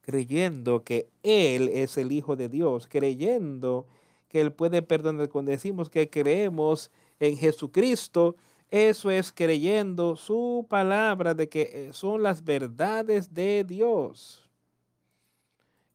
creyendo 0.02 0.84
que 0.84 1.08
Él 1.22 1.68
es 1.68 1.96
el 1.96 2.12
Hijo 2.12 2.36
de 2.36 2.48
Dios, 2.48 2.86
creyendo 2.88 3.86
que 4.28 4.40
Él 4.40 4.52
puede 4.52 4.82
perdonar. 4.82 5.28
Cuando 5.28 5.50
decimos 5.50 5.88
que 5.88 6.10
creemos 6.10 6.90
en 7.18 7.36
Jesucristo, 7.38 8.36
eso 8.70 9.10
es 9.10 9.32
creyendo 9.32 10.16
su 10.16 10.66
palabra 10.68 11.34
de 11.34 11.48
que 11.48 11.70
eh, 11.72 11.90
son 11.92 12.22
las 12.22 12.44
verdades 12.44 13.32
de 13.32 13.64
Dios. 13.64 14.42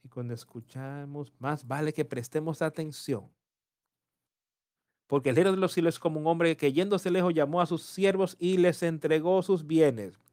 Y 0.03 0.10
cuando 0.10 0.34
escuchamos, 0.34 1.34
más 1.39 1.68
vale 1.68 1.93
que 1.93 2.05
prestemos 2.05 2.62
atención. 2.62 3.30
Porque 5.08 5.30
el 5.30 5.36
reino 5.36 5.51
de 5.51 5.58
los 5.58 5.74
cielos 5.74 5.95
es 5.95 5.99
como 5.99 6.20
un 6.20 6.28
hombre 6.28 6.55
que 6.55 6.74
yéndose 6.74 7.10
lejos 7.10 7.34
llamó 7.34 7.62
a 7.62 7.66
sus 7.66 7.82
siervos 7.84 8.36
y 8.39 8.58
les 8.58 8.84
entregó 8.84 9.41
sus 9.41 9.66
bienes. 9.66 10.26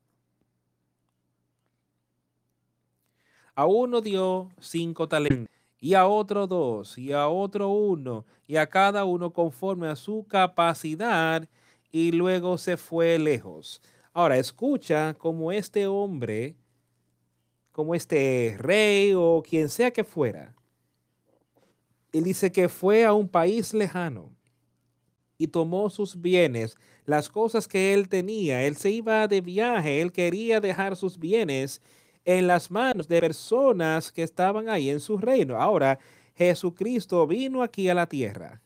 A 3.55 3.67
uno 3.67 4.01
dio 4.01 4.51
cinco 4.61 5.09
talentos 5.09 5.55
y 5.81 5.95
a 5.95 6.07
otro 6.07 6.47
dos, 6.47 6.97
y 6.97 7.13
a 7.13 7.29
otro 7.29 7.69
uno, 7.69 8.25
y 8.47 8.57
a 8.57 8.67
cada 8.67 9.05
uno 9.05 9.33
conforme 9.33 9.87
a 9.89 9.97
su 9.97 10.27
capacidad, 10.27 11.47
y 11.93 12.11
luego 12.11 12.57
se 12.57 12.79
fue 12.79 13.19
lejos. 13.19 13.83
Ahora, 14.15 14.39
escucha 14.39 15.13
como 15.15 15.53
este 15.53 15.87
hombre, 15.87 16.57
como 17.71 17.95
este 17.95 18.57
rey 18.59 19.13
o 19.15 19.43
quien 19.47 19.69
sea 19.69 19.91
que 19.91 20.05
fuera, 20.05 20.55
él 22.13 22.25
dice 22.25 22.51
que 22.51 22.69
fue 22.69 23.05
a 23.05 23.13
un 23.13 23.29
país 23.29 23.75
lejano 23.75 24.31
y 25.37 25.49
tomó 25.49 25.91
sus 25.91 26.21
bienes, 26.21 26.77
las 27.05 27.29
cosas 27.29 27.69
que 27.69 27.93
él 27.93 28.09
tenía. 28.09 28.63
Él 28.63 28.77
se 28.77 28.91
iba 28.91 29.29
de 29.29 29.41
viaje, 29.41 30.01
él 30.01 30.13
quería 30.13 30.61
dejar 30.61 30.97
sus 30.97 31.19
bienes 31.19 31.83
en 32.25 32.47
las 32.47 32.71
manos 32.71 33.09
de 33.09 33.21
personas 33.21 34.11
que 34.11 34.23
estaban 34.23 34.69
ahí 34.69 34.91
en 34.91 35.01
su 35.01 35.19
reino. 35.19 35.61
Ahora, 35.61 35.99
Jesucristo 36.35 37.27
vino 37.27 37.63
aquí 37.63 37.89
a 37.89 37.95
la 37.95 38.07
tierra. 38.07 38.61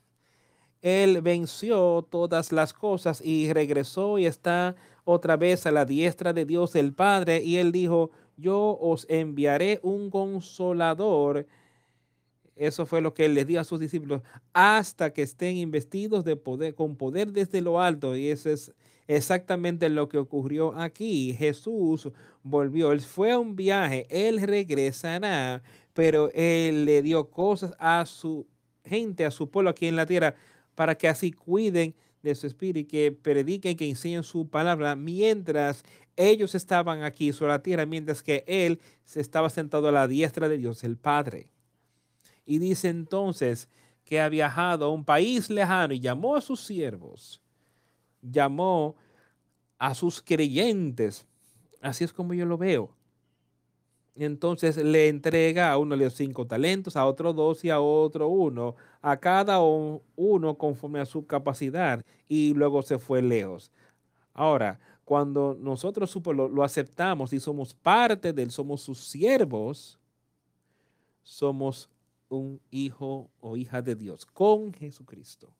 Él 0.81 1.21
venció 1.23 2.07
todas 2.09 2.53
las 2.53 2.73
cosas 2.73 3.21
y 3.25 3.53
regresó 3.53 4.19
y 4.19 4.27
está 4.27 4.77
otra 5.05 5.37
vez 5.37 5.67
a 5.67 5.73
la 5.73 5.85
diestra 5.85 6.33
de 6.33 6.45
Dios 6.45 6.77
el 6.77 6.93
Padre. 6.95 7.43
Y 7.43 7.57
él 7.57 7.73
dijo, 7.73 8.11
yo 8.37 8.79
os 8.81 9.07
enviaré 9.09 9.81
un 9.83 10.11
consolador. 10.11 11.47
Eso 12.55 12.87
fue 12.87 13.01
lo 13.01 13.15
que 13.15 13.25
él 13.25 13.35
les 13.35 13.47
dio 13.47 13.61
a 13.61 13.65
sus 13.65 13.81
discípulos 13.81 14.23
hasta 14.53 15.13
que 15.13 15.23
estén 15.23 15.57
investidos 15.57 16.25
de 16.25 16.37
poder, 16.37 16.75
con 16.75 16.97
poder 16.97 17.33
desde 17.33 17.61
lo 17.61 17.81
alto. 17.81 18.17
Y 18.17 18.29
eso 18.29 18.51
es 18.51 18.73
exactamente 19.09 19.89
lo 19.89 20.09
que 20.09 20.19
ocurrió 20.19 20.79
aquí. 20.79 21.35
Jesús 21.37 22.09
volvió, 22.43 22.93
él 22.93 23.01
fue 23.01 23.33
a 23.33 23.39
un 23.39 23.57
viaje, 23.57 24.07
él 24.11 24.41
regresará, 24.41 25.63
pero 25.95 26.31
él 26.35 26.85
le 26.85 27.03
dio 27.03 27.29
cosas 27.31 27.75
a 27.79 28.07
su 28.07 28.47
gente, 28.85 29.25
a 29.25 29.31
su 29.31 29.51
pueblo 29.51 29.71
aquí 29.71 29.87
en 29.87 29.97
la 29.97 30.07
tierra, 30.07 30.37
para 30.75 30.95
que 30.95 31.09
así 31.09 31.33
cuiden 31.33 31.95
de 32.23 32.35
su 32.35 32.47
espíritu, 32.47 32.89
que 32.91 33.11
prediquen, 33.11 33.77
que 33.77 33.89
enseñen 33.89 34.23
su 34.23 34.49
palabra, 34.49 34.95
mientras 34.95 35.83
ellos 36.17 36.55
estaban 36.55 37.03
aquí 37.03 37.33
sobre 37.33 37.53
la 37.53 37.63
tierra, 37.63 37.87
mientras 37.87 38.23
que 38.23 38.45
él 38.47 38.81
se 39.05 39.21
estaba 39.21 39.49
sentado 39.51 39.89
a 39.89 39.93
la 39.93 40.07
diestra 40.07 40.49
de 40.49 40.59
Dios, 40.59 40.85
el 40.85 40.97
Padre. 40.97 41.51
Y 42.45 42.59
dice 42.59 42.89
entonces 42.89 43.69
que 44.05 44.21
ha 44.21 44.29
viajado 44.29 44.87
a 44.87 44.93
un 44.93 45.05
país 45.05 45.49
lejano 45.49 45.95
y 45.95 46.01
llamó 46.01 46.37
a 46.37 46.41
sus 46.41 46.61
siervos 46.61 47.41
llamó 48.23 48.97
a 49.79 49.95
sus 49.95 50.23
creyentes. 50.23 51.27
Así 51.81 52.05
es 52.05 52.13
como 52.13 52.35
yo 52.35 52.47
lo 52.47 52.59
veo. 52.59 52.91
Entonces 54.15 54.77
le 54.77 55.09
entrega 55.09 55.71
a 55.71 55.79
uno 55.79 55.95
los 55.95 56.15
cinco 56.15 56.45
talentos, 56.45 56.97
a 56.97 57.07
otro 57.07 57.33
dos 57.33 57.65
y 57.65 57.71
a 57.71 57.81
otro 57.81 58.27
uno, 58.29 58.75
a 59.01 59.17
cada 59.17 59.61
uno 59.61 60.59
conforme 60.59 60.99
a 60.99 61.07
su 61.07 61.25
capacidad 61.25 62.05
y 62.27 62.53
luego 62.55 62.83
se 62.83 62.99
fue 62.99 63.23
lejos. 63.23 63.71
Ahora, 64.35 64.81
cuando 65.05 65.57
nosotros 65.61 66.15
lo 66.27 66.65
aceptamos 66.65 67.33
y 67.33 67.41
somos 67.41 67.73
parte 67.75 68.33
de 68.33 68.43
él, 68.43 68.51
somos 68.51 68.83
sus 68.83 68.99
siervos, 68.99 69.99
somos 71.23 71.89
un 72.29 72.61
hijo 72.71 73.31
o 73.41 73.57
hija 73.57 73.81
de 73.83 73.95
Dios 73.95 74.27
con 74.27 74.73
Jesucristo. 74.73 75.51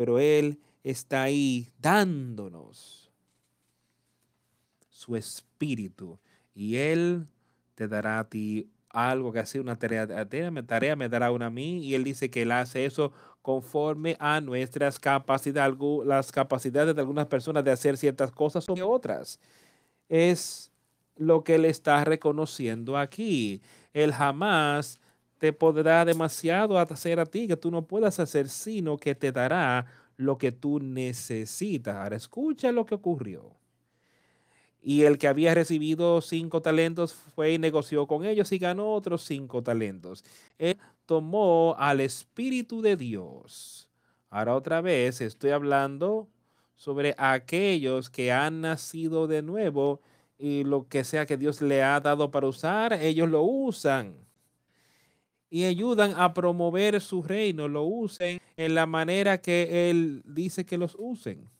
Pero 0.00 0.18
Él 0.18 0.58
está 0.82 1.24
ahí 1.24 1.68
dándonos 1.78 3.12
su 4.88 5.14
espíritu 5.14 6.18
y 6.54 6.76
Él 6.76 7.26
te 7.74 7.86
dará 7.86 8.18
a 8.18 8.26
ti 8.26 8.70
algo 8.88 9.30
que 9.30 9.40
hace 9.40 9.60
una 9.60 9.78
tarea, 9.78 10.06
tarea 10.66 10.96
me 10.96 11.08
dará 11.10 11.30
una 11.30 11.48
a 11.48 11.50
mí 11.50 11.84
y 11.84 11.94
Él 11.94 12.04
dice 12.04 12.30
que 12.30 12.40
Él 12.40 12.52
hace 12.52 12.86
eso 12.86 13.12
conforme 13.42 14.16
a 14.20 14.40
nuestras 14.40 14.98
capacidades, 14.98 15.76
las 16.06 16.32
capacidades 16.32 16.94
de 16.94 17.00
algunas 17.02 17.26
personas 17.26 17.62
de 17.62 17.70
hacer 17.70 17.98
ciertas 17.98 18.30
cosas 18.30 18.64
sobre 18.64 18.82
otras. 18.82 19.38
Es 20.08 20.72
lo 21.16 21.44
que 21.44 21.56
Él 21.56 21.66
está 21.66 22.02
reconociendo 22.06 22.96
aquí. 22.96 23.60
Él 23.92 24.14
jamás 24.14 24.98
te 25.40 25.54
podrá 25.54 26.04
demasiado 26.04 26.78
hacer 26.78 27.18
a 27.18 27.24
ti 27.24 27.48
que 27.48 27.56
tú 27.56 27.70
no 27.70 27.86
puedas 27.86 28.20
hacer, 28.20 28.50
sino 28.50 28.98
que 28.98 29.14
te 29.14 29.32
dará 29.32 29.86
lo 30.18 30.36
que 30.36 30.52
tú 30.52 30.80
necesitas. 30.80 31.96
Ahora 31.96 32.16
escucha 32.16 32.70
lo 32.70 32.84
que 32.84 32.94
ocurrió. 32.94 33.56
Y 34.82 35.04
el 35.04 35.16
que 35.16 35.28
había 35.28 35.54
recibido 35.54 36.20
cinco 36.20 36.60
talentos 36.60 37.14
fue 37.14 37.54
y 37.54 37.58
negoció 37.58 38.06
con 38.06 38.26
ellos 38.26 38.52
y 38.52 38.58
ganó 38.58 38.92
otros 38.92 39.22
cinco 39.24 39.62
talentos. 39.62 40.24
Él 40.58 40.76
tomó 41.06 41.74
al 41.78 42.00
Espíritu 42.00 42.82
de 42.82 42.96
Dios. 42.96 43.88
Ahora 44.28 44.54
otra 44.54 44.82
vez 44.82 45.22
estoy 45.22 45.52
hablando 45.52 46.28
sobre 46.76 47.14
aquellos 47.16 48.10
que 48.10 48.30
han 48.30 48.60
nacido 48.60 49.26
de 49.26 49.40
nuevo 49.40 50.02
y 50.36 50.64
lo 50.64 50.86
que 50.86 51.02
sea 51.02 51.24
que 51.24 51.38
Dios 51.38 51.62
le 51.62 51.82
ha 51.82 51.98
dado 52.00 52.30
para 52.30 52.46
usar, 52.46 52.92
ellos 52.92 53.28
lo 53.30 53.42
usan 53.42 54.29
y 55.50 55.64
ayudan 55.64 56.14
a 56.16 56.32
promover 56.32 57.00
su 57.00 57.22
reino, 57.22 57.66
lo 57.66 57.82
usen 57.82 58.40
en 58.56 58.74
la 58.74 58.86
manera 58.86 59.38
que 59.38 59.90
Él 59.90 60.22
dice 60.24 60.64
que 60.64 60.78
los 60.78 60.96
usen. 60.96 61.50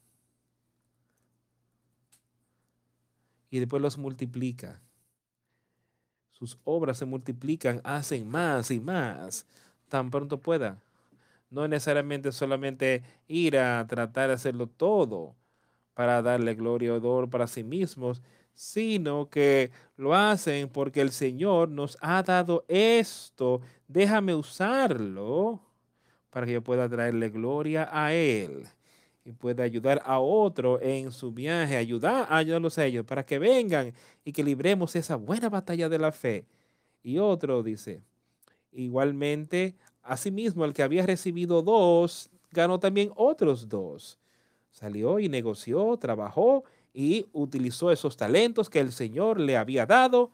Y 3.50 3.58
después 3.58 3.82
los 3.82 3.98
multiplica. 3.98 4.80
Sus 6.30 6.56
obras 6.62 6.98
se 6.98 7.04
multiplican, 7.04 7.80
hacen 7.82 8.28
más 8.28 8.70
y 8.70 8.78
más, 8.78 9.44
tan 9.88 10.10
pronto 10.10 10.40
pueda. 10.40 10.78
No 11.50 11.66
necesariamente 11.66 12.30
solamente 12.30 13.02
ir 13.26 13.58
a 13.58 13.84
tratar 13.88 14.28
de 14.28 14.34
hacerlo 14.34 14.68
todo 14.68 15.34
para 15.94 16.22
darle 16.22 16.54
gloria 16.54 16.86
y 16.86 16.90
honor 16.90 17.28
para 17.28 17.48
sí 17.48 17.64
mismos, 17.64 18.22
sino 18.54 19.28
que 19.28 19.70
lo 19.96 20.14
hacen 20.14 20.68
porque 20.68 21.00
el 21.00 21.12
Señor 21.12 21.68
nos 21.68 21.96
ha 22.00 22.22
dado 22.22 22.64
esto. 22.68 23.60
Déjame 23.88 24.34
usarlo 24.34 25.60
para 26.30 26.46
que 26.46 26.52
yo 26.52 26.62
pueda 26.62 26.88
traerle 26.88 27.28
gloria 27.28 27.88
a 27.92 28.14
Él 28.14 28.66
y 29.24 29.32
pueda 29.32 29.64
ayudar 29.64 30.02
a 30.04 30.18
otro 30.18 30.80
en 30.80 31.12
su 31.12 31.32
viaje, 31.32 31.76
ayudar 31.76 32.26
ayudarlos 32.30 32.78
a 32.78 32.86
ellos 32.86 33.04
para 33.04 33.24
que 33.24 33.38
vengan 33.38 33.92
y 34.24 34.32
que 34.32 34.42
libremos 34.42 34.96
esa 34.96 35.16
buena 35.16 35.48
batalla 35.48 35.88
de 35.88 35.98
la 35.98 36.12
fe 36.12 36.44
Y 37.02 37.18
otro 37.18 37.62
dice, 37.62 38.02
igualmente, 38.72 39.74
asimismo, 40.02 40.64
el 40.64 40.72
que 40.72 40.82
había 40.82 41.06
recibido 41.06 41.62
dos, 41.62 42.30
ganó 42.50 42.78
también 42.78 43.10
otros 43.16 43.68
dos. 43.68 44.18
Salió 44.70 45.18
y 45.18 45.28
negoció, 45.28 45.96
trabajó 45.98 46.64
y 46.92 47.26
utilizó 47.32 47.90
esos 47.90 48.16
talentos 48.16 48.68
que 48.68 48.80
el 48.80 48.92
Señor 48.92 49.40
le 49.40 49.56
había 49.56 49.86
dado 49.86 50.30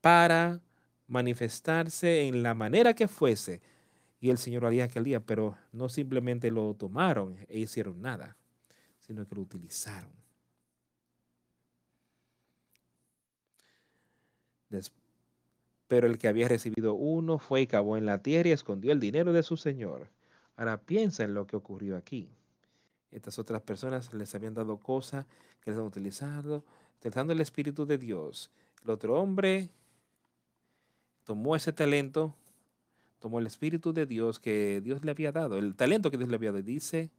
para 0.00 0.60
manifestarse 1.06 2.26
en 2.26 2.42
la 2.42 2.54
manera 2.54 2.94
que 2.94 3.08
fuese. 3.08 3.60
Y 4.20 4.30
el 4.30 4.38
Señor 4.38 4.64
haría 4.64 4.84
aquel 4.84 5.04
día, 5.04 5.20
pero 5.20 5.56
no 5.72 5.88
simplemente 5.88 6.50
lo 6.50 6.74
tomaron 6.74 7.36
e 7.48 7.58
hicieron 7.58 8.00
nada, 8.00 8.36
sino 9.00 9.26
que 9.26 9.34
lo 9.34 9.42
utilizaron. 9.42 10.22
pero 15.88 16.06
el 16.06 16.16
que 16.16 16.28
había 16.28 16.48
recibido 16.48 16.94
uno 16.94 17.38
fue 17.38 17.60
y 17.60 17.66
cavó 17.66 17.98
en 17.98 18.06
la 18.06 18.22
tierra 18.22 18.48
y 18.48 18.52
escondió 18.52 18.92
el 18.92 19.00
dinero 19.00 19.34
de 19.34 19.42
su 19.42 19.58
Señor. 19.58 20.08
Ahora 20.56 20.80
piensa 20.80 21.22
en 21.24 21.34
lo 21.34 21.46
que 21.46 21.56
ocurrió 21.56 21.98
aquí. 21.98 22.30
Estas 23.12 23.38
otras 23.38 23.60
personas 23.60 24.12
les 24.14 24.34
habían 24.34 24.54
dado 24.54 24.78
cosas 24.78 25.26
que 25.60 25.70
les 25.70 25.78
han 25.78 25.86
utilizado, 25.86 26.64
utilizando 26.98 27.34
el 27.34 27.42
Espíritu 27.42 27.84
de 27.84 27.98
Dios. 27.98 28.50
El 28.82 28.90
otro 28.90 29.20
hombre 29.20 29.68
tomó 31.24 31.54
ese 31.54 31.74
talento, 31.74 32.34
tomó 33.20 33.38
el 33.38 33.46
Espíritu 33.46 33.92
de 33.92 34.06
Dios 34.06 34.40
que 34.40 34.80
Dios 34.80 35.04
le 35.04 35.10
había 35.10 35.30
dado, 35.30 35.58
el 35.58 35.76
talento 35.76 36.10
que 36.10 36.16
Dios 36.16 36.30
le 36.30 36.36
había 36.36 36.52
dado, 36.52 36.62
dice, 36.62 37.10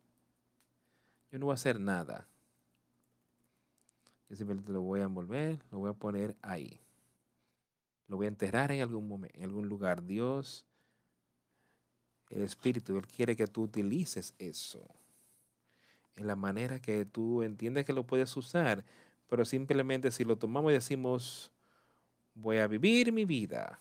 yo 1.32 1.38
no 1.38 1.46
voy 1.46 1.54
a 1.54 1.56
hacer 1.56 1.80
nada. 1.80 2.28
Yo 4.30 4.36
simplemente 4.36 4.72
lo 4.72 4.82
voy 4.82 5.02
a 5.02 5.04
envolver, 5.04 5.60
lo 5.72 5.78
voy 5.78 5.92
a 5.92 5.94
poner 5.94 6.36
ahí. 6.42 6.80
Lo 8.08 8.18
voy 8.18 8.26
a 8.26 8.30
enterrar 8.30 8.72
en 8.72 8.82
algún 8.82 9.08
momento, 9.08 9.38
en 9.38 9.44
algún 9.44 9.70
lugar. 9.70 10.04
Dios, 10.04 10.66
el 12.32 12.42
Espíritu, 12.42 12.98
Él 12.98 13.06
quiere 13.06 13.36
que 13.36 13.46
tú 13.46 13.64
utilices 13.64 14.34
eso 14.40 14.90
en 16.16 16.28
la 16.28 16.36
manera 16.36 16.80
que 16.80 17.06
tú 17.06 17.44
entiendes 17.44 17.86
que 17.86 17.94
lo 17.94 18.06
puedes 18.06 18.36
usar, 18.38 18.84
pero 19.28 19.46
simplemente 19.46 20.12
si 20.12 20.24
lo 20.26 20.38
tomamos 20.38 20.72
y 20.72 20.76
decimos, 20.76 21.52
voy 22.36 22.58
a 22.58 22.68
vivir 22.68 23.12
mi 23.12 23.26
vida, 23.26 23.80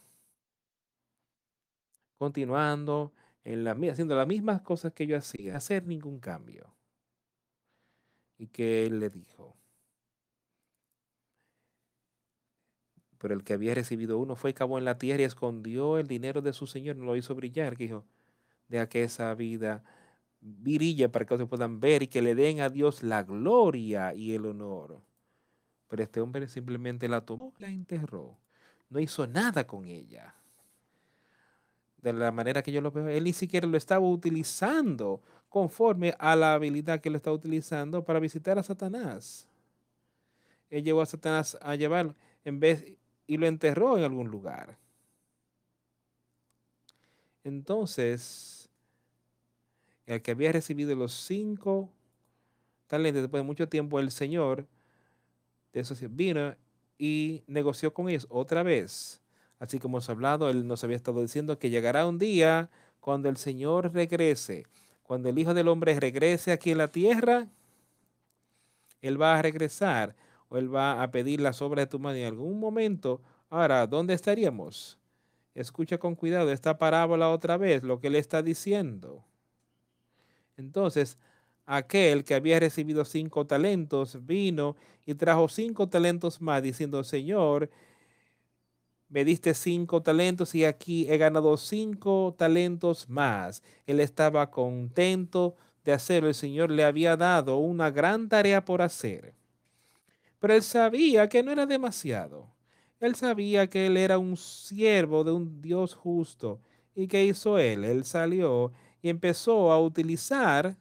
continuando 2.19 3.13
en 3.45 3.65
la, 3.65 3.73
haciendo 3.73 4.15
las 4.17 4.27
mismas 4.27 4.63
cosas 4.63 4.93
que 4.93 5.07
yo 5.07 5.17
hacía, 5.17 5.57
hacer 5.57 5.87
ningún 5.87 6.21
cambio. 6.21 6.75
Y 8.39 8.49
que 8.49 8.87
él 8.87 8.99
le 8.99 9.09
dijo, 9.11 9.57
pero 13.19 13.35
el 13.35 13.45
que 13.45 13.53
había 13.53 13.75
recibido 13.75 14.19
uno 14.19 14.35
fue 14.35 14.51
y 14.51 14.55
cavó 14.55 14.79
en 14.79 14.85
la 14.85 14.99
tierra 14.99 15.23
y 15.23 15.25
escondió 15.25 15.99
el 15.99 16.09
dinero 16.09 16.43
de 16.43 16.53
su 16.53 16.67
señor, 16.67 16.97
no 16.97 17.05
lo 17.05 17.17
hizo 17.17 17.35
brillar, 17.37 17.77
que 17.77 17.85
dijo, 17.85 18.05
de 18.69 18.89
que 18.89 19.05
esa 19.05 19.35
vida 19.35 19.85
virilla 20.43 21.11
para 21.11 21.25
que 21.25 21.39
se 21.39 21.47
puedan 21.47 21.81
ver 21.81 22.03
y 22.03 22.09
que 22.09 22.21
le 22.21 22.35
den 22.35 22.61
a 22.61 22.69
Dios 22.69 23.03
la 23.03 23.23
gloria 23.23 24.13
y 24.13 24.35
el 24.35 24.45
honor. 24.47 25.01
Pero 25.89 26.03
este 26.03 26.21
hombre 26.21 26.49
simplemente 26.49 27.09
la 27.09 27.21
tomó, 27.21 27.53
la 27.59 27.69
enterró, 27.69 28.37
no 28.91 28.99
hizo 28.99 29.27
nada 29.27 29.67
con 29.67 29.87
ella. 29.87 30.35
De 31.99 32.13
la 32.13 32.33
manera 32.33 32.63
que 32.63 32.73
yo 32.73 32.81
lo 32.81 32.91
veo, 32.91 33.09
él 33.09 33.25
ni 33.25 33.33
siquiera 33.33 33.67
lo 33.67 33.77
estaba 33.77 34.07
utilizando 34.07 35.23
conforme 35.49 36.15
a 36.19 36.35
la 36.35 36.55
habilidad 36.55 37.01
que 37.01 37.11
lo 37.11 37.17
estaba 37.17 37.37
utilizando 37.37 38.05
para 38.05 38.19
visitar 38.19 38.59
a 38.59 38.63
Satanás. 38.63 39.47
Él 40.69 40.83
llevó 40.83 41.03
a 41.03 41.07
Satanás 41.07 41.57
a 41.61 41.77
llevarlo 41.77 42.17
en 42.45 42.59
vez 42.59 42.85
y 43.27 43.37
lo 43.37 43.47
enterró 43.47 43.97
en 43.97 44.05
algún 44.05 44.29
lugar. 44.29 44.79
Entonces, 47.45 48.62
el 50.13 50.23
que 50.23 50.33
había 50.33 50.53
recibido 50.53 50.95
los 50.95 51.13
cinco 51.13 51.91
talentos 52.87 53.23
después 53.23 53.43
de 53.43 53.47
mucho 53.47 53.69
tiempo, 53.69 53.99
el 54.01 54.11
Señor 54.11 54.67
de 55.73 55.81
esos 55.81 55.99
vino 56.15 56.55
y 56.99 57.43
negoció 57.47 57.93
con 57.95 58.09
ellos 58.09 58.27
otra 58.31 58.63
vez. 58.63 59.23
Así 59.59 59.79
como 59.79 59.97
hemos 59.97 60.11
hablado, 60.11 60.51
Él 60.51 60.67
nos 60.67 60.85
había 60.85 60.97
estado 60.97 61.23
diciendo 61.23 61.59
que 61.59 61.71
llegará 61.71 62.07
un 62.07 62.19
día 62.19 62.69
cuando 63.01 63.29
el 63.29 63.37
Señor 63.37 63.93
regrese, 63.93 64.67
cuando 65.03 65.29
el 65.29 65.39
Hijo 65.39 65.55
del 65.55 65.69
Hombre 65.69 65.99
regrese 65.99 66.53
aquí 66.53 66.71
en 66.73 66.79
la 66.79 66.89
tierra, 66.89 67.49
Él 69.01 69.21
va 69.21 69.39
a 69.39 69.43
regresar 69.43 70.15
o 70.49 70.59
Él 70.59 70.75
va 70.75 71.03
a 71.03 71.11
pedir 71.11 71.41
las 71.41 71.63
obras 71.63 71.85
de 71.85 71.91
tu 71.91 71.99
mano 71.99 72.17
en 72.19 72.27
algún 72.27 72.61
momento. 72.61 73.21
Ahora, 73.51 73.87
¿dónde 73.87 74.15
estaríamos? 74.15 74.99
Escucha 75.55 75.99
con 75.99 76.15
cuidado 76.15 76.53
esta 76.53 76.79
parábola 76.79 77.31
otra 77.31 77.57
vez, 77.57 77.83
lo 77.83 78.01
que 78.01 78.09
Él 78.09 78.17
está 78.17 78.43
diciendo. 78.43 79.25
Entonces, 80.63 81.19
aquel 81.67 82.25
que 82.25 82.35
había 82.35 82.61
recibido 82.61 83.05
cinco 83.05 83.47
talentos 83.47 84.25
vino 84.25 84.77
y 85.07 85.15
trajo 85.15 85.49
cinco 85.49 85.89
talentos 85.89 86.41
más, 86.41 86.63
diciendo, 86.63 87.03
Señor, 87.05 87.71
me 89.09 89.25
diste 89.25 89.53
cinco 89.53 90.03
talentos 90.03 90.55
y 90.55 90.65
aquí 90.65 91.07
he 91.11 91.19
ganado 91.19 91.57
cinco 91.59 92.35
talentos 92.39 93.09
más. 93.11 93.63
Él 93.87 94.01
estaba 94.01 94.51
contento 94.51 95.57
de 95.85 95.93
hacerlo. 95.93 96.29
El 96.29 96.35
Señor 96.35 96.71
le 96.71 96.85
había 96.85 97.17
dado 97.17 97.59
una 97.59 97.91
gran 97.91 98.29
tarea 98.29 98.65
por 98.65 98.81
hacer. 98.81 99.35
Pero 100.41 100.55
él 100.55 100.63
sabía 100.63 101.29
que 101.29 101.43
no 101.43 101.53
era 101.53 101.67
demasiado. 101.67 102.49
Él 103.01 103.15
sabía 103.15 103.69
que 103.69 103.87
él 103.87 103.97
era 103.97 104.19
un 104.19 104.37
siervo 104.37 105.25
de 105.25 105.33
un 105.33 105.61
Dios 105.61 105.95
justo. 105.95 106.61
¿Y 106.95 107.07
qué 107.07 107.25
hizo 107.25 107.59
él? 107.59 107.85
Él 107.85 108.05
salió 108.05 108.73
y 109.03 109.09
empezó 109.09 109.73
a 109.73 109.81
utilizar 109.81 110.77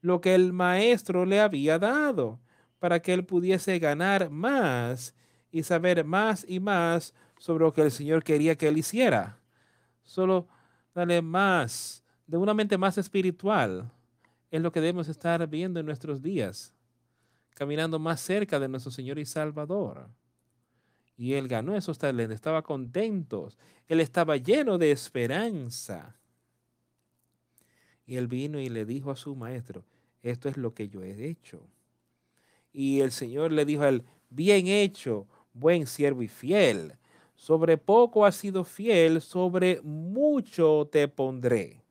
lo 0.00 0.20
que 0.20 0.34
el 0.34 0.52
maestro 0.52 1.24
le 1.24 1.40
había 1.40 1.78
dado 1.78 2.40
para 2.78 3.00
que 3.00 3.14
él 3.14 3.24
pudiese 3.24 3.78
ganar 3.78 4.28
más 4.28 5.14
y 5.50 5.62
saber 5.62 6.04
más 6.04 6.44
y 6.46 6.60
más 6.60 7.14
sobre 7.38 7.64
lo 7.64 7.72
que 7.72 7.82
el 7.82 7.90
Señor 7.90 8.22
quería 8.22 8.56
que 8.56 8.68
él 8.68 8.78
hiciera. 8.78 9.38
Solo 10.04 10.48
darle 10.94 11.22
más, 11.22 12.04
de 12.26 12.36
una 12.36 12.54
mente 12.54 12.76
más 12.76 12.98
espiritual, 12.98 13.90
es 14.50 14.60
lo 14.60 14.72
que 14.72 14.80
debemos 14.80 15.08
estar 15.08 15.46
viendo 15.48 15.80
en 15.80 15.86
nuestros 15.86 16.22
días, 16.22 16.74
caminando 17.54 17.98
más 17.98 18.20
cerca 18.20 18.58
de 18.58 18.68
nuestro 18.68 18.92
Señor 18.92 19.18
y 19.18 19.24
Salvador. 19.24 20.08
Y 21.16 21.34
él 21.34 21.48
ganó 21.48 21.76
esos 21.76 21.98
talentos, 21.98 22.34
estaba 22.34 22.62
contento, 22.62 23.48
él 23.88 24.00
estaba 24.00 24.36
lleno 24.36 24.76
de 24.76 24.90
esperanza. 24.90 26.16
Y 28.06 28.16
él 28.16 28.28
vino 28.28 28.60
y 28.60 28.68
le 28.68 28.84
dijo 28.84 29.10
a 29.10 29.16
su 29.16 29.34
maestro, 29.34 29.84
esto 30.22 30.48
es 30.48 30.56
lo 30.56 30.74
que 30.74 30.88
yo 30.88 31.02
he 31.02 31.26
hecho. 31.26 31.60
Y 32.72 33.00
el 33.00 33.10
Señor 33.10 33.52
le 33.52 33.64
dijo 33.64 33.82
a 33.82 33.88
él, 33.88 34.04
bien 34.30 34.68
hecho, 34.68 35.26
buen 35.52 35.86
siervo 35.86 36.22
y 36.22 36.28
fiel. 36.28 36.94
Sobre 37.34 37.78
poco 37.78 38.24
has 38.24 38.36
sido 38.36 38.64
fiel, 38.64 39.20
sobre 39.20 39.80
mucho 39.82 40.88
te 40.90 41.08
pondré. 41.08 41.82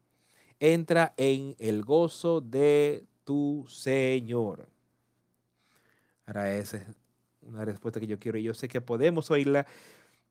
Entra 0.60 1.14
en 1.18 1.56
el 1.60 1.84
gozo 1.84 2.42
de 2.42 3.04
tu 3.24 3.66
Señor. 3.70 4.68
Ahora 6.26 6.56
esa 6.56 6.78
es 6.78 6.84
una 7.42 7.66
respuesta 7.66 8.00
que 8.00 8.08
yo 8.08 8.18
quiero. 8.20 8.38
Yo 8.40 8.54
sé 8.54 8.68
que 8.68 8.82
podemos 8.82 9.30
oírla. 9.32 9.68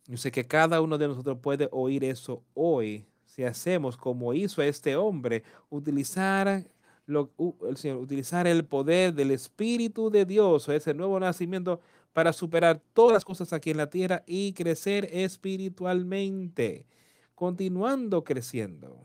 Yo 0.07 0.17
sé 0.17 0.33
que 0.33 0.47
cada 0.47 0.81
uno 0.81 0.99
de 0.99 1.09
nosotros 1.09 1.39
puede 1.41 1.69
oír 1.71 2.05
eso 2.05 2.43
hoy 2.55 3.07
si 3.35 3.43
hacemos 3.43 3.97
como 3.97 4.33
hizo 4.33 4.63
este 4.63 4.95
hombre, 4.95 5.43
utilizar, 5.69 6.65
lo, 7.05 7.33
utilizar 7.37 8.47
el 8.47 8.65
poder 8.65 9.13
del 9.13 9.33
Espíritu 9.33 10.09
de 10.09 10.25
Dios 10.25 10.69
o 10.69 10.73
ese 10.73 10.95
nuevo 10.95 11.19
nacimiento 11.19 11.81
para 12.13 12.33
superar 12.33 12.81
todas 12.93 13.13
las 13.13 13.25
cosas 13.25 13.53
aquí 13.53 13.73
en 13.73 13.79
la 13.79 13.91
tierra 13.91 14.23
y 14.25 14.53
crecer 14.53 15.09
espiritualmente, 15.11 16.87
continuando 17.35 18.23
creciendo. 18.23 19.05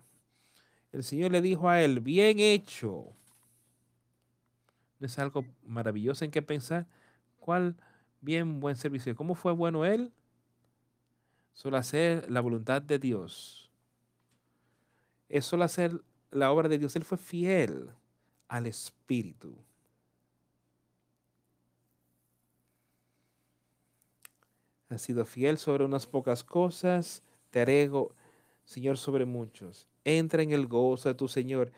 El 0.91 1.03
Señor 1.03 1.31
le 1.31 1.41
dijo 1.41 1.67
a 1.67 1.81
él, 1.81 1.99
bien 1.99 2.39
hecho. 2.39 3.07
¿No 4.99 5.07
es 5.07 5.17
algo 5.17 5.43
maravilloso 5.63 6.23
en 6.23 6.29
qué 6.29 6.43
pensar? 6.43 6.85
¿Cuál 7.39 7.75
bien 8.21 8.59
buen 8.59 8.75
servicio? 8.75 9.15
¿Cómo 9.15 9.33
fue 9.33 9.53
bueno 9.53 9.85
él? 9.85 10.13
Solo 11.53 11.77
hacer 11.77 12.29
la 12.29 12.41
voluntad 12.41 12.79
de 12.79 12.99
Dios 12.99 13.58
es 15.29 15.45
solo 15.45 15.63
hacer 15.63 16.01
la 16.31 16.51
obra 16.51 16.67
de 16.67 16.77
Dios. 16.77 16.95
Él 16.95 17.05
fue 17.05 17.17
fiel 17.17 17.89
al 18.47 18.65
Espíritu. 18.65 19.55
Ha 24.89 24.97
sido 24.97 25.23
fiel 25.23 25.59
sobre 25.59 25.85
unas 25.85 26.07
pocas 26.07 26.43
cosas, 26.43 27.21
te 27.51 27.61
arego, 27.61 28.15
Señor, 28.65 28.97
sobre 28.97 29.25
muchos. 29.25 29.87
Entra 30.03 30.41
en 30.41 30.51
el 30.51 30.65
gozo 30.65 31.09
de 31.09 31.15
tu 31.15 31.27
Señor. 31.27 31.71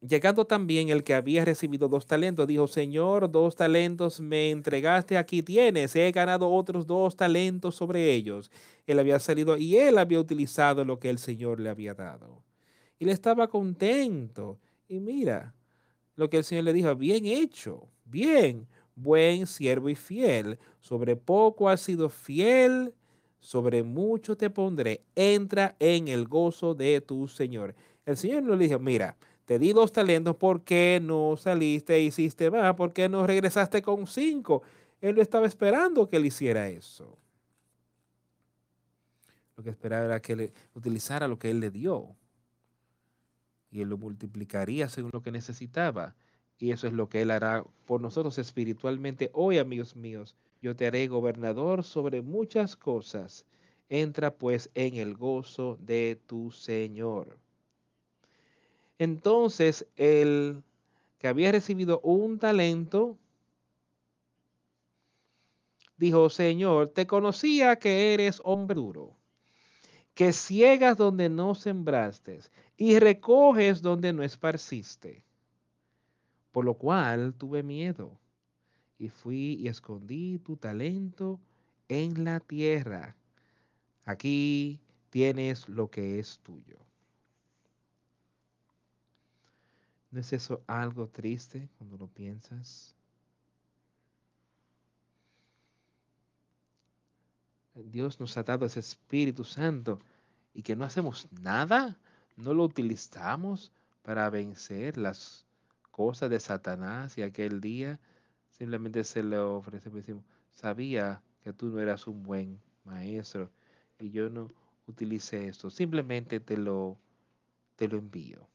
Llegando 0.00 0.46
también 0.46 0.88
el 0.88 1.04
que 1.04 1.12
había 1.12 1.44
recibido 1.44 1.86
dos 1.86 2.06
talentos, 2.06 2.46
dijo, 2.46 2.66
Señor, 2.66 3.30
dos 3.30 3.56
talentos 3.56 4.18
me 4.20 4.50
entregaste, 4.50 5.18
aquí 5.18 5.42
tienes, 5.42 5.94
he 5.94 6.10
ganado 6.10 6.50
otros 6.50 6.86
dos 6.86 7.14
talentos 7.14 7.74
sobre 7.74 8.10
ellos. 8.14 8.50
Él 8.86 8.98
había 8.98 9.20
salido 9.20 9.58
y 9.58 9.76
él 9.76 9.98
había 9.98 10.18
utilizado 10.18 10.86
lo 10.86 10.98
que 10.98 11.10
el 11.10 11.18
Señor 11.18 11.60
le 11.60 11.68
había 11.68 11.92
dado. 11.92 12.42
Y 13.00 13.06
le 13.06 13.12
estaba 13.12 13.48
contento. 13.48 14.60
Y 14.86 15.00
mira, 15.00 15.54
lo 16.16 16.28
que 16.28 16.36
el 16.36 16.44
Señor 16.44 16.64
le 16.64 16.74
dijo, 16.74 16.94
bien 16.94 17.24
hecho, 17.24 17.88
bien, 18.04 18.68
buen 18.94 19.46
siervo 19.46 19.88
y 19.88 19.96
fiel. 19.96 20.58
Sobre 20.80 21.16
poco 21.16 21.70
has 21.70 21.80
sido 21.80 22.10
fiel, 22.10 22.94
sobre 23.40 23.82
mucho 23.82 24.36
te 24.36 24.50
pondré. 24.50 25.02
Entra 25.14 25.74
en 25.78 26.08
el 26.08 26.28
gozo 26.28 26.74
de 26.74 27.00
tu 27.00 27.26
Señor. 27.26 27.74
El 28.04 28.18
Señor 28.18 28.42
le 28.42 28.56
dijo, 28.58 28.78
mira, 28.78 29.16
te 29.46 29.58
di 29.58 29.72
dos 29.72 29.92
talentos, 29.92 30.36
¿por 30.36 30.62
qué 30.62 31.00
no 31.02 31.38
saliste 31.38 31.94
e 31.94 32.02
hiciste 32.02 32.50
más? 32.50 32.74
¿Por 32.74 32.92
qué 32.92 33.08
no 33.08 33.26
regresaste 33.26 33.80
con 33.80 34.06
cinco? 34.06 34.62
Él 35.00 35.16
no 35.16 35.22
estaba 35.22 35.46
esperando 35.46 36.06
que 36.06 36.18
él 36.18 36.26
hiciera 36.26 36.68
eso. 36.68 37.16
Lo 39.56 39.64
que 39.64 39.70
esperaba 39.70 40.04
era 40.04 40.20
que 40.20 40.36
le 40.36 40.52
utilizara 40.74 41.26
lo 41.26 41.38
que 41.38 41.50
él 41.50 41.60
le 41.60 41.70
dio. 41.70 42.14
Y 43.70 43.82
él 43.82 43.88
lo 43.88 43.98
multiplicaría 43.98 44.88
según 44.88 45.10
lo 45.12 45.22
que 45.22 45.30
necesitaba. 45.30 46.14
Y 46.58 46.72
eso 46.72 46.86
es 46.86 46.92
lo 46.92 47.08
que 47.08 47.22
él 47.22 47.30
hará 47.30 47.64
por 47.86 48.00
nosotros 48.00 48.38
espiritualmente. 48.38 49.30
Hoy, 49.32 49.58
amigos 49.58 49.96
míos, 49.96 50.36
yo 50.60 50.76
te 50.76 50.86
haré 50.86 51.06
gobernador 51.08 51.84
sobre 51.84 52.22
muchas 52.22 52.76
cosas. 52.76 53.46
Entra 53.88 54.34
pues 54.34 54.70
en 54.74 54.96
el 54.96 55.16
gozo 55.16 55.78
de 55.80 56.20
tu 56.26 56.50
Señor. 56.50 57.38
Entonces 58.98 59.86
el 59.96 60.62
que 61.18 61.28
había 61.28 61.52
recibido 61.52 62.00
un 62.00 62.38
talento 62.38 63.16
dijo, 65.96 66.28
Señor, 66.28 66.88
te 66.88 67.06
conocía 67.06 67.76
que 67.76 68.12
eres 68.14 68.40
hombre 68.44 68.74
duro, 68.74 69.16
que 70.14 70.32
ciegas 70.32 70.96
donde 70.96 71.28
no 71.28 71.54
sembraste 71.54 72.40
y 72.80 72.98
recoges 72.98 73.82
donde 73.82 74.10
no 74.14 74.22
esparciste. 74.22 75.22
Por 76.50 76.64
lo 76.64 76.72
cual 76.78 77.34
tuve 77.34 77.62
miedo 77.62 78.18
y 78.98 79.10
fui 79.10 79.58
y 79.60 79.68
escondí 79.68 80.38
tu 80.38 80.56
talento 80.56 81.38
en 81.88 82.24
la 82.24 82.40
tierra. 82.40 83.14
Aquí 84.06 84.80
tienes 85.10 85.68
lo 85.68 85.90
que 85.90 86.18
es 86.18 86.38
tuyo. 86.38 86.78
¿No 90.10 90.20
es 90.20 90.32
eso 90.32 90.62
algo 90.66 91.06
triste 91.06 91.68
cuando 91.76 91.98
lo 91.98 92.06
piensas? 92.06 92.96
Dios 97.74 98.18
nos 98.18 98.38
ha 98.38 98.42
dado 98.42 98.64
ese 98.64 98.80
Espíritu 98.80 99.44
Santo 99.44 100.00
y 100.54 100.62
que 100.62 100.74
no 100.74 100.86
hacemos 100.86 101.28
nada, 101.42 101.98
no 102.40 102.54
lo 102.54 102.64
utilizamos 102.64 103.72
para 104.02 104.30
vencer 104.30 104.96
las 104.96 105.46
cosas 105.90 106.30
de 106.30 106.40
Satanás 106.40 107.18
y 107.18 107.22
aquel 107.22 107.60
día 107.60 108.00
simplemente 108.52 109.04
se 109.04 109.22
le 109.22 109.38
ofrece, 109.38 109.90
decimos, 109.90 110.24
sabía 110.50 111.22
que 111.44 111.52
tú 111.52 111.66
no 111.70 111.80
eras 111.80 112.06
un 112.06 112.22
buen 112.22 112.60
maestro 112.84 113.50
y 113.98 114.10
yo 114.10 114.30
no 114.30 114.50
utilicé 114.86 115.48
esto, 115.48 115.70
simplemente 115.70 116.40
te 116.40 116.56
lo, 116.56 116.98
te 117.76 117.88
lo 117.88 117.98
envío. 117.98 118.48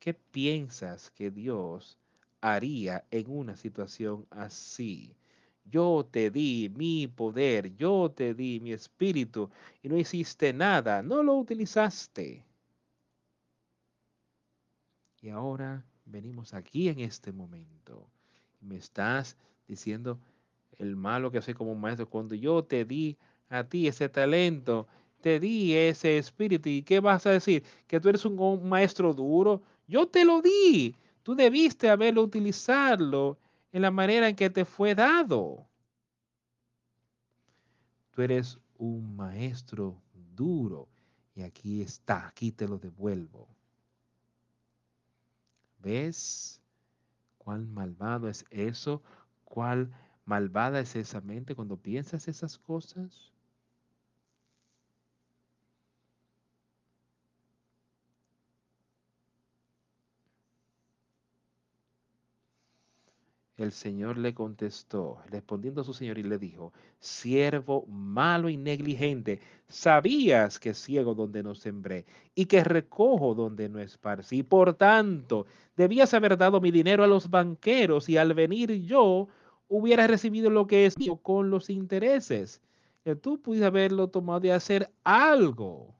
¿Qué 0.00 0.14
piensas 0.14 1.10
que 1.10 1.30
Dios 1.30 1.98
haría 2.40 3.04
en 3.10 3.30
una 3.30 3.56
situación 3.56 4.26
así? 4.30 5.17
Yo 5.70 6.08
te 6.10 6.30
di 6.30 6.70
mi 6.74 7.06
poder, 7.06 7.74
yo 7.76 8.10
te 8.10 8.34
di 8.34 8.60
mi 8.60 8.72
espíritu 8.72 9.50
y 9.82 9.88
no 9.88 9.96
hiciste 9.98 10.52
nada, 10.52 11.02
no 11.02 11.22
lo 11.22 11.34
utilizaste. 11.36 12.44
Y 15.20 15.28
ahora 15.30 15.84
venimos 16.04 16.54
aquí 16.54 16.88
en 16.88 17.00
este 17.00 17.32
momento. 17.32 18.08
Me 18.60 18.76
estás 18.76 19.36
diciendo 19.66 20.18
el 20.78 20.96
malo 20.96 21.30
que 21.30 21.42
soy 21.42 21.54
como 21.54 21.74
maestro 21.74 22.08
cuando 22.08 22.34
yo 22.34 22.64
te 22.64 22.84
di 22.84 23.16
a 23.48 23.64
ti 23.64 23.88
ese 23.88 24.08
talento, 24.08 24.86
te 25.20 25.40
di 25.40 25.74
ese 25.74 26.18
espíritu. 26.18 26.68
¿Y 26.68 26.82
qué 26.82 27.00
vas 27.00 27.26
a 27.26 27.30
decir? 27.30 27.64
¿Que 27.86 28.00
tú 28.00 28.08
eres 28.08 28.24
un 28.24 28.68
maestro 28.68 29.12
duro? 29.12 29.62
Yo 29.86 30.06
te 30.06 30.24
lo 30.24 30.40
di. 30.40 30.94
Tú 31.22 31.34
debiste 31.34 31.90
haberlo 31.90 32.22
utilizado 32.22 33.38
en 33.72 33.82
la 33.82 33.90
manera 33.90 34.28
en 34.28 34.36
que 34.36 34.50
te 34.50 34.64
fue 34.64 34.94
dado. 34.94 35.66
Tú 38.10 38.22
eres 38.22 38.58
un 38.78 39.16
maestro 39.16 40.00
duro 40.34 40.88
y 41.34 41.42
aquí 41.42 41.82
está, 41.82 42.26
aquí 42.26 42.52
te 42.52 42.66
lo 42.66 42.78
devuelvo. 42.78 43.48
¿Ves 45.78 46.60
cuán 47.38 47.72
malvado 47.72 48.28
es 48.28 48.44
eso? 48.50 49.02
¿Cuál 49.44 49.90
malvada 50.24 50.80
es 50.80 50.96
esa 50.96 51.20
mente 51.20 51.54
cuando 51.54 51.76
piensas 51.76 52.28
esas 52.28 52.58
cosas? 52.58 53.32
El 63.58 63.72
Señor 63.72 64.18
le 64.18 64.34
contestó, 64.34 65.18
respondiendo 65.26 65.80
a 65.80 65.84
su 65.84 65.92
Señor, 65.92 66.16
y 66.18 66.22
le 66.22 66.38
dijo, 66.38 66.72
siervo 67.00 67.84
malo 67.88 68.48
y 68.48 68.56
negligente, 68.56 69.40
sabías 69.66 70.60
que 70.60 70.74
ciego 70.74 71.12
donde 71.16 71.42
no 71.42 71.56
sembré 71.56 72.06
y 72.36 72.46
que 72.46 72.62
recojo 72.62 73.34
donde 73.34 73.68
no 73.68 73.80
esparcí. 73.80 74.44
Por 74.44 74.74
tanto, 74.74 75.46
debías 75.76 76.14
haber 76.14 76.38
dado 76.38 76.60
mi 76.60 76.70
dinero 76.70 77.02
a 77.02 77.08
los 77.08 77.30
banqueros 77.30 78.08
y 78.08 78.16
al 78.16 78.32
venir 78.32 78.80
yo 78.82 79.26
hubiera 79.66 80.06
recibido 80.06 80.50
lo 80.50 80.68
que 80.68 80.86
es 80.86 80.96
mío 80.96 81.16
con 81.16 81.50
los 81.50 81.68
intereses. 81.68 82.62
Que 83.02 83.16
tú 83.16 83.42
pudiste 83.42 83.66
haberlo 83.66 84.08
tomado 84.08 84.46
y 84.46 84.50
hacer 84.50 84.88
algo 85.02 85.96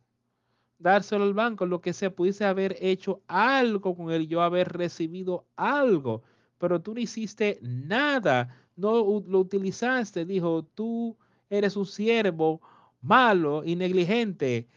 dárselo 0.79 1.25
al 1.25 1.35
banco, 1.35 1.67
lo 1.67 1.81
que 1.81 1.93
sea, 1.93 2.15
pudiese 2.15 2.45
haber 2.45 2.77
hecho 2.81 3.21
algo 3.27 3.97
con 3.97 4.13
él, 4.13 4.29
yo 4.29 4.43
haber 4.43 4.69
recibido 4.75 5.45
algo 5.57 6.23
pero 6.59 6.81
tú 6.81 6.95
no 6.95 7.01
hiciste 7.01 7.59
nada, 7.63 8.55
no 8.77 9.23
lo 9.27 9.41
utilizaste, 9.41 10.25
dijo, 10.25 10.65
tú 10.75 11.17
eres 11.51 11.77
un 11.77 11.87
siervo 11.87 12.61
malo 13.01 13.63
y 13.65 13.77
negligente, 13.77 14.69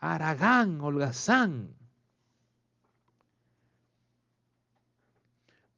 Aragán, 0.00 0.80
holgazán. 0.80 1.74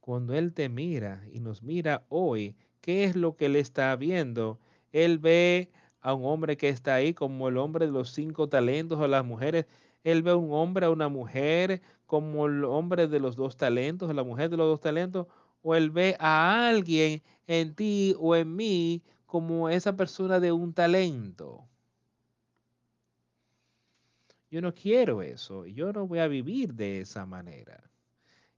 Cuando 0.00 0.34
Él 0.34 0.52
te 0.52 0.68
mira 0.68 1.22
y 1.32 1.40
nos 1.40 1.62
mira 1.62 2.04
hoy, 2.08 2.56
¿qué 2.80 3.04
es 3.04 3.16
lo 3.16 3.36
que 3.36 3.46
Él 3.46 3.56
está 3.56 3.94
viendo? 3.96 4.58
Él 4.92 5.18
ve 5.18 5.70
a 6.00 6.14
un 6.14 6.24
hombre 6.24 6.56
que 6.56 6.68
está 6.68 6.94
ahí 6.94 7.14
como 7.14 7.48
el 7.48 7.58
hombre 7.58 7.86
de 7.86 7.92
los 7.92 8.10
cinco 8.12 8.48
talentos 8.48 8.98
o 8.98 9.06
las 9.06 9.24
mujeres. 9.24 9.66
Él 10.02 10.22
ve 10.22 10.32
a 10.32 10.36
un 10.36 10.52
hombre, 10.52 10.86
a 10.86 10.90
una 10.90 11.08
mujer 11.08 11.82
como 12.06 12.46
el 12.46 12.64
hombre 12.64 13.06
de 13.06 13.20
los 13.20 13.36
dos 13.36 13.56
talentos, 13.56 14.12
la 14.14 14.24
mujer 14.24 14.50
de 14.50 14.56
los 14.56 14.66
dos 14.66 14.80
talentos, 14.80 15.26
o 15.62 15.72
ve 15.90 16.16
a 16.18 16.68
alguien 16.68 17.22
en 17.46 17.74
ti 17.74 18.14
o 18.18 18.36
en 18.36 18.54
mí 18.54 19.02
como 19.26 19.68
esa 19.68 19.96
persona 19.96 20.40
de 20.40 20.52
un 20.52 20.72
talento. 20.72 21.66
Yo 24.50 24.60
no 24.60 24.74
quiero 24.74 25.22
eso, 25.22 25.66
yo 25.66 25.92
no 25.92 26.06
voy 26.06 26.18
a 26.18 26.26
vivir 26.26 26.74
de 26.74 27.00
esa 27.00 27.24
manera. 27.24 27.82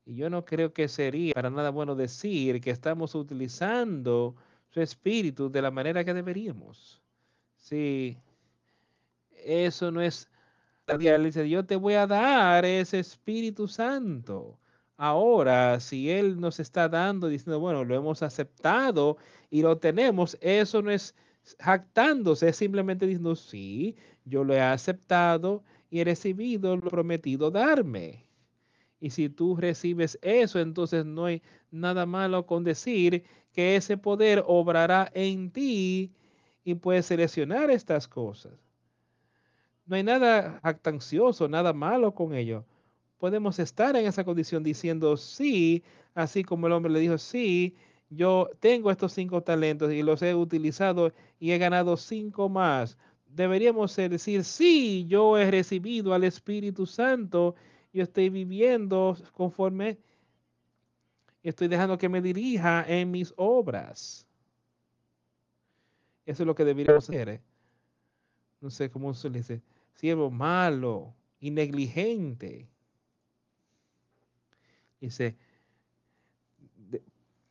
Y 0.05 0.17
yo 0.17 0.31
no 0.31 0.45
creo 0.45 0.73
que 0.73 0.89
sería 0.89 1.35
para 1.35 1.51
nada 1.51 1.71
bueno 1.71 1.95
decir 1.95 2.61
que 2.61 2.71
estamos 2.71 3.15
utilizando 3.15 4.35
su 4.71 4.81
espíritu 4.81 5.51
de 5.51 5.63
la 5.63 5.71
manera 5.71 6.05
que 6.05 6.15
deberíamos. 6.15 7.01
Si 7.59 8.17
eso 9.45 9.91
no 9.91 10.01
es 10.01 10.29
dice, 10.99 11.49
yo 11.49 11.65
te 11.65 11.77
voy 11.77 11.95
a 11.95 12.07
dar 12.07 12.65
ese 12.65 12.99
Espíritu 12.99 13.69
Santo. 13.69 14.59
Ahora, 15.05 15.81
si 15.81 16.11
Él 16.13 16.41
nos 16.41 16.61
está 16.61 16.89
dando, 16.89 17.27
diciendo, 17.27 17.59
bueno, 17.59 17.83
lo 17.83 17.97
hemos 17.97 18.23
aceptado 18.23 19.17
y 19.51 19.63
lo 19.63 19.77
tenemos, 19.79 20.39
eso 20.41 20.81
no 20.81 20.93
es 20.93 21.17
jactándose, 21.59 22.51
es 22.51 22.57
simplemente 22.57 23.05
diciendo, 23.09 23.35
sí, 23.35 23.97
yo 24.25 24.45
lo 24.45 24.55
he 24.55 24.61
aceptado 24.61 25.65
y 25.91 25.99
he 25.99 26.05
recibido 26.05 26.77
lo 26.77 26.89
prometido 26.89 27.51
darme. 27.51 28.25
Y 29.01 29.11
si 29.11 29.29
tú 29.29 29.57
recibes 29.57 30.21
eso, 30.23 30.61
entonces 30.61 31.05
no 31.05 31.25
hay 31.25 31.43
nada 31.73 32.07
malo 32.07 32.47
con 32.47 32.63
decir 32.63 33.25
que 33.53 33.75
ese 33.75 33.97
poder 33.97 34.45
obrará 34.47 35.11
en 35.15 35.51
ti 35.51 36.13
y 36.63 36.77
puedes 36.77 37.07
seleccionar 37.07 37.73
estas 37.73 38.07
cosas. 38.07 38.53
No 39.85 39.97
hay 39.97 40.05
nada 40.05 40.61
jactancioso, 40.63 41.49
nada 41.49 41.73
malo 41.73 42.15
con 42.15 42.35
ello 42.35 42.65
podemos 43.23 43.61
estar 43.61 43.95
en 43.95 44.05
esa 44.05 44.25
condición 44.25 44.65
diciendo 44.65 45.17
sí, 45.17 45.85
así 46.13 46.43
como 46.43 46.67
el 46.67 46.73
hombre 46.73 46.93
le 46.93 46.99
dijo 46.99 47.19
sí, 47.19 47.77
yo 48.11 48.51
tengo 48.59 48.91
estos 48.91 49.13
cinco 49.13 49.41
talentos 49.45 49.93
y 49.93 50.03
los 50.03 50.21
he 50.23 50.35
utilizado 50.35 51.13
y 51.39 51.53
he 51.53 51.59
ganado 51.59 51.97
cinco 51.97 52.49
más. 52.49 52.99
Deberíamos 53.29 53.95
decir, 53.95 54.43
sí, 54.43 55.07
yo 55.07 55.39
he 55.39 55.49
recibido 55.49 56.13
al 56.13 56.25
Espíritu 56.25 56.85
Santo, 56.85 57.55
yo 57.93 58.03
estoy 58.03 58.29
viviendo 58.29 59.17
conforme, 59.35 59.99
estoy 61.45 61.69
dejando 61.69 61.97
que 61.97 62.09
me 62.09 62.21
dirija 62.21 62.85
en 62.89 63.13
mis 63.13 63.33
obras. 63.37 64.27
Eso 66.27 66.43
es 66.43 66.47
lo 66.49 66.57
que 66.57 66.65
deberíamos 66.65 67.09
hacer. 67.09 67.29
¿eh? 67.29 67.41
No 68.61 68.69
sé 68.69 68.91
cómo 68.91 69.15
se 69.15 69.31
le 69.31 69.39
dice, 69.39 69.63
siervo 69.95 70.29
malo 70.29 71.15
y 71.39 71.53
negligente. 71.53 72.69
Dice, 75.03 75.35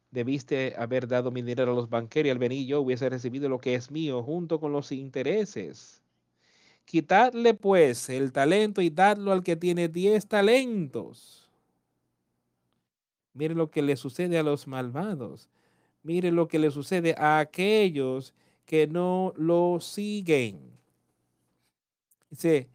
debiste 0.10 0.74
haber 0.78 1.06
dado 1.06 1.32
mi 1.32 1.42
dinero 1.42 1.74
a 1.74 1.76
los 1.76 1.90
banqueros 1.90 2.28
y 2.28 2.30
al 2.32 2.40
venir 2.40 2.66
yo 2.66 2.80
hubiese 2.80 3.10
recibido 3.10 3.50
lo 3.50 3.60
que 3.60 3.76
es 3.76 3.92
mío 3.92 4.24
junto 4.24 4.62
con 4.62 4.72
los 4.72 4.94
intereses. 4.94 6.02
Quitadle 6.86 7.54
pues 7.54 8.10
el 8.10 8.32
talento 8.32 8.82
y 8.82 8.90
dadlo 8.90 9.34
al 9.34 9.44
que 9.44 9.58
tiene 9.58 9.90
diez 9.90 10.28
talentos. 10.28 11.50
Mire 13.34 13.54
lo 13.54 13.70
que 13.70 13.82
le 13.82 13.98
sucede 13.98 14.38
a 14.38 14.44
los 14.44 14.66
malvados. 14.66 15.50
Mire 16.04 16.32
lo 16.32 16.48
que 16.48 16.58
le 16.58 16.72
sucede 16.72 17.16
a 17.18 17.40
aquellos 17.40 18.34
que 18.66 18.88
no 18.88 19.34
lo 19.36 19.82
siguen. 19.82 20.72
Dice, 22.30 22.70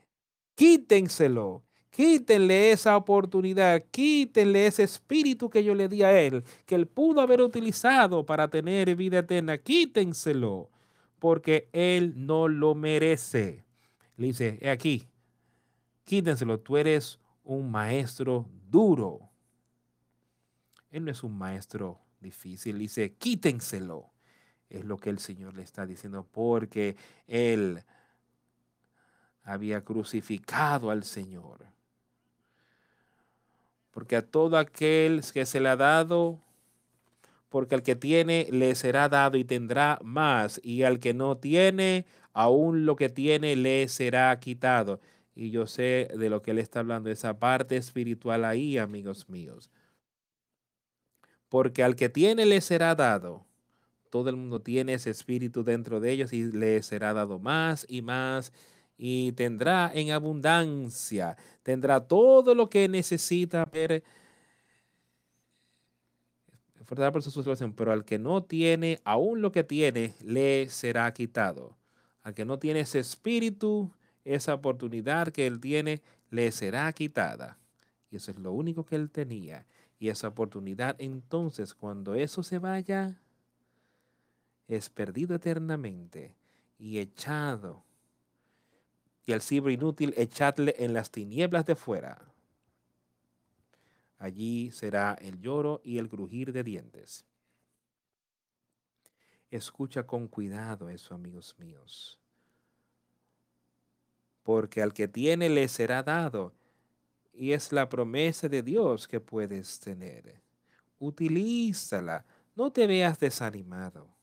quítenselo 0.54 1.65
Quítenle 1.96 2.72
esa 2.72 2.94
oportunidad, 2.94 3.82
quítenle 3.90 4.66
ese 4.66 4.82
espíritu 4.82 5.48
que 5.48 5.64
yo 5.64 5.74
le 5.74 5.88
di 5.88 6.02
a 6.02 6.20
él, 6.20 6.44
que 6.66 6.74
él 6.74 6.86
pudo 6.86 7.22
haber 7.22 7.40
utilizado 7.40 8.26
para 8.26 8.48
tener 8.48 8.94
vida 8.96 9.20
eterna. 9.20 9.56
Quítenselo, 9.56 10.68
porque 11.18 11.70
él 11.72 12.12
no 12.14 12.48
lo 12.48 12.74
merece. 12.74 13.64
Le 14.18 14.26
dice, 14.26 14.60
aquí, 14.70 15.08
quítenselo, 16.04 16.60
tú 16.60 16.76
eres 16.76 17.18
un 17.42 17.70
maestro 17.70 18.44
duro. 18.70 19.30
Él 20.90 21.06
no 21.06 21.10
es 21.10 21.22
un 21.22 21.38
maestro 21.38 21.98
difícil, 22.20 22.78
dice, 22.78 23.14
quítenselo. 23.14 24.10
Es 24.68 24.84
lo 24.84 24.98
que 24.98 25.08
el 25.08 25.18
Señor 25.18 25.56
le 25.56 25.62
está 25.62 25.86
diciendo, 25.86 26.26
porque 26.30 26.94
él 27.26 27.82
había 29.44 29.82
crucificado 29.82 30.90
al 30.90 31.02
Señor 31.02 31.74
porque 33.96 34.16
a 34.16 34.20
todo 34.20 34.58
aquel 34.58 35.22
que 35.32 35.46
se 35.46 35.58
le 35.58 35.70
ha 35.70 35.76
dado, 35.76 36.38
porque 37.48 37.74
al 37.74 37.82
que 37.82 37.96
tiene 37.96 38.46
le 38.50 38.74
será 38.74 39.08
dado 39.08 39.38
y 39.38 39.44
tendrá 39.44 39.98
más, 40.02 40.60
y 40.62 40.82
al 40.82 40.98
que 40.98 41.14
no 41.14 41.38
tiene, 41.38 42.04
aún 42.34 42.84
lo 42.84 42.94
que 42.94 43.08
tiene 43.08 43.56
le 43.56 43.88
será 43.88 44.38
quitado. 44.38 45.00
Y 45.34 45.50
yo 45.50 45.66
sé 45.66 46.10
de 46.14 46.28
lo 46.28 46.42
que 46.42 46.50
él 46.50 46.58
está 46.58 46.80
hablando, 46.80 47.08
esa 47.08 47.38
parte 47.38 47.78
espiritual 47.78 48.44
ahí, 48.44 48.76
amigos 48.76 49.30
míos. 49.30 49.70
Porque 51.48 51.82
al 51.82 51.96
que 51.96 52.10
tiene 52.10 52.44
le 52.44 52.60
será 52.60 52.94
dado. 52.94 53.46
Todo 54.10 54.28
el 54.28 54.36
mundo 54.36 54.60
tiene 54.60 54.92
ese 54.92 55.08
espíritu 55.08 55.64
dentro 55.64 56.00
de 56.00 56.12
ellos 56.12 56.34
y 56.34 56.52
le 56.52 56.82
será 56.82 57.14
dado 57.14 57.38
más 57.38 57.86
y 57.88 58.02
más 58.02 58.52
y 58.98 59.32
tendrá 59.32 59.90
en 59.94 60.10
abundancia, 60.10 61.36
tendrá 61.62 62.00
todo 62.00 62.54
lo 62.54 62.68
que 62.68 62.88
necesita 62.88 63.64
ver 63.64 64.02
por 66.86 67.22
su 67.22 67.30
situación, 67.30 67.72
pero 67.72 67.92
al 67.92 68.04
que 68.04 68.18
no 68.18 68.44
tiene, 68.44 69.00
aún 69.04 69.42
lo 69.42 69.50
que 69.52 69.64
tiene, 69.64 70.14
le 70.20 70.68
será 70.68 71.12
quitado. 71.12 71.76
Al 72.22 72.34
que 72.34 72.44
no 72.44 72.58
tiene 72.58 72.80
ese 72.80 73.00
espíritu, 73.00 73.90
esa 74.24 74.54
oportunidad 74.54 75.28
que 75.28 75.46
él 75.46 75.60
tiene, 75.60 76.02
le 76.30 76.52
será 76.52 76.92
quitada. 76.92 77.58
Y 78.10 78.16
eso 78.16 78.30
es 78.30 78.38
lo 78.38 78.52
único 78.52 78.84
que 78.84 78.96
él 78.96 79.10
tenía. 79.10 79.66
Y 79.98 80.08
esa 80.08 80.28
oportunidad, 80.28 80.96
entonces, 80.98 81.74
cuando 81.74 82.14
eso 82.14 82.42
se 82.42 82.58
vaya, 82.58 83.20
es 84.68 84.88
perdido 84.88 85.34
eternamente 85.34 86.34
y 86.78 86.98
echado 86.98 87.85
y 89.26 89.32
al 89.32 89.42
cibre 89.42 89.72
inútil 89.72 90.14
echadle 90.16 90.74
en 90.78 90.94
las 90.94 91.10
tinieblas 91.10 91.66
de 91.66 91.74
fuera. 91.74 92.16
Allí 94.18 94.70
será 94.70 95.14
el 95.20 95.40
lloro 95.40 95.82
y 95.84 95.98
el 95.98 96.08
crujir 96.08 96.52
de 96.52 96.62
dientes. 96.62 97.26
Escucha 99.50 100.04
con 100.04 100.28
cuidado 100.28 100.88
eso, 100.88 101.14
amigos 101.14 101.54
míos. 101.58 102.18
Porque 104.44 104.80
al 104.80 104.92
que 104.92 105.08
tiene 105.08 105.50
le 105.50 105.66
será 105.68 106.02
dado, 106.02 106.54
y 107.32 107.52
es 107.52 107.72
la 107.72 107.88
promesa 107.88 108.48
de 108.48 108.62
Dios 108.62 109.06
que 109.08 109.20
puedes 109.20 109.80
tener. 109.80 110.40
Utilízala, 110.98 112.24
no 112.54 112.70
te 112.70 112.86
veas 112.86 113.18
desanimado. 113.18 114.15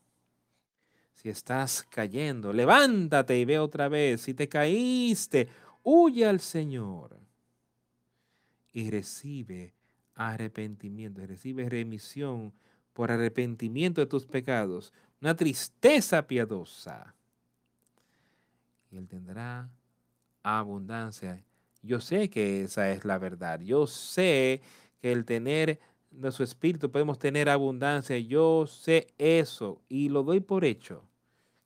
Si 1.24 1.30
estás 1.30 1.88
cayendo, 1.90 2.52
levántate 2.52 3.40
y 3.40 3.46
ve 3.46 3.58
otra 3.58 3.88
vez. 3.88 4.24
Si 4.24 4.34
te 4.34 4.50
caíste, 4.50 5.48
huye 5.82 6.26
al 6.26 6.42
Señor 6.42 7.18
y 8.74 8.92
recibe 8.92 9.74
arrepentimiento, 10.16 11.26
recibe 11.26 11.70
remisión 11.70 12.52
por 12.92 13.10
arrepentimiento 13.10 14.02
de 14.02 14.08
tus 14.08 14.26
pecados, 14.26 14.92
una 15.22 15.34
tristeza 15.34 16.28
piadosa. 16.28 17.16
Y 18.92 18.98
Él 18.98 19.08
tendrá 19.08 19.70
abundancia. 20.44 21.42
Yo 21.82 22.02
sé 22.02 22.30
que 22.30 22.64
esa 22.64 22.92
es 22.92 23.06
la 23.06 23.18
verdad. 23.18 23.62
Yo 23.62 23.88
sé 23.88 24.62
que 25.02 25.14
el 25.14 25.24
tener 25.24 25.80
nuestro 26.12 26.44
espíritu 26.44 26.92
podemos 26.92 27.18
tener 27.18 27.48
abundancia. 27.48 28.20
Yo 28.20 28.68
sé 28.68 29.08
eso 29.18 29.82
y 29.88 30.10
lo 30.10 30.24
doy 30.24 30.42
por 30.42 30.66
hecho 30.66 31.06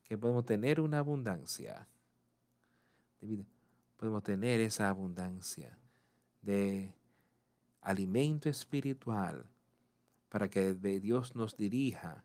que 0.08 0.18
podemos 0.18 0.45
tener 0.45 0.80
una 0.80 0.99
abundancia 0.99 1.88
Podemos 3.97 4.24
tener 4.24 4.62
esa 4.62 4.89
abundancia 4.89 5.78
de 6.41 6.93
alimento 7.82 8.47
espiritual 8.49 9.45
para 10.30 10.49
que 10.49 10.74
Dios 10.76 11.36
nos 11.36 11.58
dirija 11.58 12.24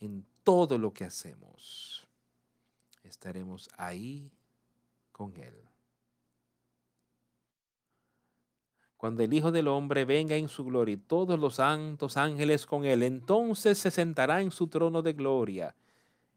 en 0.00 0.24
todo 0.42 0.78
lo 0.78 0.92
que 0.92 1.04
hacemos. 1.04 2.06
Estaremos 3.04 3.68
ahí 3.76 4.30
con 5.10 5.36
Él. 5.36 5.54
Cuando 8.96 9.22
el 9.22 9.34
Hijo 9.34 9.50
del 9.50 9.68
Hombre 9.68 10.04
venga 10.04 10.36
en 10.36 10.48
su 10.48 10.64
gloria 10.64 10.94
y 10.94 10.96
todos 10.96 11.38
los 11.38 11.56
santos 11.56 12.16
ángeles 12.16 12.64
con 12.64 12.84
Él, 12.84 13.02
entonces 13.02 13.76
se 13.76 13.90
sentará 13.90 14.40
en 14.40 14.50
su 14.50 14.68
trono 14.68 15.02
de 15.02 15.12
gloria 15.12 15.74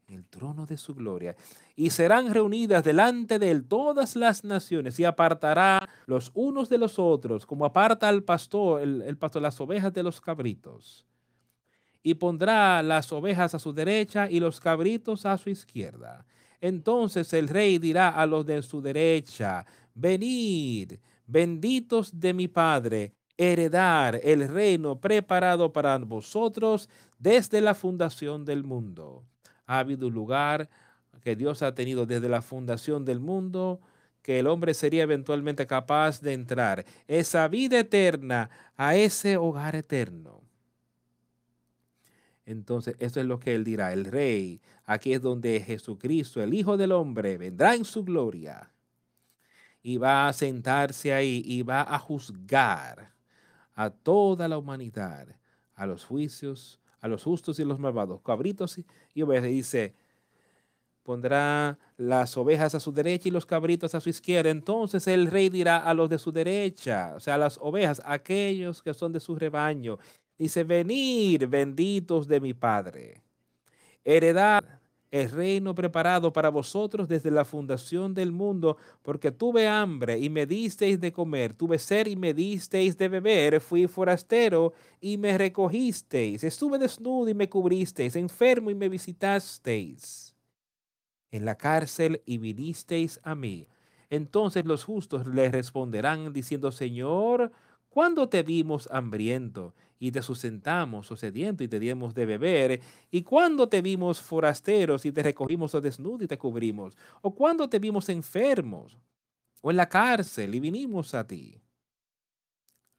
el 0.08 0.26
trono 0.26 0.66
de 0.66 0.78
su 0.78 0.94
gloria, 0.94 1.36
y 1.76 1.90
serán 1.90 2.34
reunidas 2.34 2.84
delante 2.84 3.40
de 3.40 3.52
él 3.52 3.66
todas 3.68 4.16
las 4.16 4.44
naciones, 4.44 5.00
y 5.00 5.06
apartará 5.06 5.90
los 6.06 6.32
unos 6.34 6.70
de 6.70 6.78
los 6.78 7.00
otros, 7.00 7.46
como 7.46 7.66
aparta 7.66 8.08
al 8.08 8.24
pastor, 8.24 8.82
el, 8.82 9.02
el 9.02 9.18
pastor, 9.18 9.42
las 9.42 9.60
ovejas 9.60 9.94
de 9.94 10.04
los 10.04 10.22
cabritos. 10.22 11.06
Y 12.04 12.14
pondrá 12.14 12.84
las 12.84 13.12
ovejas 13.12 13.56
a 13.56 13.60
su 13.60 13.74
derecha 13.74 14.30
y 14.30 14.40
los 14.40 14.60
cabritos 14.60 15.26
a 15.26 15.38
su 15.40 15.50
izquierda. 15.50 16.24
Entonces 16.62 17.34
el 17.34 17.48
rey 17.48 17.80
dirá 17.80 18.10
a 18.10 18.28
los 18.28 18.46
de 18.46 18.62
su 18.62 18.80
derecha, 18.80 19.66
venid, 19.96 20.94
benditos 21.26 22.18
de 22.18 22.34
mi 22.34 22.48
Padre, 22.48 23.14
heredar 23.38 24.20
el 24.24 24.48
reino 24.48 25.00
preparado 25.00 25.74
para 25.74 25.98
vosotros 25.98 26.90
desde 27.18 27.60
la 27.60 27.74
fundación 27.74 28.46
del 28.46 28.64
mundo 28.64 29.26
ha 29.66 29.80
habido 29.80 30.08
un 30.08 30.14
lugar 30.14 30.70
que 31.22 31.36
Dios 31.36 31.62
ha 31.62 31.74
tenido 31.74 32.06
desde 32.06 32.30
la 32.30 32.42
fundación 32.42 33.06
del 33.06 33.20
mundo 33.20 33.82
que 34.22 34.40
el 34.40 34.48
hombre 34.48 34.74
sería 34.74 35.04
eventualmente 35.04 35.68
capaz 35.68 36.20
de 36.20 36.34
entrar. 36.34 36.84
Esa 37.08 37.48
vida 37.48 37.80
eterna 37.80 38.50
a 38.76 38.96
ese 38.96 39.38
hogar 39.38 39.76
eterno. 39.76 40.42
Entonces, 42.46 42.96
eso 43.00 43.20
es 43.20 43.26
lo 43.26 43.40
que 43.40 43.54
él 43.54 43.64
dirá, 43.64 43.94
el 43.94 44.06
rey. 44.06 44.62
Aquí 44.86 45.14
es 45.14 45.22
donde 45.22 45.60
Jesucristo, 45.62 46.42
el 46.42 46.54
Hijo 46.54 46.76
del 46.78 46.92
Hombre, 46.92 47.38
vendrá 47.38 47.76
en 47.76 47.86
su 47.86 48.04
gloria 48.04 48.72
y 49.84 49.98
va 49.98 50.28
a 50.28 50.34
sentarse 50.34 51.14
ahí 51.14 51.44
y 51.46 51.62
va 51.62 51.82
a 51.82 52.00
juzgar 52.00 53.14
a 53.76 53.92
toda 53.92 54.48
la 54.48 54.58
humanidad, 54.58 55.28
a 55.76 55.86
los 55.86 56.04
juicios 56.04 56.80
a 57.06 57.08
los 57.08 57.24
justos 57.24 57.60
y 57.60 57.64
los 57.64 57.78
malvados, 57.78 58.20
cabritos 58.22 58.82
y 59.14 59.22
ovejas. 59.22 59.48
Dice, 59.48 59.94
pondrá 61.04 61.78
las 61.98 62.36
ovejas 62.36 62.74
a 62.74 62.80
su 62.80 62.92
derecha 62.92 63.30
y 63.30 63.32
los 63.32 63.46
cabritos 63.46 63.94
a 63.94 64.02
su 64.02 64.10
izquierda. 64.10 64.50
Entonces 64.50 65.08
el 65.08 65.28
rey 65.28 65.50
dirá 65.50 65.78
a 65.78 65.94
los 65.94 66.10
de 66.10 66.18
su 66.18 66.32
derecha, 66.32 67.14
o 67.16 67.20
sea, 67.20 67.36
a 67.36 67.38
las 67.38 67.60
ovejas, 67.62 68.02
aquellos 68.04 68.82
que 68.82 68.96
son 68.96 69.14
de 69.14 69.20
su 69.20 69.36
rebaño, 69.36 70.00
dice, 70.36 70.64
venid 70.64 71.48
benditos 71.48 72.28
de 72.28 72.40
mi 72.40 72.56
Padre, 72.56 73.22
heredad 74.04 74.64
el 75.12 75.32
reino 75.32 75.74
preparado 75.76 76.34
para 76.34 76.50
vosotros 76.50 77.08
desde 77.08 77.32
la 77.32 77.46
fundación 77.46 78.14
del 78.14 78.32
mundo, 78.32 78.78
porque 79.02 79.32
tuve 79.32 79.68
hambre 79.68 80.20
y 80.20 80.30
me 80.30 80.46
disteis 80.46 81.00
de 81.00 81.12
comer, 81.12 81.54
tuve 81.54 81.80
sed 81.80 82.08
y 82.08 82.16
me 82.16 82.34
disteis 82.34 82.98
de 82.98 83.08
beber, 83.08 83.62
fui 83.62 83.88
forastero 83.88 84.74
y 85.00 85.18
me 85.18 85.38
recogisteis, 85.38 86.44
estuve 86.44 86.78
desnudo 86.80 87.30
y 87.30 87.34
me 87.34 87.50
cubristeis, 87.50 88.16
enfermo 88.16 88.70
y 88.72 88.76
me 88.76 88.90
visitasteis, 88.90 90.36
en 91.32 91.46
la 91.46 91.56
cárcel 91.56 92.22
y 92.26 92.38
vinisteis 92.38 93.20
a 93.24 93.36
mí. 93.36 93.68
Entonces 94.10 94.66
los 94.66 94.84
justos 94.84 95.26
le 95.28 95.50
responderán 95.50 96.32
diciendo, 96.34 96.72
Señor, 96.72 97.52
¿cuándo 97.90 98.30
te 98.30 98.44
vimos 98.44 98.88
hambriento? 98.92 99.74
Y 100.00 100.12
te 100.12 100.22
sustentamos 100.22 101.12
o 101.12 101.16
sediento 101.16 101.64
y 101.64 101.68
te 101.68 101.80
dimos 101.80 102.14
de 102.14 102.26
beber? 102.26 102.82
¿Y 103.12 103.24
cuando 103.24 103.68
te 103.68 103.82
vimos 103.82 104.22
forasteros 104.22 105.06
y 105.06 105.12
te 105.12 105.24
recogimos 105.24 105.74
o 105.76 105.82
desnudo 105.82 106.24
y 106.24 106.28
te 106.28 106.38
cubrimos? 106.38 106.98
¿O 107.22 107.34
cuando 107.34 107.70
te 107.70 107.80
vimos 107.80 108.10
enfermos 108.10 108.98
o 109.62 109.72
en 109.72 109.78
la 109.78 109.90
cárcel 109.90 110.54
y 110.56 110.60
vinimos 110.60 111.14
a 111.14 111.26
ti? 111.26 111.60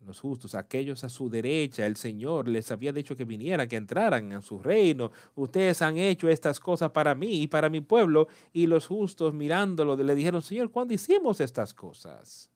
Los 0.07 0.21
justos, 0.21 0.55
aquellos 0.55 1.03
a 1.03 1.09
su 1.09 1.29
derecha, 1.29 1.85
el 1.85 1.97
Señor 1.97 2.47
les 2.47 2.71
había 2.71 2.93
dicho 2.93 3.17
que 3.17 3.25
vinieran, 3.25 3.67
que 3.67 3.75
entraran 3.75 4.31
en 4.31 4.41
su 4.41 4.61
reino. 4.61 5.11
Ustedes 5.35 5.83
han 5.83 5.97
hecho 5.97 6.29
estas 6.29 6.61
cosas 6.61 6.93
para 6.93 7.17
mí 7.17 7.43
y 7.43 7.49
para 7.49 7.69
mi 7.69 7.81
pueblo. 7.81 8.29
Y 8.53 8.69
los 8.69 8.87
justos 8.87 9.35
mirándolo 9.35 9.97
le 9.97 10.15
dijeron, 10.15 10.43
Señor, 10.43 10.71
¿cuándo 10.71 10.95
hicimos 10.95 11.41
estas 11.41 11.75
cosas? 11.75 12.49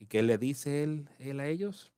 ¿Y 0.00 0.06
qué 0.06 0.22
le 0.24 0.38
dice 0.38 0.82
él, 0.82 1.08
él 1.20 1.38
a 1.38 1.46
ellos? 1.46 1.92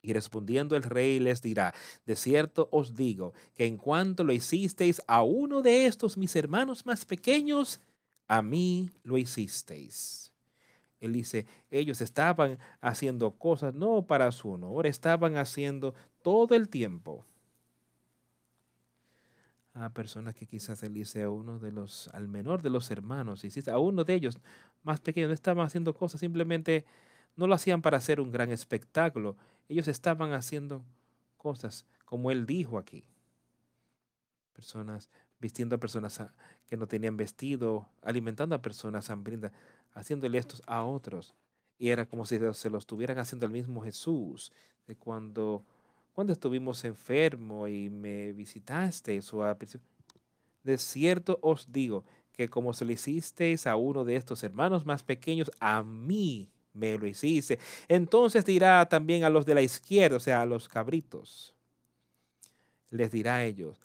Y 0.00 0.12
respondiendo 0.12 0.76
el 0.76 0.84
rey 0.84 1.18
les 1.18 1.42
dirá, 1.42 1.74
de 2.06 2.16
cierto 2.16 2.68
os 2.70 2.94
digo 2.94 3.34
que 3.54 3.66
en 3.66 3.76
cuanto 3.76 4.24
lo 4.24 4.32
hicisteis 4.32 5.02
a 5.06 5.22
uno 5.22 5.60
de 5.60 5.86
estos 5.86 6.16
mis 6.16 6.36
hermanos 6.36 6.86
más 6.86 7.04
pequeños, 7.04 7.80
a 8.28 8.42
mí 8.42 8.90
lo 9.02 9.18
hicisteis. 9.18 10.32
Él 11.00 11.12
dice, 11.12 11.46
ellos 11.70 12.00
estaban 12.00 12.58
haciendo 12.80 13.32
cosas 13.32 13.74
no 13.74 14.06
para 14.06 14.32
su 14.32 14.50
honor, 14.50 14.86
estaban 14.86 15.36
haciendo 15.36 15.94
todo 16.22 16.54
el 16.54 16.68
tiempo. 16.68 17.24
A 19.74 19.90
personas 19.90 20.34
que 20.34 20.46
quizás 20.46 20.82
él 20.82 20.94
dice 20.94 21.22
a 21.22 21.30
uno 21.30 21.60
de 21.60 21.70
los, 21.70 22.08
al 22.08 22.26
menor 22.26 22.62
de 22.62 22.70
los 22.70 22.90
hermanos, 22.90 23.44
hiciste 23.44 23.70
a 23.70 23.78
uno 23.78 24.02
de 24.02 24.14
ellos 24.14 24.38
más 24.82 25.00
pequeño, 25.00 25.28
no 25.28 25.34
estaban 25.34 25.64
haciendo 25.64 25.94
cosas, 25.94 26.20
simplemente 26.20 26.84
no 27.38 27.46
lo 27.46 27.54
hacían 27.54 27.80
para 27.80 27.96
hacer 27.96 28.20
un 28.20 28.30
gran 28.30 28.50
espectáculo 28.50 29.36
ellos 29.68 29.86
estaban 29.88 30.32
haciendo 30.32 30.82
cosas 31.36 31.84
como 32.04 32.30
él 32.30 32.46
dijo 32.46 32.78
aquí. 32.78 33.04
Personas 34.54 35.08
vistiendo 35.38 35.76
a 35.76 35.78
personas 35.78 36.20
que 36.66 36.76
no 36.76 36.88
tenían 36.88 37.16
vestido, 37.16 37.86
alimentando 38.02 38.56
a 38.56 38.62
personas 38.62 39.08
hambrientas, 39.10 39.52
haciéndole 39.94 40.38
estos 40.38 40.62
a 40.66 40.82
otros. 40.82 41.34
Y 41.78 41.90
era 41.90 42.06
como 42.06 42.26
si 42.26 42.38
se 42.54 42.70
lo 42.70 42.78
estuvieran 42.78 43.18
haciendo 43.18 43.46
al 43.46 43.52
mismo 43.52 43.82
Jesús. 43.82 44.52
De 44.86 44.96
cuando, 44.96 45.62
cuando 46.12 46.32
estuvimos 46.32 46.84
enfermos 46.84 47.68
y 47.68 47.88
me 47.88 48.32
visitaste, 48.32 49.20
de 50.64 50.78
cierto 50.78 51.38
os 51.40 51.70
digo 51.70 52.04
que 52.32 52.48
como 52.48 52.72
se 52.72 52.84
lo 52.84 52.92
hicisteis 52.92 53.66
a 53.66 53.76
uno 53.76 54.04
de 54.04 54.16
estos 54.16 54.42
hermanos 54.42 54.86
más 54.86 55.02
pequeños, 55.02 55.50
a 55.60 55.82
mí 55.84 56.48
me 56.72 56.98
lo 56.98 57.06
hiciste. 57.06 57.58
Entonces 57.88 58.44
dirá 58.44 58.86
también 58.88 59.24
a 59.24 59.30
los 59.30 59.46
de 59.46 59.54
la 59.54 59.62
izquierda, 59.62 60.16
o 60.16 60.20
sea, 60.20 60.42
a 60.42 60.46
los 60.46 60.68
cabritos, 60.68 61.54
les 62.90 63.10
dirá 63.10 63.36
a 63.36 63.44
ellos, 63.44 63.76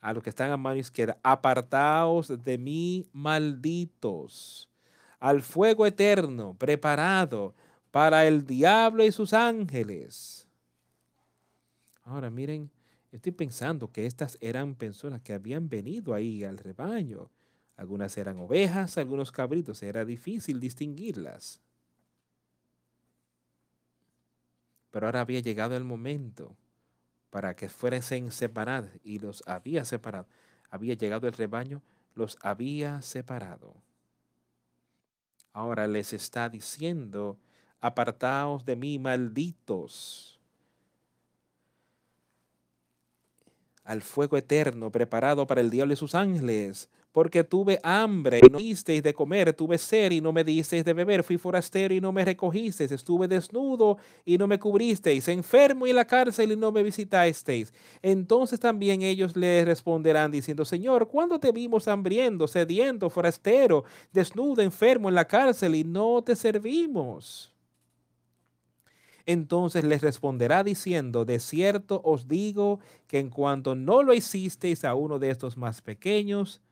a 0.00 0.12
los 0.12 0.22
que 0.22 0.30
están 0.30 0.50
a 0.50 0.56
mano 0.56 0.76
izquierda, 0.76 1.18
apartaos 1.22 2.42
de 2.42 2.58
mí, 2.58 3.06
malditos, 3.12 4.68
al 5.20 5.42
fuego 5.42 5.86
eterno 5.86 6.54
preparado 6.54 7.54
para 7.90 8.26
el 8.26 8.46
diablo 8.46 9.04
y 9.04 9.12
sus 9.12 9.32
ángeles. 9.32 10.46
Ahora 12.04 12.30
miren, 12.30 12.70
estoy 13.12 13.32
pensando 13.32 13.90
que 13.90 14.06
estas 14.06 14.38
eran 14.40 14.74
personas 14.74 15.20
que 15.20 15.34
habían 15.34 15.68
venido 15.68 16.14
ahí 16.14 16.44
al 16.44 16.58
rebaño. 16.58 17.30
Algunas 17.76 18.16
eran 18.16 18.38
ovejas, 18.38 18.98
algunos 18.98 19.30
cabritos, 19.30 19.82
era 19.82 20.04
difícil 20.04 20.58
distinguirlas. 20.58 21.60
Pero 24.90 25.06
ahora 25.06 25.20
había 25.20 25.40
llegado 25.40 25.76
el 25.76 25.84
momento 25.84 26.56
para 27.30 27.54
que 27.54 27.68
fuesen 27.68 28.32
separados 28.32 28.90
y 29.04 29.18
los 29.18 29.42
había 29.46 29.84
separado. 29.84 30.26
Había 30.70 30.94
llegado 30.94 31.26
el 31.26 31.34
rebaño, 31.34 31.82
los 32.14 32.38
había 32.42 33.00
separado. 33.02 33.74
Ahora 35.52 35.86
les 35.86 36.12
está 36.12 36.48
diciendo, 36.48 37.38
apartaos 37.80 38.64
de 38.64 38.76
mí, 38.76 38.98
malditos, 38.98 40.38
al 43.84 44.02
fuego 44.02 44.36
eterno 44.36 44.92
preparado 44.92 45.46
para 45.46 45.62
el 45.62 45.70
diablo 45.70 45.94
y 45.94 45.96
sus 45.96 46.14
ángeles 46.14 46.90
porque 47.12 47.42
tuve 47.42 47.80
hambre 47.82 48.40
y 48.44 48.50
no 48.50 48.58
disteis 48.58 49.02
de 49.02 49.14
comer, 49.14 49.52
tuve 49.52 49.78
sed 49.78 50.12
y 50.12 50.20
no 50.20 50.32
me 50.32 50.44
disteis 50.44 50.84
de 50.84 50.92
beber, 50.92 51.24
fui 51.24 51.38
forastero 51.38 51.94
y 51.94 52.00
no 52.00 52.12
me 52.12 52.24
recogisteis, 52.24 52.92
estuve 52.92 53.26
desnudo 53.26 53.98
y 54.24 54.38
no 54.38 54.46
me 54.46 54.58
cubristeis, 54.58 55.26
enfermo 55.28 55.86
y 55.86 55.90
en 55.90 55.96
la 55.96 56.04
cárcel 56.04 56.52
y 56.52 56.56
no 56.56 56.70
me 56.70 56.82
visitasteis. 56.82 57.72
Entonces 58.02 58.60
también 58.60 59.02
ellos 59.02 59.36
le 59.36 59.64
responderán 59.64 60.30
diciendo, 60.30 60.64
Señor, 60.64 61.08
¿cuándo 61.08 61.40
te 61.40 61.50
vimos 61.50 61.88
hambriendo, 61.88 62.46
sediento, 62.46 63.10
forastero, 63.10 63.84
desnudo, 64.12 64.62
enfermo 64.62 65.08
en 65.08 65.14
la 65.14 65.26
cárcel 65.26 65.74
y 65.74 65.84
no 65.84 66.22
te 66.22 66.36
servimos? 66.36 67.52
Entonces 69.28 69.84
les 69.84 70.00
responderá 70.00 70.64
diciendo, 70.64 71.26
de 71.26 71.38
cierto 71.38 72.00
os 72.02 72.28
digo 72.28 72.80
que 73.06 73.18
en 73.18 73.28
cuanto 73.28 73.74
no 73.74 74.02
lo 74.02 74.14
hicisteis 74.14 74.84
a 74.84 74.94
uno 74.94 75.18
de 75.18 75.28
estos 75.28 75.58
más 75.58 75.82
pequeños, 75.82 76.62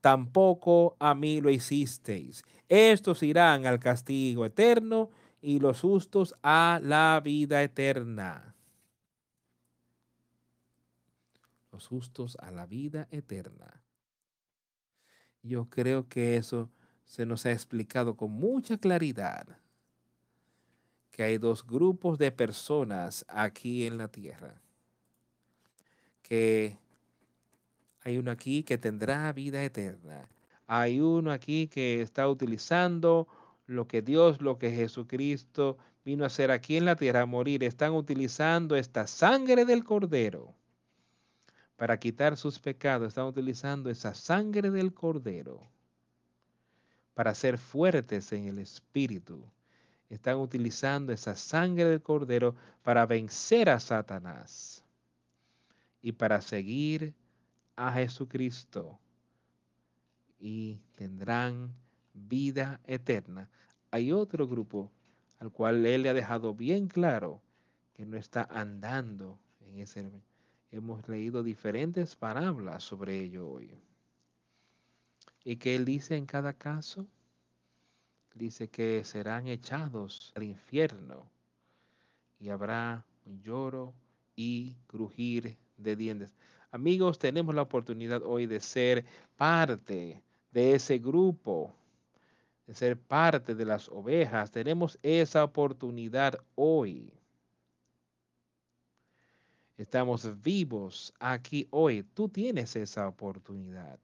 tampoco 0.00 0.96
a 0.98 1.14
mí 1.14 1.40
lo 1.40 1.50
hicisteis. 1.50 2.42
Estos 2.68 3.22
irán 3.22 3.66
al 3.66 3.78
castigo 3.78 4.44
eterno 4.44 5.10
y 5.40 5.58
los 5.60 5.80
justos 5.80 6.34
a 6.42 6.80
la 6.82 7.20
vida 7.22 7.62
eterna. 7.62 8.54
Los 11.72 11.86
justos 11.86 12.36
a 12.40 12.50
la 12.50 12.66
vida 12.66 13.08
eterna. 13.10 13.80
Yo 15.42 15.68
creo 15.68 16.08
que 16.08 16.36
eso 16.36 16.70
se 17.06 17.24
nos 17.24 17.46
ha 17.46 17.52
explicado 17.52 18.16
con 18.16 18.30
mucha 18.32 18.76
claridad 18.76 19.46
que 21.10 21.22
hay 21.22 21.38
dos 21.38 21.66
grupos 21.66 22.18
de 22.18 22.30
personas 22.30 23.24
aquí 23.28 23.86
en 23.86 23.98
la 23.98 24.08
tierra 24.08 24.60
que 26.28 26.78
hay 28.08 28.16
uno 28.16 28.30
aquí 28.30 28.62
que 28.62 28.78
tendrá 28.78 29.30
vida 29.34 29.62
eterna. 29.62 30.26
Hay 30.66 30.98
uno 30.98 31.30
aquí 31.30 31.68
que 31.68 32.00
está 32.00 32.26
utilizando 32.26 33.28
lo 33.66 33.86
que 33.86 34.00
Dios, 34.00 34.40
lo 34.40 34.58
que 34.58 34.70
Jesucristo 34.70 35.76
vino 36.06 36.24
a 36.24 36.28
hacer 36.28 36.50
aquí 36.50 36.78
en 36.78 36.86
la 36.86 36.96
tierra, 36.96 37.20
a 37.20 37.26
morir. 37.26 37.62
Están 37.62 37.92
utilizando 37.92 38.76
esta 38.76 39.06
sangre 39.06 39.66
del 39.66 39.84
cordero 39.84 40.54
para 41.76 41.98
quitar 41.98 42.38
sus 42.38 42.58
pecados. 42.58 43.08
Están 43.08 43.26
utilizando 43.26 43.90
esa 43.90 44.14
sangre 44.14 44.70
del 44.70 44.94
cordero 44.94 45.68
para 47.12 47.34
ser 47.34 47.58
fuertes 47.58 48.32
en 48.32 48.46
el 48.46 48.58
espíritu. 48.58 49.44
Están 50.08 50.38
utilizando 50.38 51.12
esa 51.12 51.36
sangre 51.36 51.84
del 51.84 52.00
cordero 52.00 52.54
para 52.82 53.04
vencer 53.04 53.68
a 53.68 53.78
Satanás 53.78 54.82
y 56.00 56.12
para 56.12 56.40
seguir 56.40 57.14
a 57.78 57.92
Jesucristo 57.92 58.98
y 60.40 60.80
tendrán 60.96 61.72
vida 62.12 62.80
eterna. 62.86 63.48
Hay 63.92 64.10
otro 64.12 64.48
grupo 64.48 64.90
al 65.38 65.52
cual 65.52 65.86
Él 65.86 66.02
le 66.02 66.08
ha 66.08 66.14
dejado 66.14 66.54
bien 66.54 66.88
claro 66.88 67.40
que 67.94 68.04
no 68.04 68.16
está 68.16 68.42
andando 68.50 69.38
en 69.60 69.78
ese. 69.78 70.10
Hemos 70.72 71.08
leído 71.08 71.42
diferentes 71.44 72.16
parábolas 72.16 72.82
sobre 72.82 73.20
ello 73.20 73.48
hoy. 73.48 73.70
Y 75.44 75.56
que 75.56 75.76
Él 75.76 75.84
dice 75.84 76.16
en 76.16 76.26
cada 76.26 76.52
caso, 76.52 77.06
dice 78.34 78.68
que 78.68 79.04
serán 79.04 79.46
echados 79.46 80.32
al 80.34 80.42
infierno 80.42 81.30
y 82.40 82.48
habrá 82.48 83.04
lloro 83.42 83.94
y 84.34 84.76
crujir 84.88 85.56
de 85.76 85.96
dientes. 85.96 86.34
Amigos, 86.70 87.18
tenemos 87.18 87.54
la 87.54 87.62
oportunidad 87.62 88.22
hoy 88.22 88.46
de 88.46 88.60
ser 88.60 89.06
parte 89.36 90.22
de 90.50 90.74
ese 90.74 90.98
grupo, 90.98 91.74
de 92.66 92.74
ser 92.74 92.98
parte 92.98 93.54
de 93.54 93.64
las 93.64 93.88
ovejas. 93.88 94.50
Tenemos 94.50 94.98
esa 95.02 95.44
oportunidad 95.44 96.38
hoy. 96.56 97.14
Estamos 99.78 100.42
vivos 100.42 101.14
aquí 101.18 101.66
hoy. 101.70 102.02
Tú 102.02 102.28
tienes 102.28 102.76
esa 102.76 103.08
oportunidad. 103.08 103.98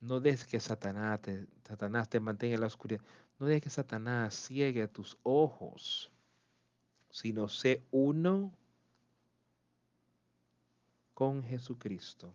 No 0.00 0.18
dejes 0.18 0.46
que 0.46 0.58
Satanás 0.58 1.20
te, 1.20 1.46
Satanás 1.68 2.08
te 2.08 2.18
mantenga 2.18 2.54
en 2.54 2.62
la 2.62 2.66
oscuridad. 2.66 3.02
No 3.38 3.46
dejes 3.46 3.62
que 3.62 3.70
Satanás 3.70 4.34
ciegue 4.34 4.88
tus 4.88 5.16
ojos, 5.22 6.10
sino 7.10 7.48
sé 7.48 7.84
uno 7.92 8.52
con 11.20 11.44
Jesucristo. 11.44 12.32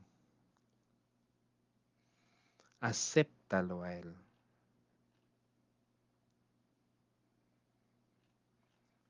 Acéptalo 2.79 3.81
a 3.81 3.95
Él. 3.95 4.15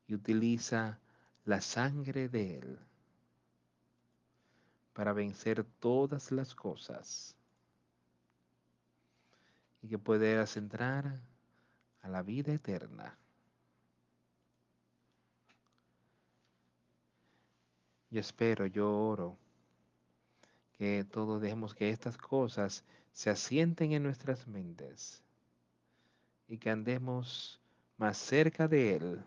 Y 0.07 0.15
utiliza 0.15 0.97
la 1.43 1.60
sangre 1.60 2.30
de 2.30 2.60
Él 2.60 2.80
para 4.93 5.11
vencer 5.11 5.65
todas 5.81 6.31
las 6.31 6.56
cosas 6.56 7.35
y 9.81 9.89
que 9.89 9.97
puedas 9.97 10.56
entrar 10.56 11.19
a 12.02 12.07
la 12.07 12.22
vida 12.22 12.53
eterna. 12.53 13.18
Yo 18.10 18.22
espero, 18.22 18.68
yo 18.68 18.89
oro 18.89 19.45
que 20.77 21.06
todos 21.06 21.41
dejemos 21.41 21.73
que 21.73 21.89
estas 21.89 22.18
cosas 22.18 22.84
se 23.11 23.30
asienten 23.30 23.93
en 23.93 24.03
nuestras 24.03 24.47
mentes 24.47 25.23
y 26.47 26.57
que 26.57 26.69
andemos 26.69 27.60
más 27.97 28.18
cerca 28.18 28.68
de 28.68 28.95
Él 28.95 29.23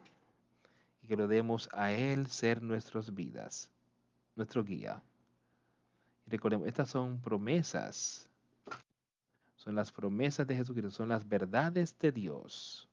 y 1.02 1.06
que 1.06 1.16
lo 1.16 1.26
demos 1.26 1.68
a 1.72 1.92
Él 1.92 2.26
ser 2.26 2.62
nuestras 2.62 3.14
vidas, 3.14 3.68
nuestro 4.36 4.62
guía. 4.62 5.02
Y 6.26 6.30
recordemos, 6.30 6.68
estas 6.68 6.90
son 6.90 7.20
promesas 7.20 8.28
son 9.68 9.74
las 9.74 9.92
promesas 9.92 10.46
de 10.46 10.56
Jesucristo, 10.56 10.90
son 10.90 11.10
las 11.10 11.28
verdades 11.28 11.94
de 11.98 12.10
Dios. 12.10 12.88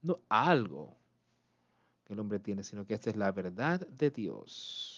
No 0.00 0.20
algo 0.28 0.94
que 2.04 2.12
el 2.12 2.20
hombre 2.20 2.38
tiene, 2.38 2.62
sino 2.62 2.86
que 2.86 2.94
esta 2.94 3.10
es 3.10 3.16
la 3.16 3.32
verdad 3.32 3.80
de 3.88 4.10
Dios. 4.10 4.93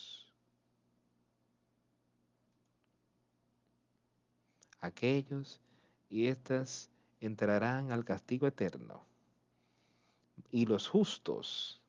Aquellos 4.80 5.60
y 6.08 6.26
estas 6.26 6.90
entrarán 7.20 7.92
al 7.92 8.04
castigo 8.04 8.46
eterno 8.46 9.04
y 10.50 10.66
los 10.66 10.88
justos 10.88 11.80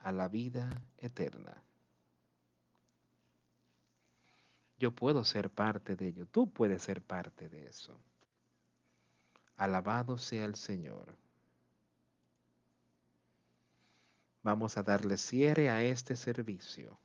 a 0.00 0.12
la 0.12 0.28
vida 0.28 0.82
eterna. 0.98 1.62
Yo 4.78 4.92
puedo 4.92 5.24
ser 5.24 5.50
parte 5.50 5.96
de 5.96 6.08
ello. 6.08 6.26
Tú 6.26 6.50
puedes 6.50 6.82
ser 6.82 7.02
parte 7.02 7.48
de 7.48 7.66
eso. 7.66 7.98
Alabado 9.56 10.18
sea 10.18 10.44
el 10.44 10.54
Señor. 10.54 11.16
Vamos 14.42 14.76
a 14.76 14.82
darle 14.82 15.16
cierre 15.16 15.70
a 15.70 15.82
este 15.82 16.14
servicio. 16.14 16.98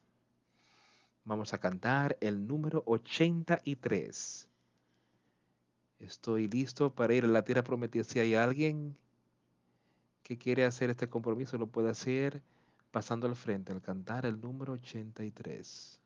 Vamos 1.23 1.53
a 1.53 1.59
cantar 1.59 2.18
el 2.19 2.45
número 2.45 2.84
83. 2.85 4.47
Estoy 6.02 6.48
listo 6.48 6.94
para 6.94 7.14
ir 7.14 7.26
a 7.26 7.28
la 7.28 7.44
tierra 7.44 7.64
prometida. 7.64 8.03
Si 8.03 8.19
hay 8.19 8.34
alguien 8.36 8.98
que 10.23 10.38
quiere 10.38 10.65
hacer 10.65 10.90
este 10.90 11.07
compromiso, 11.07 11.57
lo 11.57 11.68
puede 11.68 11.90
hacer 11.90 12.41
pasando 12.91 13.28
al 13.28 13.36
frente 13.36 13.72
al 13.72 13.82
cantar 13.82 14.26
el 14.26 14.40
número 14.41 14.73
83. 14.73 15.99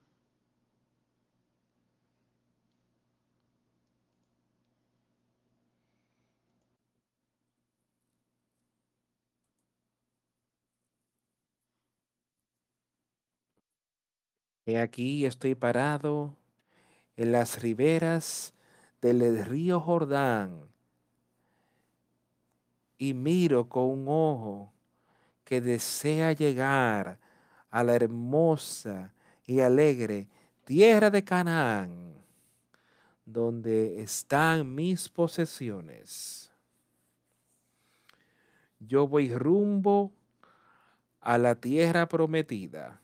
He 14.68 14.80
aquí 14.80 15.26
estoy 15.26 15.56
parado 15.56 16.36
en 17.18 17.32
las 17.32 17.62
riberas 17.62 18.54
del 19.14 19.46
río 19.46 19.80
Jordán 19.80 20.68
y 22.98 23.14
miro 23.14 23.68
con 23.68 23.86
un 23.86 24.06
ojo 24.08 24.74
que 25.44 25.62
desea 25.62 26.34
llegar 26.34 27.20
a 27.70 27.84
la 27.84 27.96
hermosa 27.96 29.14
y 29.46 29.60
alegre 29.60 30.28
tierra 30.64 31.10
de 31.10 31.24
Canaán, 31.24 32.16
donde 33.26 34.02
están 34.02 34.74
mis 34.74 35.10
posesiones. 35.10 36.52
Yo 38.80 39.08
voy 39.08 39.34
rumbo 39.34 40.12
a 41.22 41.38
la 41.38 41.56
tierra 41.56 42.08
prometida 42.08 43.02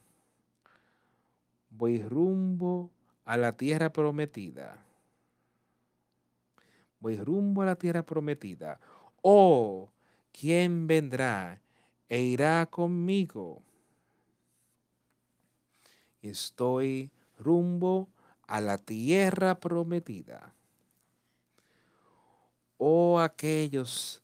voy 1.71 2.03
rumbo 2.03 2.91
a 3.25 3.37
la 3.37 3.53
tierra 3.57 3.91
prometida. 3.91 4.85
Voy 7.01 7.17
rumbo 7.17 7.63
a 7.63 7.65
la 7.65 7.75
tierra 7.75 8.03
prometida. 8.03 8.79
Oh, 9.23 9.89
¿quién 10.31 10.87
vendrá 10.87 11.59
e 12.07 12.21
irá 12.21 12.65
conmigo? 12.67 13.63
Estoy 16.21 17.11
rumbo 17.39 18.07
a 18.47 18.61
la 18.61 18.77
tierra 18.77 19.59
prometida. 19.59 20.53
Oh, 22.77 23.19
aquellos 23.19 24.21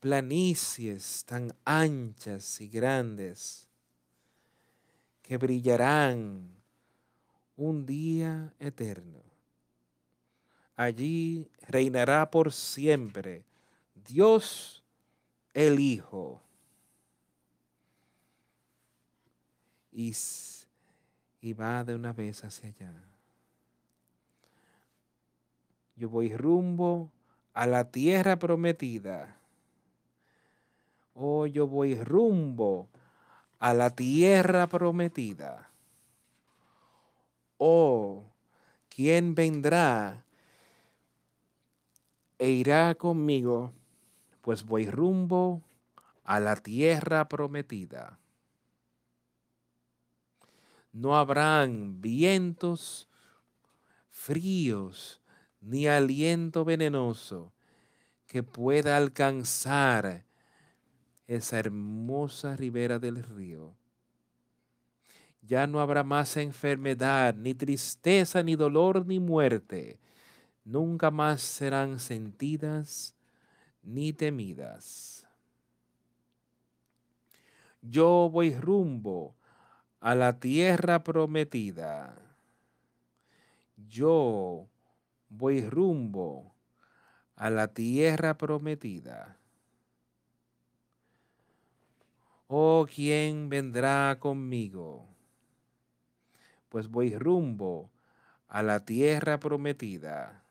planicies 0.00 1.24
tan 1.26 1.54
anchas 1.64 2.60
y 2.60 2.68
grandes 2.68 3.68
que 5.20 5.36
brillarán 5.36 6.48
un 7.56 7.84
día 7.84 8.54
eterno. 8.58 9.35
Allí 10.76 11.48
reinará 11.68 12.30
por 12.30 12.52
siempre 12.52 13.42
Dios 14.06 14.84
el 15.54 15.80
Hijo. 15.80 16.40
Y, 19.90 20.14
y 21.40 21.52
va 21.54 21.82
de 21.82 21.94
una 21.94 22.12
vez 22.12 22.44
hacia 22.44 22.68
allá. 22.68 22.92
Yo 25.96 26.10
voy 26.10 26.36
rumbo 26.36 27.10
a 27.54 27.66
la 27.66 27.90
tierra 27.90 28.38
prometida. 28.38 29.38
Oh, 31.14 31.46
yo 31.46 31.66
voy 31.66 31.94
rumbo 31.94 32.88
a 33.58 33.72
la 33.72 33.88
tierra 33.88 34.66
prometida 34.66 35.70
oh, 37.58 38.24
¿quién 38.88 39.34
vendrá 39.34 40.24
e 42.38 42.50
irá 42.50 42.94
conmigo? 42.94 43.72
Pues 44.40 44.64
voy 44.64 44.86
rumbo 44.90 45.62
a 46.24 46.40
la 46.40 46.56
tierra 46.56 47.28
prometida. 47.28 48.18
No 50.92 51.16
habrán 51.16 52.00
vientos 52.00 53.08
fríos 54.10 55.20
ni 55.60 55.86
aliento 55.86 56.64
venenoso 56.64 57.52
que 58.26 58.42
pueda 58.42 58.96
alcanzar 58.96 60.24
esa 61.26 61.58
hermosa 61.58 62.56
ribera 62.56 62.98
del 62.98 63.22
río 63.22 63.74
ya 65.46 65.66
no 65.66 65.80
habrá 65.80 66.02
más 66.02 66.36
enfermedad, 66.36 67.34
ni 67.34 67.54
tristeza, 67.54 68.42
ni 68.42 68.56
dolor, 68.56 69.06
ni 69.06 69.20
muerte. 69.20 69.98
Nunca 70.66 71.10
más 71.10 71.40
serán 71.40 71.98
sentidas 71.98 73.14
ni 73.82 74.12
temidas. 74.12 75.26
Yo 77.80 78.28
voy 78.30 78.54
rumbo 78.54 79.34
a 80.00 80.14
la 80.14 80.38
tierra 80.38 81.02
prometida. 81.02 82.14
Yo 83.88 84.68
voy 85.30 85.66
rumbo 85.66 86.52
a 87.36 87.48
la 87.48 87.68
tierra 87.68 88.36
prometida. 88.36 89.38
Oh, 92.48 92.86
¿quién 92.92 93.48
vendrá 93.48 94.18
conmigo? 94.18 95.16
pues 96.76 96.88
voy 96.88 97.16
rumbo 97.16 97.90
a 98.48 98.62
la 98.62 98.84
tierra 98.84 99.38
prometida. 99.38 100.45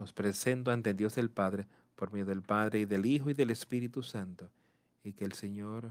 Os 0.00 0.14
presento 0.14 0.70
ante 0.70 0.94
Dios 0.94 1.18
el 1.18 1.30
Padre, 1.30 1.66
por 1.94 2.10
medio 2.10 2.24
del 2.24 2.40
Padre 2.40 2.80
y 2.80 2.84
del 2.86 3.04
Hijo 3.04 3.28
y 3.28 3.34
del 3.34 3.50
Espíritu 3.50 4.02
Santo, 4.02 4.50
y 5.04 5.12
que 5.12 5.26
el 5.26 5.34
Señor 5.34 5.90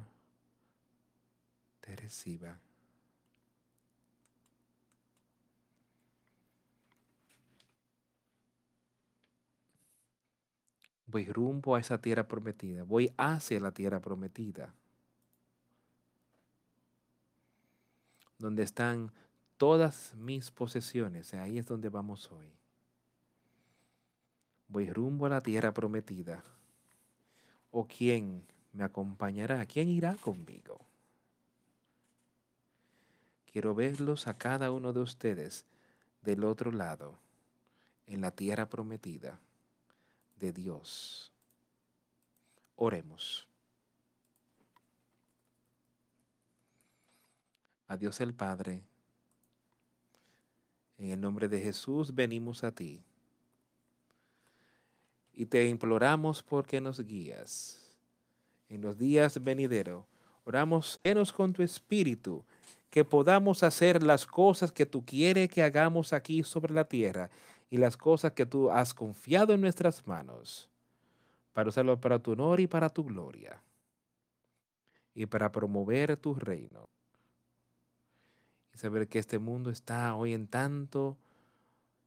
te 1.79 1.95
reciba. 1.95 2.57
Voy 11.05 11.25
rumbo 11.25 11.75
a 11.75 11.79
esa 11.79 11.99
tierra 11.99 12.27
prometida, 12.27 12.83
voy 12.83 13.13
hacia 13.15 13.59
la 13.59 13.71
tierra 13.71 13.99
prometida, 13.99 14.73
donde 18.39 18.63
están 18.63 19.11
todas 19.57 20.15
mis 20.15 20.49
posesiones, 20.49 21.31
ahí 21.35 21.59
es 21.59 21.67
donde 21.67 21.89
vamos 21.89 22.31
hoy. 22.31 22.58
Voy 24.69 24.87
rumbo 24.91 25.25
a 25.25 25.29
la 25.29 25.41
tierra 25.41 25.73
prometida. 25.73 26.43
¿O 27.71 27.87
quién 27.87 28.45
me 28.71 28.83
acompañará? 28.83 29.65
¿Quién 29.65 29.89
irá 29.89 30.15
conmigo? 30.15 30.79
Quiero 33.51 33.73
verlos 33.73 34.27
a 34.27 34.37
cada 34.37 34.71
uno 34.71 34.93
de 34.93 34.99
ustedes 34.99 35.65
del 36.21 36.43
otro 36.43 36.71
lado, 36.71 37.17
en 38.05 38.21
la 38.21 38.29
tierra 38.29 38.69
prometida 38.69 39.39
de 40.35 40.53
Dios. 40.53 41.31
Oremos. 42.75 43.47
A 47.87 47.97
Dios 47.97 48.21
el 48.21 48.35
Padre, 48.35 48.83
en 50.99 51.09
el 51.09 51.19
nombre 51.19 51.47
de 51.47 51.59
Jesús 51.59 52.13
venimos 52.13 52.63
a 52.63 52.71
ti 52.71 53.03
y 55.39 55.45
te 55.45 55.65
imploramos 55.69 56.43
porque 56.43 56.81
nos 56.81 56.99
guías. 56.99 57.79
En 58.67 58.81
los 58.81 58.97
días 58.97 59.41
venideros, 59.41 60.03
oramos, 60.43 60.99
enos 61.01 61.31
con 61.31 61.53
tu 61.53 61.63
espíritu, 61.63 62.43
que 62.89 63.05
podamos 63.05 63.63
hacer 63.63 64.03
las 64.03 64.25
cosas 64.25 64.73
que 64.73 64.85
tú 64.85 65.05
quieres 65.05 65.49
que 65.49 65.63
hagamos 65.63 66.11
aquí 66.11 66.43
sobre 66.43 66.73
la 66.73 66.83
tierra 66.83 67.29
y 67.69 67.77
las 67.77 67.95
cosas 67.95 68.33
que 68.33 68.45
tú 68.45 68.69
has 68.69 68.93
confiado 68.93 69.53
en 69.53 69.61
nuestras 69.61 70.05
manos, 70.05 70.67
para 71.53 71.69
usarlo 71.69 71.97
para 72.01 72.19
tu 72.19 72.33
honor 72.33 72.59
y 72.59 72.67
para 72.67 72.89
tu 72.89 73.05
gloria, 73.05 73.61
y 75.15 75.25
para 75.25 75.53
promover 75.53 76.17
tu 76.17 76.33
reino. 76.33 76.89
Y 78.73 78.77
saber 78.77 79.07
que 79.07 79.19
este 79.19 79.39
mundo 79.39 79.69
está 79.69 80.13
hoy 80.15 80.33
en 80.33 80.47
tanto 80.47 81.15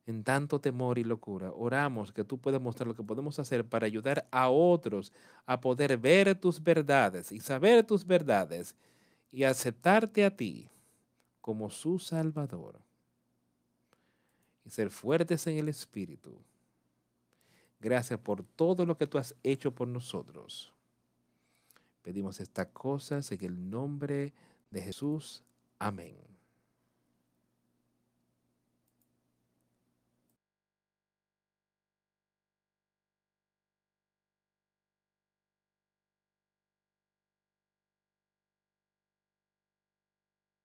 en 0.06 0.24
tanto 0.24 0.60
temor 0.60 0.98
y 0.98 1.04
locura. 1.04 1.52
Oramos 1.52 2.12
que 2.12 2.24
tú 2.24 2.38
puedas 2.38 2.60
mostrar 2.60 2.88
lo 2.88 2.94
que 2.94 3.02
podemos 3.02 3.38
hacer 3.38 3.64
para 3.64 3.86
ayudar 3.86 4.26
a 4.30 4.48
otros 4.50 5.12
a 5.46 5.60
poder 5.60 5.96
ver 5.96 6.34
tus 6.34 6.62
verdades 6.62 7.32
y 7.32 7.40
saber 7.40 7.84
tus 7.84 8.04
verdades 8.04 8.74
y 9.30 9.44
aceptarte 9.44 10.24
a 10.24 10.36
ti 10.36 10.68
como 11.40 11.70
su 11.70 11.98
Salvador. 11.98 12.80
Y 14.64 14.70
ser 14.70 14.90
fuertes 14.90 15.46
en 15.46 15.58
el 15.58 15.68
Espíritu. 15.68 16.38
Gracias 17.80 18.18
por 18.20 18.44
todo 18.44 18.86
lo 18.86 18.96
que 18.96 19.08
tú 19.08 19.18
has 19.18 19.34
hecho 19.42 19.74
por 19.74 19.88
nosotros. 19.88 20.72
Pedimos 22.02 22.40
estas 22.40 22.68
cosas 22.68 23.30
en 23.32 23.44
el 23.44 23.70
nombre 23.70 24.32
de 24.70 24.82
Jesús. 24.82 25.42
Amén. 25.80 26.31